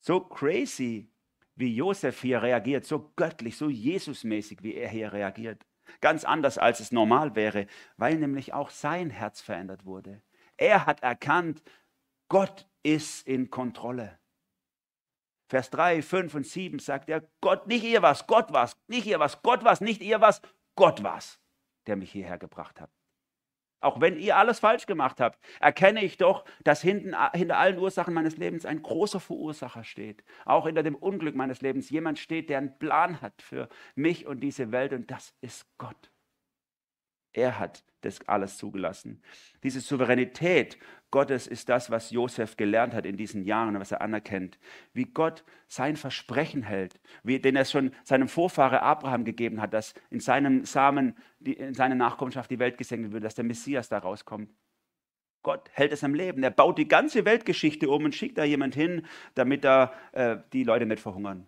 So 0.01 0.21
crazy, 0.21 1.11
wie 1.57 1.75
Josef 1.75 2.23
hier 2.23 2.43
reagiert, 2.43 2.85
so 2.85 3.13
göttlich, 3.15 3.57
so 3.57 3.69
Jesusmäßig, 3.69 4.63
wie 4.63 4.75
er 4.75 4.89
hier 4.89 5.13
reagiert. 5.13 5.65
Ganz 6.01 6.25
anders, 6.25 6.59
als 6.59 6.81
es 6.81 6.93
normal 6.93 7.35
wäre, 7.35 7.67
weil 7.97 8.17
nämlich 8.17 8.53
auch 8.53 8.71
sein 8.71 9.11
Herz 9.11 9.41
verändert 9.41 9.85
wurde. 9.85 10.23
Er 10.57 10.87
hat 10.87 11.03
erkannt, 11.03 11.63
Gott 12.29 12.69
ist 12.83 13.27
in 13.27 13.51
Kontrolle. 13.51 14.19
Vers 15.49 15.71
3, 15.71 16.03
5 16.03 16.35
und 16.35 16.47
7 16.47 16.79
sagt 16.79 17.09
er, 17.09 17.29
Gott, 17.41 17.67
nicht 17.67 17.85
ihr 17.85 18.03
was, 18.03 18.27
Gott 18.27 18.53
was, 18.53 18.77
nicht 18.89 19.07
ihr 19.07 19.21
was, 19.21 19.43
Gott 19.43 19.63
was, 19.65 19.81
nicht 19.81 20.01
ihr 20.01 20.21
was, 20.21 20.41
Gott 20.75 21.03
was, 21.03 21.39
der 21.87 21.97
mich 21.97 22.11
hierher 22.13 22.39
gebracht 22.39 22.81
hat. 22.81 22.91
Auch 23.85 24.01
wenn 24.01 24.19
ihr 24.19 24.37
alles 24.37 24.61
falsch 24.61 24.87
gemacht 24.87 25.21
habt, 25.21 25.39
erkenne 25.61 26.03
ich 26.03 26.17
doch, 26.17 26.45
dass 26.65 26.81
hinten, 26.81 27.15
hinter 27.35 27.59
allen 27.59 27.79
Ursachen 27.79 28.15
meines 28.15 28.39
Lebens 28.39 28.65
ein 28.65 28.83
großer 28.83 29.21
Verursacher 29.21 29.85
steht. 29.85 30.25
Auch 30.47 30.67
hinter 30.67 30.83
dem 30.83 30.95
Unglück 30.95 31.35
meines 31.35 31.61
Lebens 31.61 31.91
jemand 31.91 32.19
steht, 32.19 32.49
der 32.49 32.59
einen 32.59 32.79
Plan 32.79 33.21
hat 33.21 33.43
für 33.43 33.69
mich 33.95 34.27
und 34.27 34.41
diese 34.41 34.73
Welt 34.73 34.95
und 34.95 35.11
das 35.11 35.35
ist 35.43 35.67
Gott. 35.77 36.11
Er 37.35 37.59
hat 37.59 37.85
das 38.01 38.27
alles 38.27 38.57
zugelassen. 38.57 39.23
Diese 39.63 39.81
Souveränität 39.81 40.79
Gottes 41.15 41.47
ist 41.47 41.69
das, 41.69 41.93
was 41.93 42.11
Josef 42.11 42.57
gelernt 42.57 42.93
hat 42.93 43.07
in 43.07 43.17
diesen 43.17 43.45
Jahren, 43.45 43.79
was 43.79 43.93
er 43.93 44.01
anerkennt. 44.01 44.59
Wie 44.95 45.05
Gott 45.05 45.45
sein 45.69 45.95
Versprechen 45.95 46.65
hält, 46.65 46.99
wie, 47.23 47.39
den 47.39 47.55
er 47.55 47.65
schon 47.65 47.93
seinem 48.03 48.27
Vorfahre 48.27 48.83
Abraham 48.83 49.25
gegeben 49.25 49.61
hat, 49.61 49.73
dass 49.75 49.95
in 50.11 50.19
seinem 50.19 50.65
Samen, 50.65 51.17
in 51.39 51.73
seiner 51.73 51.95
Nachkommenschaft 51.95 52.51
die 52.51 52.59
Welt 52.59 52.79
gesegnet 52.79 53.13
wird, 53.13 53.23
dass 53.23 53.37
der 53.37 53.45
Messias 53.45 53.89
da 53.89 53.99
rauskommt. 53.99 54.51
Gott 55.45 55.71
hält 55.73 55.93
es 55.93 56.03
am 56.03 56.15
Leben. 56.15 56.43
Er 56.43 56.51
baut 56.51 56.79
die 56.79 56.89
ganze 56.89 57.25
Weltgeschichte 57.25 57.89
um 57.89 58.07
und 58.07 58.15
schickt 58.17 58.37
da 58.37 58.43
jemand 58.43 58.75
hin, 58.75 59.07
damit 59.37 59.63
da 59.63 59.93
äh, 60.11 60.39
die 60.53 60.65
Leute 60.65 60.85
nicht 60.85 61.01
verhungern. 61.01 61.47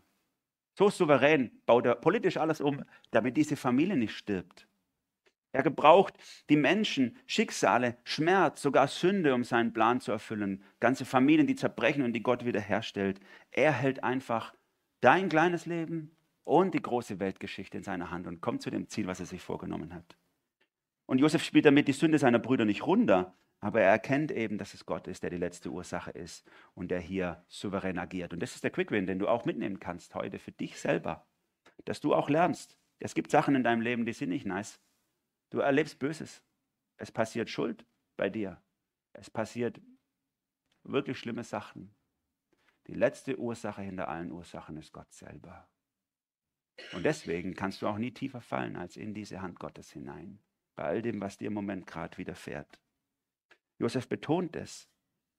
So 0.78 0.90
souverän 0.90 1.50
baut 1.66 1.86
er 1.86 1.96
politisch 1.96 2.36
alles 2.36 2.60
um, 2.60 2.84
damit 3.10 3.36
diese 3.36 3.56
Familie 3.56 3.96
nicht 3.96 4.16
stirbt. 4.16 4.68
Er 5.56 5.62
gebraucht 5.62 6.12
die 6.50 6.56
Menschen, 6.56 7.16
Schicksale, 7.26 7.96
Schmerz, 8.04 8.60
sogar 8.60 8.88
Sünde, 8.88 9.34
um 9.34 9.42
seinen 9.42 9.72
Plan 9.72 10.02
zu 10.02 10.12
erfüllen. 10.12 10.62
Ganze 10.80 11.06
Familien, 11.06 11.46
die 11.46 11.54
zerbrechen 11.54 12.02
und 12.02 12.12
die 12.12 12.22
Gott 12.22 12.44
wiederherstellt. 12.44 13.20
Er 13.52 13.72
hält 13.72 14.04
einfach 14.04 14.52
dein 15.00 15.30
kleines 15.30 15.64
Leben 15.64 16.14
und 16.44 16.74
die 16.74 16.82
große 16.82 17.20
Weltgeschichte 17.20 17.78
in 17.78 17.84
seiner 17.84 18.10
Hand 18.10 18.26
und 18.26 18.42
kommt 18.42 18.60
zu 18.60 18.68
dem 18.68 18.90
Ziel, 18.90 19.06
was 19.06 19.18
er 19.18 19.24
sich 19.24 19.40
vorgenommen 19.40 19.94
hat. 19.94 20.18
Und 21.06 21.20
Josef 21.20 21.42
spielt 21.42 21.64
damit 21.64 21.88
die 21.88 21.92
Sünde 21.92 22.18
seiner 22.18 22.38
Brüder 22.38 22.66
nicht 22.66 22.86
runter, 22.86 23.34
aber 23.60 23.80
er 23.80 23.90
erkennt 23.90 24.32
eben, 24.32 24.58
dass 24.58 24.74
es 24.74 24.84
Gott 24.84 25.06
ist, 25.06 25.22
der 25.22 25.30
die 25.30 25.38
letzte 25.38 25.70
Ursache 25.70 26.10
ist 26.10 26.46
und 26.74 26.90
der 26.90 27.00
hier 27.00 27.42
souverän 27.48 27.98
agiert. 27.98 28.34
Und 28.34 28.40
das 28.40 28.54
ist 28.54 28.62
der 28.62 28.72
Quick-Win, 28.72 29.06
den 29.06 29.18
du 29.18 29.26
auch 29.26 29.46
mitnehmen 29.46 29.80
kannst 29.80 30.14
heute 30.14 30.38
für 30.38 30.52
dich 30.52 30.78
selber, 30.78 31.26
dass 31.86 32.02
du 32.02 32.14
auch 32.14 32.28
lernst. 32.28 32.76
Es 32.98 33.14
gibt 33.14 33.30
Sachen 33.30 33.54
in 33.54 33.64
deinem 33.64 33.80
Leben, 33.80 34.04
die 34.04 34.12
sind 34.12 34.28
nicht 34.28 34.44
nice. 34.44 34.82
Du 35.50 35.60
erlebst 35.60 35.98
Böses. 35.98 36.42
Es 36.96 37.12
passiert 37.12 37.50
Schuld 37.50 37.86
bei 38.16 38.30
dir. 38.30 38.62
Es 39.12 39.30
passiert 39.30 39.80
wirklich 40.82 41.18
schlimme 41.18 41.44
Sachen. 41.44 41.94
Die 42.86 42.94
letzte 42.94 43.38
Ursache 43.38 43.82
hinter 43.82 44.08
allen 44.08 44.30
Ursachen 44.30 44.76
ist 44.76 44.92
Gott 44.92 45.12
selber. 45.12 45.68
Und 46.92 47.04
deswegen 47.04 47.54
kannst 47.54 47.82
du 47.82 47.86
auch 47.86 47.98
nie 47.98 48.12
tiefer 48.12 48.40
fallen 48.40 48.76
als 48.76 48.96
in 48.96 49.14
diese 49.14 49.40
Hand 49.40 49.58
Gottes 49.58 49.90
hinein, 49.90 50.40
bei 50.76 50.84
all 50.84 51.02
dem, 51.02 51.20
was 51.20 51.38
dir 51.38 51.46
im 51.48 51.54
Moment 51.54 51.86
gerade 51.86 52.16
widerfährt. 52.18 52.80
Josef 53.78 54.08
betont 54.08 54.56
es, 54.56 54.88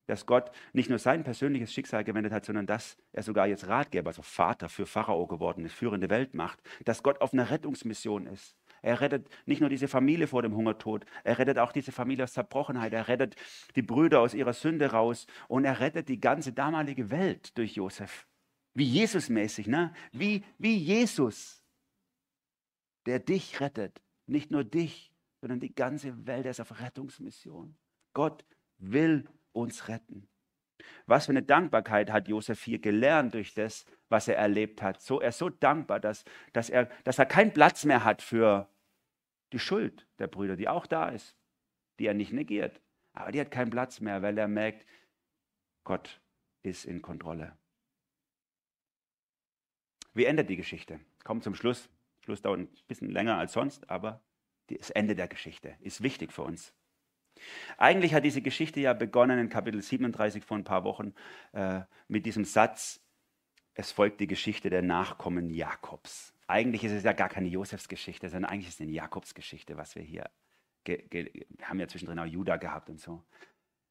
dass 0.07 0.25
Gott 0.25 0.51
nicht 0.73 0.89
nur 0.89 0.99
sein 0.99 1.23
persönliches 1.23 1.73
Schicksal 1.73 2.03
gewendet 2.03 2.31
hat, 2.33 2.45
sondern 2.45 2.65
dass 2.65 2.97
er 3.11 3.23
sogar 3.23 3.47
jetzt 3.47 3.67
Ratgeber, 3.67 4.09
also 4.09 4.21
Vater 4.21 4.69
für 4.69 4.85
Pharao 4.85 5.27
geworden 5.27 5.65
ist, 5.65 5.73
führende 5.73 6.09
Weltmacht, 6.09 6.61
dass 6.85 7.03
Gott 7.03 7.21
auf 7.21 7.33
einer 7.33 7.49
Rettungsmission 7.49 8.25
ist, 8.25 8.55
er 8.81 9.01
rettet 9.01 9.27
nicht 9.45 9.61
nur 9.61 9.69
diese 9.69 9.87
Familie 9.87 10.27
vor 10.27 10.41
dem 10.41 10.55
Hungertod, 10.55 11.05
er 11.23 11.39
rettet 11.39 11.57
auch 11.59 11.71
diese 11.71 11.91
Familie 11.91 12.23
aus 12.23 12.33
Zerbrochenheit, 12.33 12.93
er 12.93 13.07
rettet 13.07 13.35
die 13.75 13.81
Brüder 13.81 14.21
aus 14.21 14.33
ihrer 14.33 14.53
Sünde 14.53 14.91
raus 14.91 15.27
und 15.47 15.65
er 15.65 15.79
rettet 15.79 16.09
die 16.09 16.19
ganze 16.19 16.53
damalige 16.53 17.09
Welt 17.09 17.57
durch 17.57 17.75
Josef. 17.75 18.27
Wie 18.73 18.85
Jesus-mäßig, 18.85 19.67
ne? 19.67 19.93
Wie, 20.11 20.43
wie 20.59 20.77
Jesus, 20.77 21.63
der 23.05 23.19
dich 23.19 23.59
rettet. 23.59 24.01
Nicht 24.27 24.51
nur 24.51 24.63
dich, 24.63 25.11
sondern 25.41 25.59
die 25.59 25.73
ganze 25.73 26.27
Welt, 26.27 26.45
ist 26.45 26.59
auf 26.59 26.79
Rettungsmission. 26.79 27.75
Gott 28.13 28.45
will 28.77 29.27
uns 29.51 29.87
retten. 29.87 30.27
Was 31.05 31.25
für 31.25 31.31
eine 31.31 31.43
Dankbarkeit 31.43 32.11
hat 32.11 32.27
Josef 32.27 32.63
hier 32.63 32.79
gelernt 32.79 33.33
durch 33.33 33.53
das, 33.53 33.85
was 34.09 34.27
er 34.27 34.37
erlebt 34.37 34.81
hat. 34.81 35.01
So, 35.01 35.21
er 35.21 35.29
ist 35.29 35.37
so 35.37 35.49
dankbar, 35.49 35.99
dass, 35.99 36.23
dass, 36.53 36.69
er, 36.69 36.85
dass 37.03 37.19
er 37.19 37.25
keinen 37.25 37.53
Platz 37.53 37.85
mehr 37.85 38.03
hat 38.03 38.21
für 38.21 38.69
die 39.53 39.59
Schuld 39.59 40.07
der 40.19 40.27
Brüder, 40.27 40.55
die 40.55 40.67
auch 40.67 40.85
da 40.85 41.09
ist, 41.09 41.35
die 41.99 42.07
er 42.07 42.13
nicht 42.13 42.33
negiert. 42.33 42.81
Aber 43.13 43.31
die 43.31 43.39
hat 43.39 43.51
keinen 43.51 43.71
Platz 43.71 43.99
mehr, 43.99 44.21
weil 44.21 44.37
er 44.37 44.47
merkt, 44.47 44.85
Gott 45.83 46.21
ist 46.63 46.85
in 46.85 47.01
Kontrolle. 47.01 47.57
Wie 50.13 50.25
endet 50.25 50.49
die 50.49 50.57
Geschichte? 50.57 50.99
Kommt 51.23 51.43
zum 51.43 51.55
Schluss. 51.55 51.89
Schluss 52.23 52.41
dauert 52.41 52.59
ein 52.59 52.69
bisschen 52.87 53.11
länger 53.11 53.37
als 53.37 53.53
sonst, 53.53 53.89
aber 53.89 54.21
das 54.67 54.89
Ende 54.89 55.15
der 55.15 55.27
Geschichte 55.27 55.75
ist 55.79 56.03
wichtig 56.03 56.33
für 56.33 56.43
uns. 56.43 56.73
Eigentlich 57.77 58.13
hat 58.13 58.25
diese 58.25 58.41
Geschichte 58.41 58.79
ja 58.79 58.93
begonnen 58.93 59.39
in 59.39 59.49
Kapitel 59.49 59.81
37 59.81 60.43
vor 60.43 60.57
ein 60.57 60.63
paar 60.63 60.83
Wochen 60.83 61.13
äh, 61.53 61.81
mit 62.07 62.25
diesem 62.25 62.45
Satz, 62.45 63.01
es 63.77 63.91
folgt 63.91 64.19
die 64.19 64.27
Geschichte 64.27 64.71
der 64.71 64.81
Nachkommen 64.81 65.51
Jakobs. 65.51 66.33
Eigentlich 66.47 66.83
ist 66.83 66.93
es 66.93 67.03
ja 67.03 67.13
gar 67.13 67.29
keine 67.29 67.47
Josefsgeschichte, 67.47 68.27
sondern 68.27 68.49
eigentlich 68.49 68.69
ist 68.69 68.75
es 68.75 68.81
eine 68.81 68.91
Jakobsgeschichte, 68.91 69.77
was 69.77 69.95
wir 69.95 70.01
hier, 70.01 70.29
wir 70.85 71.29
haben 71.61 71.79
ja 71.79 71.87
zwischendrin 71.87 72.17
auch 72.17 72.25
Judah 72.25 72.57
gehabt 72.57 72.89
und 72.89 72.99
so. 72.99 73.21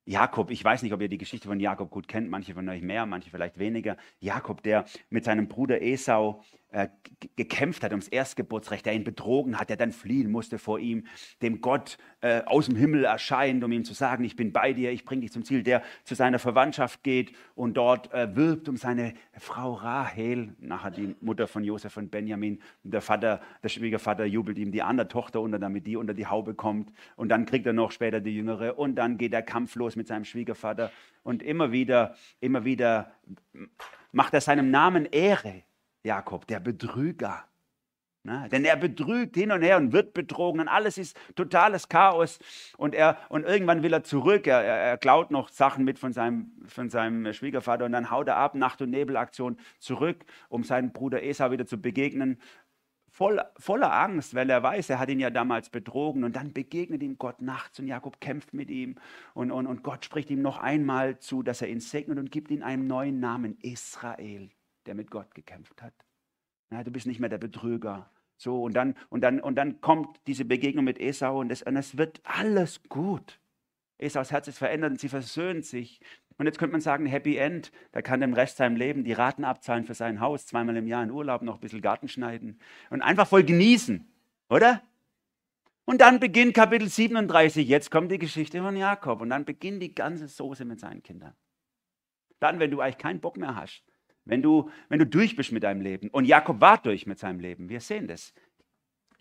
Jakob, 0.05 0.51
ich 0.51 0.65
weiß 0.65 0.83
nicht, 0.83 0.93
ob 0.93 1.01
ihr 1.03 1.09
die 1.09 1.19
Geschichte 1.19 1.47
von 1.47 1.61
Jakob 1.61 1.91
gut 1.91 2.09
kennt, 2.09 2.29
manche 2.29 2.55
von 2.55 2.69
euch 2.69 2.83
mehr, 2.83 3.07
manche 3.07 3.31
vielleicht 3.31 3.59
weniger. 3.59 3.97
Jakob, 4.19 4.63
der 4.63 4.87
mit 5.09 5.25
seinem 5.25 5.47
Bruder 5.47 5.81
Esau 5.81 6.43
äh, 6.77 6.89
gekämpft 7.37 7.83
hat 7.83 7.93
ums 7.93 8.07
Erstgeburtsrecht, 8.09 8.85
der 8.85 8.93
ihn 8.93 9.03
betrogen 9.03 9.59
hat, 9.59 9.71
der 9.71 9.79
dann 9.79 9.93
fliehen 9.93 10.31
musste 10.31 10.59
vor 10.59 10.79
ihm, 10.79 11.07
dem 11.41 11.63
Gott 11.63 11.97
äh, 12.21 12.43
aus 12.45 12.67
dem 12.67 12.77
Himmel 12.77 13.05
erscheint, 13.05 13.65
um 13.65 13.73
ihm 13.73 13.85
zu 13.85 13.95
sagen, 13.95 14.25
ich 14.25 14.37
bin 14.37 14.53
bei 14.53 14.75
dir, 14.75 14.93
ich 14.93 15.07
bringe 15.07 15.23
dich 15.23 15.33
zum 15.33 15.43
Ziel, 15.43 15.63
der 15.63 15.83
zu 16.05 16.15
seiner 16.15 16.39
Verwandtschaft 16.39 17.03
geht 17.03 17.33
und 17.55 17.79
dort 17.79 18.13
äh, 18.13 18.37
wirbt 18.37 18.69
um 18.69 18.77
seine 18.77 19.15
Frau 19.39 19.73
Rahel, 19.73 20.55
nachher 20.59 20.91
die 20.91 21.17
Mutter 21.23 21.47
von 21.47 21.65
Josef 21.65 21.97
und 21.97 22.11
Benjamin. 22.11 22.61
Der 22.83 23.01
Vater, 23.01 23.41
der 23.63 23.71
Schwiegervater 23.71 24.27
jubelt 24.27 24.59
ihm 24.59 24.71
die 24.71 24.83
andere 24.83 25.09
Tochter 25.09 25.41
unter, 25.41 25.59
damit 25.59 25.87
die 25.87 25.97
unter 25.97 26.13
die 26.13 26.27
Haube 26.27 26.53
kommt. 26.53 26.93
Und 27.17 27.31
dann 27.31 27.47
kriegt 27.47 27.65
er 27.65 27.73
noch 27.73 27.91
später 27.91 28.21
die 28.21 28.37
Jüngere 28.37 28.79
und 28.79 28.97
dann 28.97 29.17
geht 29.17 29.33
der 29.33 29.43
Kampf 29.43 29.77
los 29.77 29.97
mit 29.97 30.09
seinem 30.09 30.27
Schwiegervater. 30.27 30.93
Und 31.23 31.43
immer 31.43 31.73
wieder, 31.73 32.17
immer 32.41 32.67
wieder 32.67 33.13
macht 34.13 34.35
er 34.35 34.43
seinem 34.43 34.71
Namen 34.71 35.07
Ehre 35.07 35.63
Jakob, 36.07 36.47
der 36.47 36.61
Betrüger. 36.61 37.45
Ne? 38.27 38.49
Denn 38.51 38.65
er 38.65 38.77
betrügt 38.77 39.37
hin 39.37 39.53
und 39.53 39.63
her 39.63 39.77
und 39.77 39.93
wird 39.93 40.13
betrogen 40.13 40.61
und 40.61 40.69
alles 40.69 40.99
ist 40.99 41.17
totales 41.37 41.89
Chaos. 41.89 42.41
Und, 42.77 42.95
er, 42.95 43.19
und 43.29 43.45
irgendwann 43.45 43.85
will 43.85 43.93
er 43.93 44.03
zurück. 44.03 44.49
Er, 44.49 44.63
er, 44.63 44.77
er 44.79 44.99
klaut 44.99 45.31
noch 45.31 45.49
Sachen 45.49 45.85
mit 45.85 45.99
von 45.99 46.13
seinem, 46.13 46.51
von 46.67 46.91
seinem 46.91 47.33
Schwiegervater 47.33 47.85
und 47.85 47.93
dann 47.93 48.11
haut 48.11 48.27
er 48.27 48.37
ab, 48.37 48.57
Nacht- 48.57 48.83
und 48.83 48.91
Nebelaktion 48.91 49.57
zurück, 49.79 50.25
um 50.49 50.65
seinem 50.65 50.93
Bruder 50.93 51.23
Esau 51.23 51.53
wieder 51.53 51.67
zu 51.67 51.81
begegnen. 51.81 52.41
Voll, 53.09 53.41
voller 53.59 53.93
Angst, 53.93 54.35
weil 54.35 54.51
er 54.51 54.63
weiß, 54.63 54.91
er 54.91 54.99
hat 54.99 55.09
ihn 55.09 55.21
ja 55.21 55.31
damals 55.31 55.71
betrogen. 55.71 56.25
Und 56.25 56.35
dann 56.35 56.53
begegnet 56.53 57.05
ihm 57.05 57.19
Gott 57.19 57.41
nachts 57.41 57.79
und 57.79 57.87
Jakob 57.87 58.21
kämpft 58.21 58.55
mit 58.55 58.71
ihm. 58.71 58.97
Und, 59.35 59.53
und, 59.53 59.69
und 59.69 59.85
Gott 59.85 60.05
spricht 60.05 60.31
ihm 60.31 60.43
noch 60.43 60.59
einmal 60.59 61.21
zu, 61.21 61.45
dass 61.45 61.63
er 61.63 61.69
ihn 61.69 61.81
segnet 61.81 62.19
und 62.19 62.33
gibt 62.33 62.51
ihm 62.51 62.65
einen 62.65 62.89
neuen 62.89 63.21
Namen, 63.21 63.57
Israel 63.63 64.51
der 64.87 64.95
mit 64.95 65.11
Gott 65.11 65.35
gekämpft 65.35 65.83
hat. 65.83 65.95
Ja, 66.71 66.83
du 66.83 66.91
bist 66.91 67.07
nicht 67.07 67.21
mehr 67.21 67.29
der 67.29 67.39
Betrüger. 67.39 68.11
So, 68.37 68.63
und 68.65 68.75
dann, 68.75 68.95
und, 69.09 69.23
dann, 69.23 69.41
und 69.41 69.57
dann 69.57 69.81
kommt 69.81 70.21
diese 70.27 70.45
Begegnung 70.45 70.85
mit 70.85 71.01
Esau 71.01 71.41
und 71.41 71.51
es, 71.51 71.63
und 71.63 71.77
es 71.77 71.97
wird 71.97 72.21
alles 72.25 72.83
gut. 72.89 73.41
Esaus 73.99 74.31
Herz 74.31 74.49
ist 74.49 74.59
verändert 74.59 74.91
und 74.93 75.01
sie 75.01 75.09
versöhnt 75.09 75.65
sich. 75.65 76.01
Und 76.39 76.45
jetzt 76.45 76.59
könnte 76.59 76.73
man 76.73 76.83
sagen, 76.83 77.07
Happy 77.07 77.37
End, 77.37 77.73
da 77.93 78.03
kann 78.03 78.21
dem 78.21 78.35
Rest 78.35 78.59
seinem 78.59 78.77
Leben 78.77 79.05
die 79.05 79.15
Raten 79.15 79.45
abzahlen 79.45 79.85
für 79.85 79.95
sein 79.95 80.21
Haus, 80.21 80.47
zweimal 80.47 80.77
im 80.77 80.87
Jahr 80.87 81.03
in 81.03 81.11
Urlaub, 81.11 81.41
noch 81.41 81.55
ein 81.55 81.61
bisschen 81.61 81.81
Garten 81.81 82.09
schneiden 82.09 82.61
und 82.91 83.01
einfach 83.01 83.27
voll 83.27 83.43
genießen, 83.43 84.07
oder? 84.51 84.83
Und 85.87 86.01
dann 86.03 86.21
beginnt 86.21 86.53
Kapitel 86.53 86.89
37, 86.89 87.67
jetzt 87.67 87.91
kommt 87.91 88.11
die 88.11 88.19
Geschichte 88.19 88.61
von 88.61 88.77
Jakob 88.77 89.23
und 89.23 89.31
dann 89.31 89.47
beginnt 89.47 89.81
die 89.83 89.95
ganze 89.95 90.29
Soße 90.29 90.67
mit 90.67 90.81
seinen 90.81 91.03
Kindern. 91.03 91.35
Dann, 92.39 92.59
wenn 92.59 92.71
du 92.71 92.81
eigentlich 92.81 92.99
keinen 92.99 93.21
Bock 93.21 93.39
mehr 93.39 93.57
hast, 93.57 93.83
wenn 94.27 94.43
du, 94.43 94.71
wenn 94.89 94.99
du 94.99 95.07
durch 95.07 95.37
bist 95.37 95.53
mit 95.53 95.63
deinem 95.63 95.81
Leben. 95.81 96.09
Und 96.09 96.27
Jakob 96.27 96.61
war 96.61 96.79
durch 96.79 97.07
mit 97.07 97.19
seinem 97.19 97.41
Leben. 97.41 97.69
Wir 97.69 97.81
sehen 97.81 98.07
das 98.07 98.35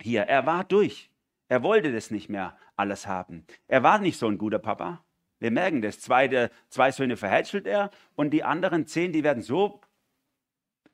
hier. 0.02 0.24
Er 0.24 0.46
war 0.46 0.66
durch. 0.66 1.10
Er 1.48 1.64
wollte 1.64 1.94
das 1.94 2.12
nicht 2.12 2.28
mehr 2.28 2.58
alles 2.76 3.08
haben. 3.08 3.46
Er 3.68 3.84
war 3.84 4.00
nicht 4.00 4.18
so 4.18 4.28
ein 4.28 4.38
guter 4.38 4.60
Papa. 4.60 5.06
Wir 5.40 5.52
merken 5.52 5.82
das. 5.82 6.00
Zwei, 6.00 6.50
zwei 6.70 6.92
Söhne 6.92 7.18
verhätschelt 7.18 7.68
er 7.68 7.92
und 8.16 8.32
die 8.32 8.44
anderen 8.44 8.88
zehn, 8.88 9.14
die 9.14 9.24
werden 9.24 9.44
so 9.44 9.80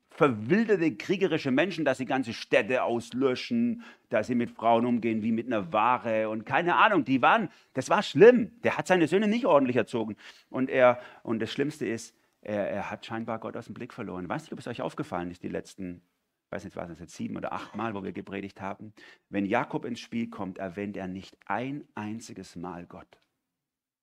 verwilderte 0.10 0.94
kriegerische 0.98 1.52
Menschen, 1.52 1.86
dass 1.86 1.98
sie 1.98 2.06
ganze 2.06 2.34
Städte 2.34 2.84
auslöschen, 2.84 3.84
dass 4.10 4.28
sie 4.28 4.36
mit 4.36 4.52
Frauen 4.52 4.86
umgehen 4.86 5.24
wie 5.24 5.32
mit 5.32 5.48
einer 5.48 5.72
Ware 5.72 6.28
und 6.28 6.46
keine 6.46 6.76
Ahnung, 6.76 7.06
die 7.06 7.22
waren, 7.22 7.50
das 7.74 7.90
war 7.90 8.04
schlimm. 8.04 8.52
Der 8.64 8.78
hat 8.78 8.88
seine 8.88 9.08
Söhne 9.08 9.30
nicht 9.30 9.46
ordentlich 9.46 9.78
erzogen. 9.78 10.18
Und 10.50 10.70
er, 10.70 11.00
und 11.24 11.42
das 11.42 11.52
Schlimmste 11.52 11.86
ist, 11.86 12.14
er, 12.42 12.70
er, 12.70 12.92
hat 12.92 13.06
scheinbar 13.06 13.40
Gott 13.40 13.56
aus 13.56 13.66
dem 13.66 13.74
Blick 13.74 13.94
verloren. 13.94 14.24
Ich 14.24 14.30
weiß 14.30 14.44
nicht, 14.44 14.54
ob 14.54 14.60
es 14.60 14.68
euch 14.68 14.82
aufgefallen 14.82 15.32
ist, 15.32 15.44
die 15.44 15.50
letzten, 15.50 16.02
weiß 16.50 16.64
nicht, 16.64 16.76
was 16.76 16.90
es 16.90 17.00
jetzt 17.00 17.16
sieben 17.16 17.38
oder 17.38 17.54
acht 17.54 17.76
Mal, 17.76 17.94
wo 17.94 18.04
wir 18.04 18.12
gepredigt 18.12 18.62
haben. 18.62 18.94
Wenn 19.30 19.46
Jakob 19.46 19.86
ins 19.86 20.00
Spiel 20.00 20.30
kommt, 20.30 20.58
erwähnt 20.58 20.98
er 20.98 21.08
nicht 21.08 21.38
ein 21.46 21.88
einziges 21.96 22.56
Mal 22.56 22.86
Gott. 22.86 23.20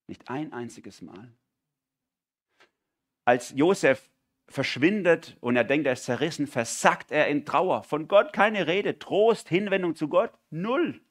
Nicht 0.06 0.30
ein 0.30 0.52
einziges 0.52 1.02
Mal. 1.02 1.32
Als 3.24 3.50
Josef 3.50 4.10
verschwindet 4.48 5.36
und 5.40 5.56
er 5.56 5.64
denkt, 5.64 5.86
er 5.86 5.92
ist 5.92 6.04
zerrissen, 6.04 6.46
versackt 6.46 7.10
er 7.10 7.28
in 7.28 7.44
Trauer. 7.44 7.82
Von 7.82 8.08
Gott 8.08 8.32
keine 8.32 8.66
Rede, 8.66 8.98
Trost, 8.98 9.48
Hinwendung 9.48 9.94
zu 9.94 10.08
Gott, 10.08 10.32
null. 10.50 11.02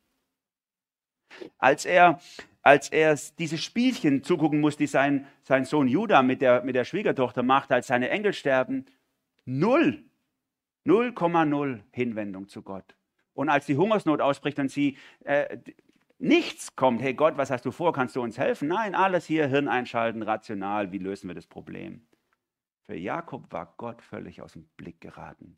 Als 1.57 1.85
er, 1.85 2.19
als 2.67 2.89
er 2.89 3.17
diese 3.39 3.57
Spielchen 3.57 4.23
zugucken 4.23 4.59
muss, 4.59 4.75
die 4.75 4.87
sein, 4.87 5.25
sein 5.43 5.63
Sohn 5.63 5.87
Judah 5.87 6.21
mit 6.21 6.41
der, 6.41 6.63
mit 6.63 6.75
der 6.75 6.83
Schwiegertochter 6.83 7.41
macht, 7.41 7.71
als 7.71 7.87
seine 7.87 8.09
Engel 8.09 8.33
sterben, 8.33 8.85
null. 9.45 10.03
0,0 10.85 11.79
Hinwendung 11.91 12.49
zu 12.49 12.63
Gott. 12.63 12.97
Und 13.33 13.47
als 13.47 13.67
die 13.67 13.77
Hungersnot 13.77 14.19
ausbricht 14.19 14.59
und 14.59 14.69
sie 14.69 14.97
äh, 15.23 15.57
nichts 16.19 16.75
kommt, 16.75 17.01
hey 17.01 17.13
Gott, 17.13 17.37
was 17.37 17.51
hast 17.51 17.63
du 17.63 17.71
vor, 17.71 17.93
kannst 17.93 18.17
du 18.17 18.21
uns 18.21 18.37
helfen? 18.37 18.67
Nein, 18.67 18.95
alles 18.95 19.25
hier 19.25 19.47
Hirn 19.47 19.69
einschalten, 19.69 20.21
rational, 20.21 20.91
wie 20.91 20.97
lösen 20.97 21.29
wir 21.29 21.35
das 21.35 21.47
Problem? 21.47 22.05
Für 22.85 22.95
Jakob 22.95 23.49
war 23.49 23.75
Gott 23.77 24.01
völlig 24.01 24.41
aus 24.41 24.53
dem 24.53 24.67
Blick 24.75 24.99
geraten. 24.99 25.57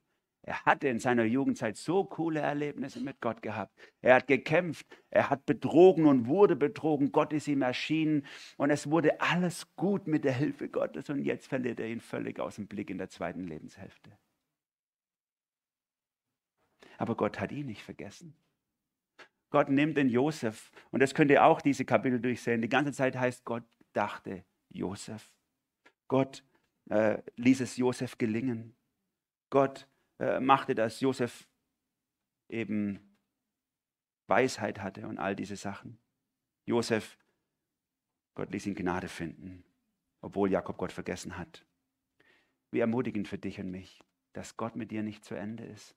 Er 0.49 0.65
hatte 0.65 0.87
in 0.87 0.97
seiner 0.97 1.25
Jugendzeit 1.25 1.77
so 1.77 2.05
coole 2.05 2.39
Erlebnisse 2.39 2.99
mit 3.01 3.21
Gott 3.21 3.43
gehabt. 3.43 3.71
Er 4.01 4.15
hat 4.15 4.25
gekämpft, 4.25 4.87
er 5.11 5.29
hat 5.29 5.45
betrogen 5.45 6.07
und 6.07 6.25
wurde 6.25 6.55
betrogen. 6.55 7.11
Gott 7.11 7.33
ist 7.33 7.47
ihm 7.47 7.61
erschienen 7.61 8.25
und 8.57 8.71
es 8.71 8.89
wurde 8.89 9.21
alles 9.21 9.75
gut 9.75 10.07
mit 10.07 10.23
der 10.23 10.33
Hilfe 10.33 10.67
Gottes 10.67 11.07
und 11.11 11.23
jetzt 11.23 11.45
verliert 11.45 11.79
er 11.79 11.87
ihn 11.87 12.01
völlig 12.01 12.39
aus 12.39 12.55
dem 12.55 12.65
Blick 12.65 12.89
in 12.89 12.97
der 12.97 13.09
zweiten 13.09 13.43
Lebenshälfte. 13.43 14.17
Aber 16.97 17.13
Gott 17.13 17.39
hat 17.39 17.51
ihn 17.51 17.67
nicht 17.67 17.83
vergessen. 17.83 18.33
Gott 19.51 19.69
nimmt 19.69 19.97
den 19.97 20.09
Josef 20.09 20.71
und 20.89 20.99
das 21.01 21.13
könnt 21.13 21.29
ihr 21.29 21.45
auch 21.45 21.61
diese 21.61 21.85
Kapitel 21.85 22.19
durchsehen. 22.19 22.63
Die 22.63 22.69
ganze 22.69 22.91
Zeit 22.91 23.15
heißt 23.15 23.45
Gott 23.45 23.65
dachte 23.93 24.43
Josef. 24.69 25.31
Gott 26.07 26.43
äh, 26.89 27.19
ließ 27.35 27.61
es 27.61 27.77
Josef 27.77 28.17
gelingen. 28.17 28.75
Gott 29.51 29.87
äh, 30.19 30.39
machte, 30.39 30.75
dass 30.75 30.99
Josef 30.99 31.47
eben 32.49 32.99
Weisheit 34.27 34.81
hatte 34.81 35.07
und 35.07 35.17
all 35.17 35.35
diese 35.35 35.55
Sachen. 35.55 35.97
Josef, 36.65 37.17
Gott 38.35 38.51
ließ 38.51 38.67
ihn 38.67 38.75
Gnade 38.75 39.07
finden, 39.07 39.63
obwohl 40.21 40.51
Jakob 40.51 40.77
Gott 40.77 40.91
vergessen 40.91 41.37
hat. 41.37 41.65
Wie 42.71 42.79
ermutigend 42.79 43.27
für 43.27 43.37
dich 43.37 43.59
und 43.59 43.71
mich, 43.71 44.01
dass 44.33 44.57
Gott 44.57 44.75
mit 44.75 44.91
dir 44.91 45.03
nicht 45.03 45.25
zu 45.25 45.35
Ende 45.35 45.65
ist. 45.65 45.95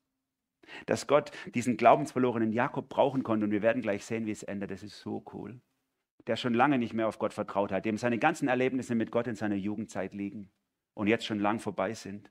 Dass 0.87 1.07
Gott 1.07 1.33
diesen 1.55 1.77
glaubensverlorenen 1.77 2.53
Jakob 2.53 2.89
brauchen 2.89 3.23
konnte 3.23 3.45
und 3.45 3.51
wir 3.51 3.63
werden 3.63 3.83
gleich 3.83 4.05
sehen, 4.05 4.27
wie 4.27 4.31
es 4.31 4.43
endet. 4.43 4.71
Das 4.71 4.83
ist 4.83 5.01
so 5.01 5.25
cool. 5.33 5.61
Der 6.27 6.37
schon 6.37 6.55
lange 6.55 6.79
nicht 6.79 6.95
mehr 6.95 7.09
auf 7.09 7.19
Gott 7.19 7.35
vertraut 7.35 7.73
hat, 7.73 7.85
dem 7.85 7.99
seine 7.99 8.19
ganzen 8.19 8.49
Erlebnisse 8.49 8.95
mit 8.95 9.11
Gott 9.11 9.27
in 9.27 9.35
seiner 9.35 9.57
Jugendzeit 9.57 10.15
liegen 10.15 10.51
und 10.95 11.09
jetzt 11.09 11.27
schon 11.27 11.41
lang 11.41 11.59
vorbei 11.59 11.95
sind. 11.95 12.31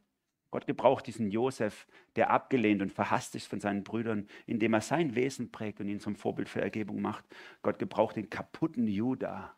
Gott 0.52 0.68
gebraucht 0.68 1.08
diesen 1.08 1.32
Josef, 1.32 1.88
der 2.18 2.30
abgelehnt 2.30 2.82
und 2.82 2.92
verhasst 2.92 3.36
ist 3.36 3.48
von 3.48 3.62
seinen 3.62 3.86
Brüdern, 3.86 4.28
indem 4.46 4.74
er 4.74 4.82
sein 4.82 5.16
Wesen 5.16 5.50
prägt 5.52 5.80
und 5.80 5.88
ihn 5.88 6.02
zum 6.02 6.16
Vorbild 6.16 6.50
für 6.50 6.62
Ergebung 6.62 7.02
macht. 7.02 7.26
Gott 7.62 7.80
gebraucht 7.80 8.18
den 8.18 8.30
kaputten 8.30 8.86
Judah, 8.86 9.58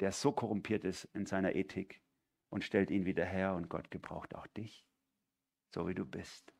der 0.00 0.12
so 0.12 0.32
korrumpiert 0.32 0.84
ist 0.84 1.04
in 1.12 1.26
seiner 1.26 1.54
Ethik 1.54 2.00
und 2.48 2.64
stellt 2.64 2.90
ihn 2.90 3.04
wieder 3.04 3.26
her. 3.26 3.54
Und 3.54 3.68
Gott 3.68 3.90
gebraucht 3.90 4.34
auch 4.34 4.46
dich, 4.48 4.86
so 5.74 5.86
wie 5.86 5.94
du 5.94 6.06
bist. 6.06 6.54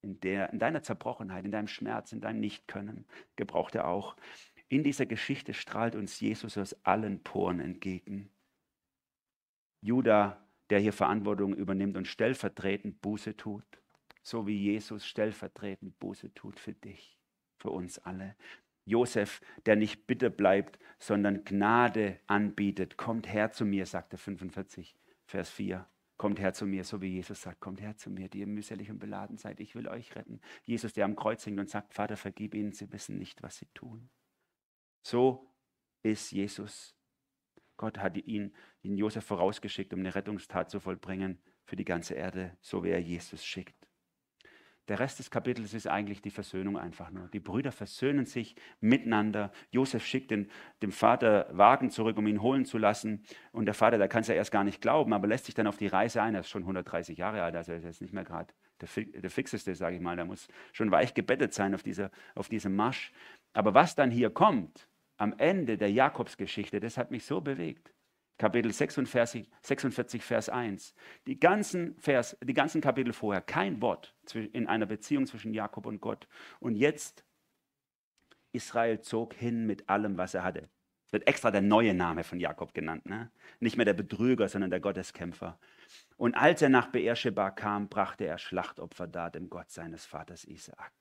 In, 0.00 0.18
der, 0.20 0.50
in 0.50 0.58
deiner 0.58 0.82
Zerbrochenheit, 0.82 1.44
in 1.44 1.52
deinem 1.52 1.68
Schmerz, 1.68 2.10
in 2.12 2.22
deinem 2.22 2.40
Nichtkönnen 2.40 3.06
gebraucht 3.36 3.74
er 3.74 3.86
auch. 3.86 4.16
In 4.68 4.82
dieser 4.82 5.04
Geschichte 5.04 5.52
strahlt 5.52 5.94
uns 5.94 6.18
Jesus 6.20 6.56
aus 6.56 6.74
allen 6.84 7.22
Poren 7.22 7.60
entgegen. 7.60 8.30
Judah 9.82 10.41
der 10.72 10.80
hier 10.80 10.94
Verantwortung 10.94 11.54
übernimmt 11.54 11.98
und 11.98 12.08
stellvertretend 12.08 13.02
Buße 13.02 13.36
tut, 13.36 13.62
so 14.22 14.46
wie 14.46 14.56
Jesus 14.56 15.04
stellvertretend 15.04 15.98
Buße 15.98 16.32
tut 16.32 16.58
für 16.58 16.72
dich, 16.72 17.20
für 17.58 17.68
uns 17.68 17.98
alle. 17.98 18.36
Josef, 18.86 19.42
der 19.66 19.76
nicht 19.76 20.06
bitter 20.06 20.30
bleibt, 20.30 20.78
sondern 20.98 21.44
Gnade 21.44 22.20
anbietet. 22.26 22.96
Kommt 22.96 23.30
her 23.30 23.52
zu 23.52 23.66
mir, 23.66 23.84
sagte 23.84 24.16
45, 24.16 24.96
Vers 25.26 25.50
4. 25.50 25.86
Kommt 26.16 26.40
her 26.40 26.54
zu 26.54 26.64
mir, 26.64 26.84
so 26.84 27.02
wie 27.02 27.08
Jesus 27.08 27.42
sagt, 27.42 27.60
kommt 27.60 27.82
her 27.82 27.98
zu 27.98 28.08
mir, 28.08 28.30
die 28.30 28.38
ihr 28.38 28.46
mühselig 28.46 28.90
und 28.90 28.98
beladen 28.98 29.36
seid, 29.36 29.60
ich 29.60 29.74
will 29.74 29.88
euch 29.88 30.16
retten. 30.16 30.40
Jesus, 30.62 30.94
der 30.94 31.04
am 31.04 31.16
Kreuz 31.16 31.44
hängt 31.44 31.60
und 31.60 31.68
sagt, 31.68 31.92
Vater, 31.92 32.16
vergib 32.16 32.54
ihnen, 32.54 32.72
sie 32.72 32.90
wissen 32.90 33.18
nicht, 33.18 33.42
was 33.42 33.58
sie 33.58 33.68
tun. 33.74 34.08
So 35.02 35.52
ist 36.02 36.30
Jesus 36.30 36.96
Gott 37.82 37.98
hat 37.98 38.16
ihn, 38.16 38.54
ihn 38.82 38.96
Josef 38.96 39.24
vorausgeschickt, 39.24 39.92
um 39.92 39.98
eine 39.98 40.14
Rettungstat 40.14 40.70
zu 40.70 40.78
vollbringen 40.78 41.40
für 41.64 41.74
die 41.74 41.84
ganze 41.84 42.14
Erde, 42.14 42.56
so 42.60 42.84
wie 42.84 42.90
er 42.90 43.00
Jesus 43.00 43.44
schickt. 43.44 43.88
Der 44.86 45.00
Rest 45.00 45.18
des 45.18 45.32
Kapitels 45.32 45.74
ist 45.74 45.88
eigentlich 45.88 46.22
die 46.22 46.30
Versöhnung 46.30 46.78
einfach 46.78 47.10
nur. 47.10 47.26
Die 47.30 47.40
Brüder 47.40 47.72
versöhnen 47.72 48.24
sich 48.24 48.54
miteinander. 48.78 49.50
Josef 49.72 50.06
schickt 50.06 50.30
den, 50.30 50.48
dem 50.80 50.92
Vater 50.92 51.48
Wagen 51.50 51.90
zurück, 51.90 52.18
um 52.18 52.28
ihn 52.28 52.40
holen 52.40 52.66
zu 52.66 52.78
lassen. 52.78 53.24
Und 53.50 53.66
der 53.66 53.74
Vater, 53.74 53.98
der 53.98 54.06
kann 54.06 54.20
es 54.20 54.28
ja 54.28 54.36
erst 54.36 54.52
gar 54.52 54.62
nicht 54.62 54.80
glauben, 54.80 55.12
aber 55.12 55.26
lässt 55.26 55.46
sich 55.46 55.56
dann 55.56 55.66
auf 55.66 55.76
die 55.76 55.88
Reise 55.88 56.22
ein. 56.22 56.36
Er 56.36 56.42
ist 56.42 56.50
schon 56.50 56.62
130 56.62 57.18
Jahre 57.18 57.42
alt, 57.42 57.56
also 57.56 57.72
er 57.72 57.78
ist 57.78 57.84
jetzt 57.84 58.00
nicht 58.00 58.14
mehr 58.14 58.24
gerade 58.24 58.54
der, 58.80 59.04
der 59.06 59.30
Fixeste, 59.30 59.74
sage 59.74 59.96
ich 59.96 60.02
mal. 60.02 60.14
Der 60.14 60.24
muss 60.24 60.46
schon 60.72 60.92
weich 60.92 61.14
gebettet 61.14 61.52
sein 61.52 61.74
auf, 61.74 61.82
dieser, 61.82 62.12
auf 62.36 62.48
diesem 62.48 62.76
Marsch. 62.76 63.12
Aber 63.54 63.74
was 63.74 63.96
dann 63.96 64.12
hier 64.12 64.30
kommt, 64.30 64.88
am 65.22 65.34
Ende 65.38 65.78
der 65.78 65.92
Jakobsgeschichte, 65.92 66.80
das 66.80 66.98
hat 66.98 67.12
mich 67.12 67.24
so 67.24 67.40
bewegt. 67.40 67.94
Kapitel 68.38 68.72
46, 68.72 69.48
46, 69.60 70.20
Vers 70.24 70.48
1. 70.48 70.96
Die 71.28 71.38
ganzen, 71.38 71.96
Vers, 72.00 72.36
die 72.42 72.54
ganzen 72.54 72.80
Kapitel 72.80 73.12
vorher, 73.12 73.40
kein 73.40 73.80
Wort 73.80 74.16
in 74.34 74.66
einer 74.66 74.86
Beziehung 74.86 75.26
zwischen 75.26 75.54
Jakob 75.54 75.86
und 75.86 76.00
Gott. 76.00 76.26
Und 76.58 76.74
jetzt, 76.74 77.24
Israel 78.50 79.00
zog 79.00 79.34
hin 79.34 79.64
mit 79.64 79.88
allem, 79.88 80.18
was 80.18 80.34
er 80.34 80.42
hatte. 80.42 80.68
Es 81.06 81.12
wird 81.12 81.28
extra 81.28 81.52
der 81.52 81.62
neue 81.62 81.94
Name 81.94 82.24
von 82.24 82.40
Jakob 82.40 82.74
genannt. 82.74 83.06
Ne? 83.06 83.30
Nicht 83.60 83.76
mehr 83.76 83.86
der 83.86 83.94
Betrüger, 83.94 84.48
sondern 84.48 84.70
der 84.70 84.80
Gotteskämpfer. 84.80 85.56
Und 86.16 86.34
als 86.34 86.62
er 86.62 86.68
nach 86.68 86.88
Beersheba 86.88 87.52
kam, 87.52 87.88
brachte 87.88 88.24
er 88.24 88.38
Schlachtopfer 88.38 89.06
dar 89.06 89.30
dem 89.30 89.48
Gott 89.50 89.70
seines 89.70 90.04
Vaters 90.04 90.44
Isaak. 90.44 90.92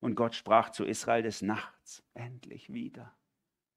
Und 0.00 0.16
Gott 0.16 0.34
sprach 0.34 0.70
zu 0.70 0.84
Israel 0.84 1.22
des 1.22 1.42
Nachts, 1.42 2.02
endlich 2.12 2.72
wieder. 2.72 3.14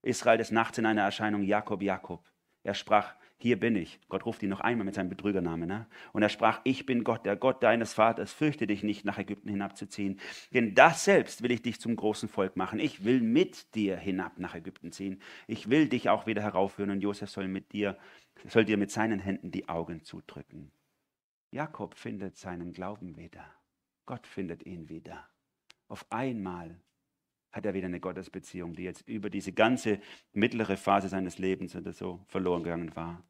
Israel 0.02 0.38
des 0.38 0.52
Nachts 0.52 0.78
in 0.78 0.86
einer 0.86 1.02
Erscheinung, 1.02 1.43
Jakob, 1.43 1.82
Jakob. 1.82 2.24
Er 2.64 2.74
sprach, 2.74 3.16
hier 3.41 3.58
bin 3.58 3.78
ich. 3.78 4.02
Gott 4.10 4.26
ruft 4.26 4.43
ihn 4.43 4.50
noch 4.50 4.60
einmal 4.60 4.84
mit 4.84 4.95
seinem 4.95 5.10
Betrügernamen. 5.10 5.68
Ne? 5.68 5.88
Und 6.12 6.22
er 6.22 6.30
sprach, 6.30 6.60
ich 6.66 6.86
bin 6.86 7.06
Gott, 7.06 7.26
der 7.26 7.38
Gott 7.38 7.64
deines 7.64 7.93
Vaters. 7.93 8.34
Fürchte 8.34 8.68
dich 8.68 8.84
nicht, 8.84 9.06
nach 9.06 9.18
Ägypten 9.18 9.47
hinabzuziehen. 9.47 10.20
Denn 10.54 10.76
das 10.76 11.06
selbst 11.06 11.41
will 11.41 11.52
ich 11.52 11.62
dich 11.62 11.80
zum 11.80 11.95
großen 11.95 12.28
Volk 12.28 12.58
machen. 12.58 12.80
Ich 12.80 13.06
will 13.06 13.22
mit 13.22 13.76
dir 13.76 13.95
hinab 13.95 14.39
nach 14.39 14.56
Ägypten 14.56 14.91
ziehen. 14.91 15.22
Ich 15.47 15.70
will 15.70 15.88
dich 15.88 16.10
auch 16.10 16.28
wieder 16.28 16.41
heraufführen. 16.41 16.91
Und 16.91 17.00
Josef 17.00 17.30
soll, 17.30 17.47
mit 17.47 17.72
dir, 17.72 17.97
soll 18.45 18.66
dir 18.66 18.78
mit 18.78 18.91
seinen 18.91 19.20
Händen 19.20 19.52
die 19.52 19.70
Augen 19.70 20.04
zudrücken. 20.04 20.74
Jakob 21.52 21.95
findet 21.95 22.36
seinen 22.36 22.74
Glauben 22.74 23.16
wieder. 23.16 23.45
Gott 24.06 24.28
findet 24.28 24.66
ihn 24.66 24.89
wieder. 24.89 25.30
Auf 25.88 26.06
einmal 26.12 26.82
hat 27.52 27.66
er 27.66 27.74
wieder 27.74 27.88
eine 27.88 28.00
Gottesbeziehung, 28.00 28.74
die 28.74 28.84
jetzt 28.84 29.08
über 29.08 29.30
diese 29.30 29.52
ganze 29.52 30.00
mittlere 30.34 30.78
Phase 30.78 31.10
seines 31.10 31.38
Lebens 31.38 31.76
oder 31.76 31.93
so 31.93 32.24
verloren 32.28 32.64
gegangen 32.64 32.95
war. 32.95 33.24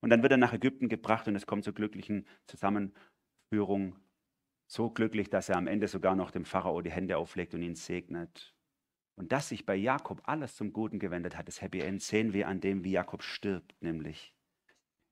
Und 0.00 0.10
dann 0.10 0.22
wird 0.22 0.32
er 0.32 0.38
nach 0.38 0.52
Ägypten 0.52 0.88
gebracht 0.88 1.28
und 1.28 1.36
es 1.36 1.46
kommt 1.46 1.64
zur 1.64 1.74
glücklichen 1.74 2.26
Zusammenführung. 2.46 3.96
So 4.66 4.90
glücklich, 4.90 5.30
dass 5.30 5.48
er 5.48 5.56
am 5.56 5.66
Ende 5.66 5.88
sogar 5.88 6.16
noch 6.16 6.30
dem 6.30 6.44
Pharao 6.44 6.80
die 6.80 6.90
Hände 6.90 7.16
auflegt 7.16 7.54
und 7.54 7.62
ihn 7.62 7.74
segnet. 7.74 8.54
Und 9.16 9.32
dass 9.32 9.50
sich 9.50 9.64
bei 9.64 9.76
Jakob 9.76 10.22
alles 10.24 10.56
zum 10.56 10.72
Guten 10.72 10.98
gewendet 10.98 11.36
hat, 11.36 11.48
das 11.48 11.62
Happy 11.62 11.80
End, 11.80 12.02
sehen 12.02 12.32
wir 12.32 12.48
an 12.48 12.60
dem, 12.60 12.82
wie 12.84 12.92
Jakob 12.92 13.22
stirbt, 13.22 13.74
nämlich 13.80 14.34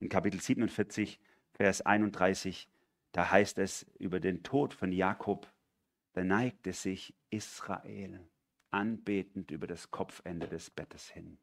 in 0.03 0.09
Kapitel 0.09 0.41
47, 0.41 1.19
Vers 1.53 1.81
31, 1.81 2.67
da 3.13 3.31
heißt 3.31 3.57
es 3.59 3.85
über 3.99 4.19
den 4.19 4.43
Tod 4.43 4.73
von 4.73 4.91
Jakob, 4.91 5.49
da 6.13 6.23
neigte 6.23 6.73
sich 6.73 7.15
Israel 7.29 8.27
anbetend 8.71 9.51
über 9.51 9.67
das 9.67 9.91
Kopfende 9.91 10.47
des 10.47 10.69
Bettes 10.69 11.09
hin. 11.09 11.37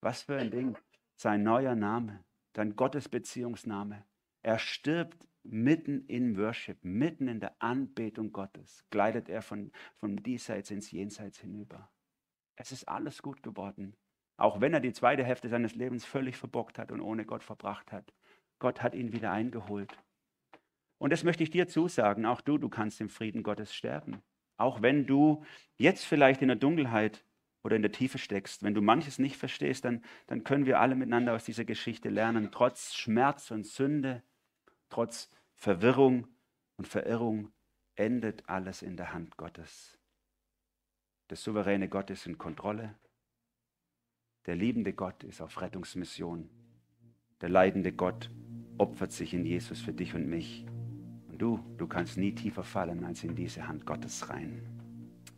Was 0.00 0.22
für 0.22 0.36
ein 0.36 0.50
Ding. 0.50 0.76
Sein 1.14 1.44
neuer 1.44 1.76
Name, 1.76 2.24
dein 2.52 2.74
Gottesbeziehungsname. 2.74 4.04
Er 4.42 4.58
stirbt 4.58 5.28
mitten 5.44 6.04
in 6.06 6.36
Worship, 6.36 6.84
mitten 6.84 7.28
in 7.28 7.38
der 7.38 7.54
Anbetung 7.62 8.32
Gottes, 8.32 8.84
gleitet 8.90 9.28
er 9.28 9.42
von, 9.42 9.70
von 9.98 10.16
diesseits 10.16 10.70
ins 10.70 10.90
Jenseits 10.90 11.38
hinüber. 11.38 11.92
Es 12.56 12.72
ist 12.72 12.88
alles 12.88 13.22
gut 13.22 13.42
geworden. 13.42 13.96
Auch 14.36 14.60
wenn 14.60 14.74
er 14.74 14.80
die 14.80 14.92
zweite 14.92 15.24
Hälfte 15.24 15.48
seines 15.48 15.74
Lebens 15.74 16.04
völlig 16.04 16.36
verbockt 16.36 16.78
hat 16.78 16.90
und 16.90 17.00
ohne 17.00 17.24
Gott 17.24 17.44
verbracht 17.44 17.92
hat. 17.92 18.12
Gott 18.58 18.82
hat 18.82 18.94
ihn 18.94 19.12
wieder 19.12 19.30
eingeholt. 19.30 19.96
Und 21.02 21.10
das 21.10 21.24
möchte 21.24 21.42
ich 21.42 21.50
dir 21.50 21.66
zusagen. 21.66 22.24
Auch 22.26 22.40
du, 22.40 22.58
du 22.58 22.68
kannst 22.68 23.00
im 23.00 23.08
Frieden 23.08 23.42
Gottes 23.42 23.74
sterben. 23.74 24.22
Auch 24.56 24.82
wenn 24.82 25.04
du 25.04 25.44
jetzt 25.76 26.04
vielleicht 26.04 26.42
in 26.42 26.46
der 26.46 26.56
Dunkelheit 26.56 27.24
oder 27.64 27.74
in 27.74 27.82
der 27.82 27.90
Tiefe 27.90 28.18
steckst, 28.18 28.62
wenn 28.62 28.72
du 28.72 28.82
manches 28.82 29.18
nicht 29.18 29.36
verstehst, 29.36 29.84
dann, 29.84 30.04
dann 30.28 30.44
können 30.44 30.64
wir 30.64 30.78
alle 30.78 30.94
miteinander 30.94 31.34
aus 31.34 31.42
dieser 31.42 31.64
Geschichte 31.64 32.08
lernen. 32.08 32.50
Trotz 32.52 32.94
Schmerz 32.94 33.50
und 33.50 33.66
Sünde, 33.66 34.22
trotz 34.90 35.28
Verwirrung 35.56 36.28
und 36.76 36.86
Verirrung 36.86 37.50
endet 37.96 38.48
alles 38.48 38.80
in 38.80 38.96
der 38.96 39.12
Hand 39.12 39.36
Gottes. 39.36 39.98
Der 41.30 41.36
souveräne 41.36 41.88
Gott 41.88 42.10
ist 42.10 42.28
in 42.28 42.38
Kontrolle. 42.38 42.94
Der 44.46 44.54
liebende 44.54 44.92
Gott 44.92 45.24
ist 45.24 45.40
auf 45.40 45.60
Rettungsmission. 45.60 46.48
Der 47.40 47.48
leidende 47.48 47.92
Gott 47.92 48.30
opfert 48.78 49.10
sich 49.10 49.34
in 49.34 49.44
Jesus 49.44 49.80
für 49.80 49.92
dich 49.92 50.14
und 50.14 50.28
mich. 50.28 50.64
Du, 51.42 51.58
du 51.76 51.88
kannst 51.88 52.18
nie 52.18 52.30
tiefer 52.30 52.62
fallen 52.62 53.04
als 53.04 53.24
in 53.24 53.34
diese 53.34 53.66
Hand 53.66 53.84
Gottes 53.84 54.30
rein. 54.30 54.62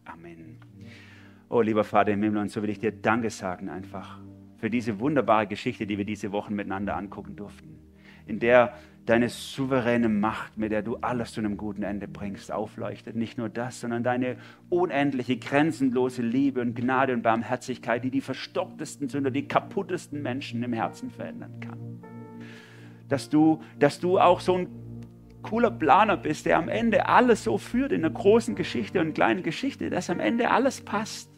Amen. 0.05 0.59
Oh, 1.49 1.63
lieber 1.63 1.83
Vater 1.83 2.13
im 2.13 2.23
Himmel, 2.23 2.43
und 2.43 2.51
so 2.51 2.61
will 2.63 2.69
ich 2.69 2.79
dir 2.79 2.93
Danke 2.93 3.31
sagen 3.31 3.71
einfach 3.71 4.21
für 4.59 4.69
diese 4.69 5.01
wunderbare 5.01 5.47
Geschichte, 5.47 5.87
die 5.87 5.97
wir 5.97 6.05
diese 6.05 6.31
Wochen 6.31 6.55
miteinander 6.55 6.95
angucken 6.95 7.37
durften, 7.37 7.79
in 8.27 8.39
der 8.39 8.75
deine 9.07 9.31
souveräne 9.31 10.11
Macht, 10.11 10.59
mit 10.59 10.73
der 10.73 10.83
du 10.83 10.97
alles 10.97 11.33
zu 11.33 11.41
einem 11.41 11.57
guten 11.57 11.85
Ende 11.85 12.07
bringst, 12.07 12.53
aufleuchtet. 12.53 13.17
Nicht 13.17 13.39
nur 13.39 13.49
das, 13.49 13.81
sondern 13.81 14.05
deine 14.05 14.37
unendliche, 14.69 15.39
grenzenlose 15.39 16.21
Liebe 16.21 16.61
und 16.61 16.77
Gnade 16.77 17.15
und 17.15 17.23
Barmherzigkeit, 17.23 18.05
die 18.05 18.11
die 18.11 18.21
verstocktesten 18.21 19.09
Sünder, 19.09 19.31
die 19.31 19.49
kaputtesten 19.49 20.21
Menschen 20.21 20.63
im 20.65 20.75
Herzen 20.75 21.11
verändern 21.11 21.61
kann. 21.61 21.79
Dass 23.09 23.31
du, 23.31 23.63
dass 23.79 24.01
du 24.01 24.19
auch 24.19 24.41
so 24.41 24.59
ein 24.59 24.84
cooler 25.45 25.70
Planer 25.70 26.16
bist, 26.16 26.47
der 26.47 26.59
am 26.59 26.68
Ende 26.68 27.07
alles 27.07 27.45
so 27.45 27.57
führt 27.57 27.92
in 27.92 28.05
einer 28.05 28.12
großen 28.12 28.57
Geschichte 28.57 29.01
und 29.01 29.14
kleinen 29.14 29.45
Geschichte, 29.45 29.90
dass 29.90 30.11
am 30.11 30.18
Ende 30.18 30.51
alles 30.51 30.80
passt. 30.80 31.30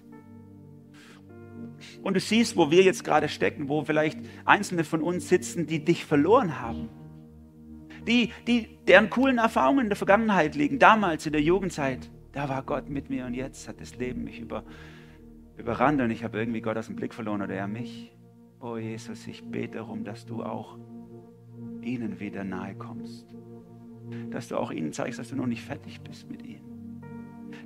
Und 2.02 2.14
du 2.14 2.20
siehst, 2.20 2.56
wo 2.56 2.70
wir 2.70 2.82
jetzt 2.82 3.04
gerade 3.04 3.28
stecken, 3.28 3.68
wo 3.68 3.84
vielleicht 3.84 4.18
Einzelne 4.46 4.84
von 4.84 5.02
uns 5.02 5.28
sitzen, 5.28 5.66
die 5.66 5.84
dich 5.84 6.06
verloren 6.06 6.60
haben 6.62 6.88
die, 8.06 8.32
die, 8.46 8.78
deren 8.86 9.10
coolen 9.10 9.38
Erfahrungen 9.38 9.80
in 9.80 9.88
der 9.88 9.96
Vergangenheit 9.96 10.54
liegen, 10.54 10.78
damals 10.78 11.26
in 11.26 11.32
der 11.32 11.42
Jugendzeit. 11.42 12.10
Da 12.32 12.48
war 12.48 12.62
Gott 12.62 12.88
mit 12.88 13.10
mir 13.10 13.26
und 13.26 13.34
jetzt 13.34 13.68
hat 13.68 13.80
das 13.80 13.96
Leben 13.96 14.24
mich 14.24 14.40
über, 14.40 14.64
überrannt 15.56 16.00
und 16.00 16.10
ich 16.10 16.22
habe 16.22 16.38
irgendwie 16.38 16.60
Gott 16.60 16.76
aus 16.76 16.86
dem 16.86 16.96
Blick 16.96 17.14
verloren 17.14 17.42
oder 17.42 17.54
er 17.54 17.68
mich. 17.68 18.12
Oh 18.60 18.76
Jesus, 18.76 19.26
ich 19.26 19.44
bete 19.44 19.78
darum, 19.78 20.04
dass 20.04 20.26
du 20.26 20.42
auch 20.42 20.78
ihnen 21.80 22.20
wieder 22.20 22.44
nahe 22.44 22.74
kommst. 22.74 23.35
Dass 24.30 24.48
du 24.48 24.56
auch 24.56 24.70
ihnen 24.70 24.92
zeigst, 24.92 25.18
dass 25.18 25.30
du 25.30 25.36
noch 25.36 25.46
nicht 25.46 25.62
fertig 25.62 26.00
bist 26.00 26.30
mit 26.30 26.44
ihnen. 26.44 27.02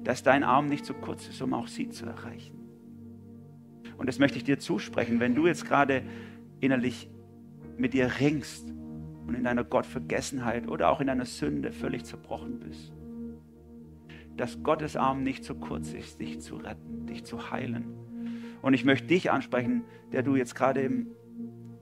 Dass 0.04 0.22
dein 0.22 0.42
Arm 0.42 0.66
nicht 0.66 0.84
zu 0.84 0.94
kurz 0.94 1.28
ist, 1.28 1.42
um 1.42 1.54
auch 1.54 1.68
sie 1.68 1.88
zu 1.90 2.06
erreichen. 2.06 2.58
Und 3.98 4.06
das 4.08 4.18
möchte 4.18 4.38
ich 4.38 4.44
dir 4.44 4.58
zusprechen, 4.58 5.20
wenn 5.20 5.34
du 5.34 5.46
jetzt 5.46 5.66
gerade 5.66 6.02
innerlich 6.60 7.10
mit 7.76 7.92
dir 7.92 8.10
ringst 8.20 8.72
und 9.26 9.34
in 9.34 9.44
deiner 9.44 9.64
Gottvergessenheit 9.64 10.68
oder 10.68 10.90
auch 10.90 11.00
in 11.00 11.06
deiner 11.06 11.26
Sünde 11.26 11.72
völlig 11.72 12.04
zerbrochen 12.04 12.60
bist. 12.60 12.92
Dass 14.36 14.62
Gottes 14.62 14.96
Arm 14.96 15.22
nicht 15.22 15.44
zu 15.44 15.54
kurz 15.54 15.92
ist, 15.92 16.20
dich 16.20 16.40
zu 16.40 16.56
retten, 16.56 17.06
dich 17.06 17.24
zu 17.24 17.50
heilen. 17.50 17.94
Und 18.62 18.74
ich 18.74 18.84
möchte 18.84 19.06
dich 19.06 19.30
ansprechen, 19.30 19.84
der 20.12 20.22
du 20.22 20.36
jetzt 20.36 20.54
gerade 20.54 21.06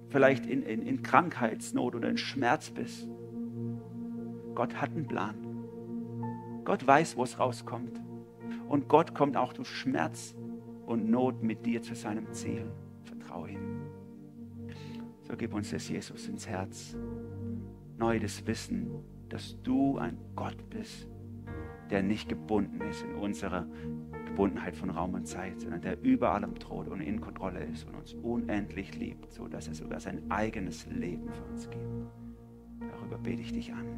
vielleicht 0.09 0.47
in, 0.47 0.63
in, 0.63 0.83
in 0.83 1.03
Krankheitsnot 1.03 1.95
oder 1.95 2.09
in 2.09 2.19
Schmerz 2.19 2.71
bist. 2.71 3.09
Gott 4.59 4.75
hat 4.75 4.91
einen 4.91 5.07
Plan. 5.07 5.37
Gott 6.65 6.85
weiß, 6.85 7.17
wo 7.17 7.23
es 7.23 7.39
rauskommt. 7.39 8.03
Und 8.69 8.89
Gott 8.89 9.15
kommt 9.15 9.37
auch 9.37 9.53
durch 9.53 9.69
Schmerz 9.69 10.35
und 10.85 11.09
Not 11.09 11.45
mit 11.45 11.65
dir 11.65 11.81
zu 11.81 11.95
seinem 11.95 12.33
Ziel. 12.33 12.69
Vertraue 13.05 13.51
ihm. 13.51 13.83
So 15.23 15.37
gib 15.37 15.55
uns 15.55 15.71
das 15.71 15.89
Jesus 15.89 16.27
ins 16.27 16.49
Herz 16.49 16.97
neu 17.99 18.19
das 18.19 18.45
Wissen, 18.49 18.91
dass 19.29 19.63
du 19.63 19.97
ein 19.99 20.19
Gott 20.35 20.57
bist, 20.71 21.07
der 21.91 22.03
nicht 22.03 22.29
gebunden 22.29 22.81
ist 22.81 23.05
in 23.05 23.15
unserer 23.15 23.65
Gebundenheit 24.27 24.75
von 24.75 24.91
Raum 24.91 25.15
und 25.15 25.29
Zeit, 25.29 25.61
sondern 25.61 25.83
der 25.83 26.03
über 26.03 26.33
allem 26.33 26.57
droht 26.57 26.89
und 26.89 27.01
in 27.01 27.21
Kontrolle 27.21 27.63
ist 27.63 27.87
und 27.87 27.95
uns 27.95 28.15
unendlich 28.15 28.97
liebt, 28.97 29.33
so 29.33 29.47
dass 29.47 29.69
er 29.69 29.75
sogar 29.75 30.01
sein 30.01 30.29
eigenes 30.33 30.85
Leben 30.87 31.29
für 31.33 31.45
uns 31.45 31.71
gibt. 31.71 31.87
Darüber 32.81 33.19
bete 33.19 33.43
ich 33.43 33.53
dich 33.53 33.73
an. 33.73 33.98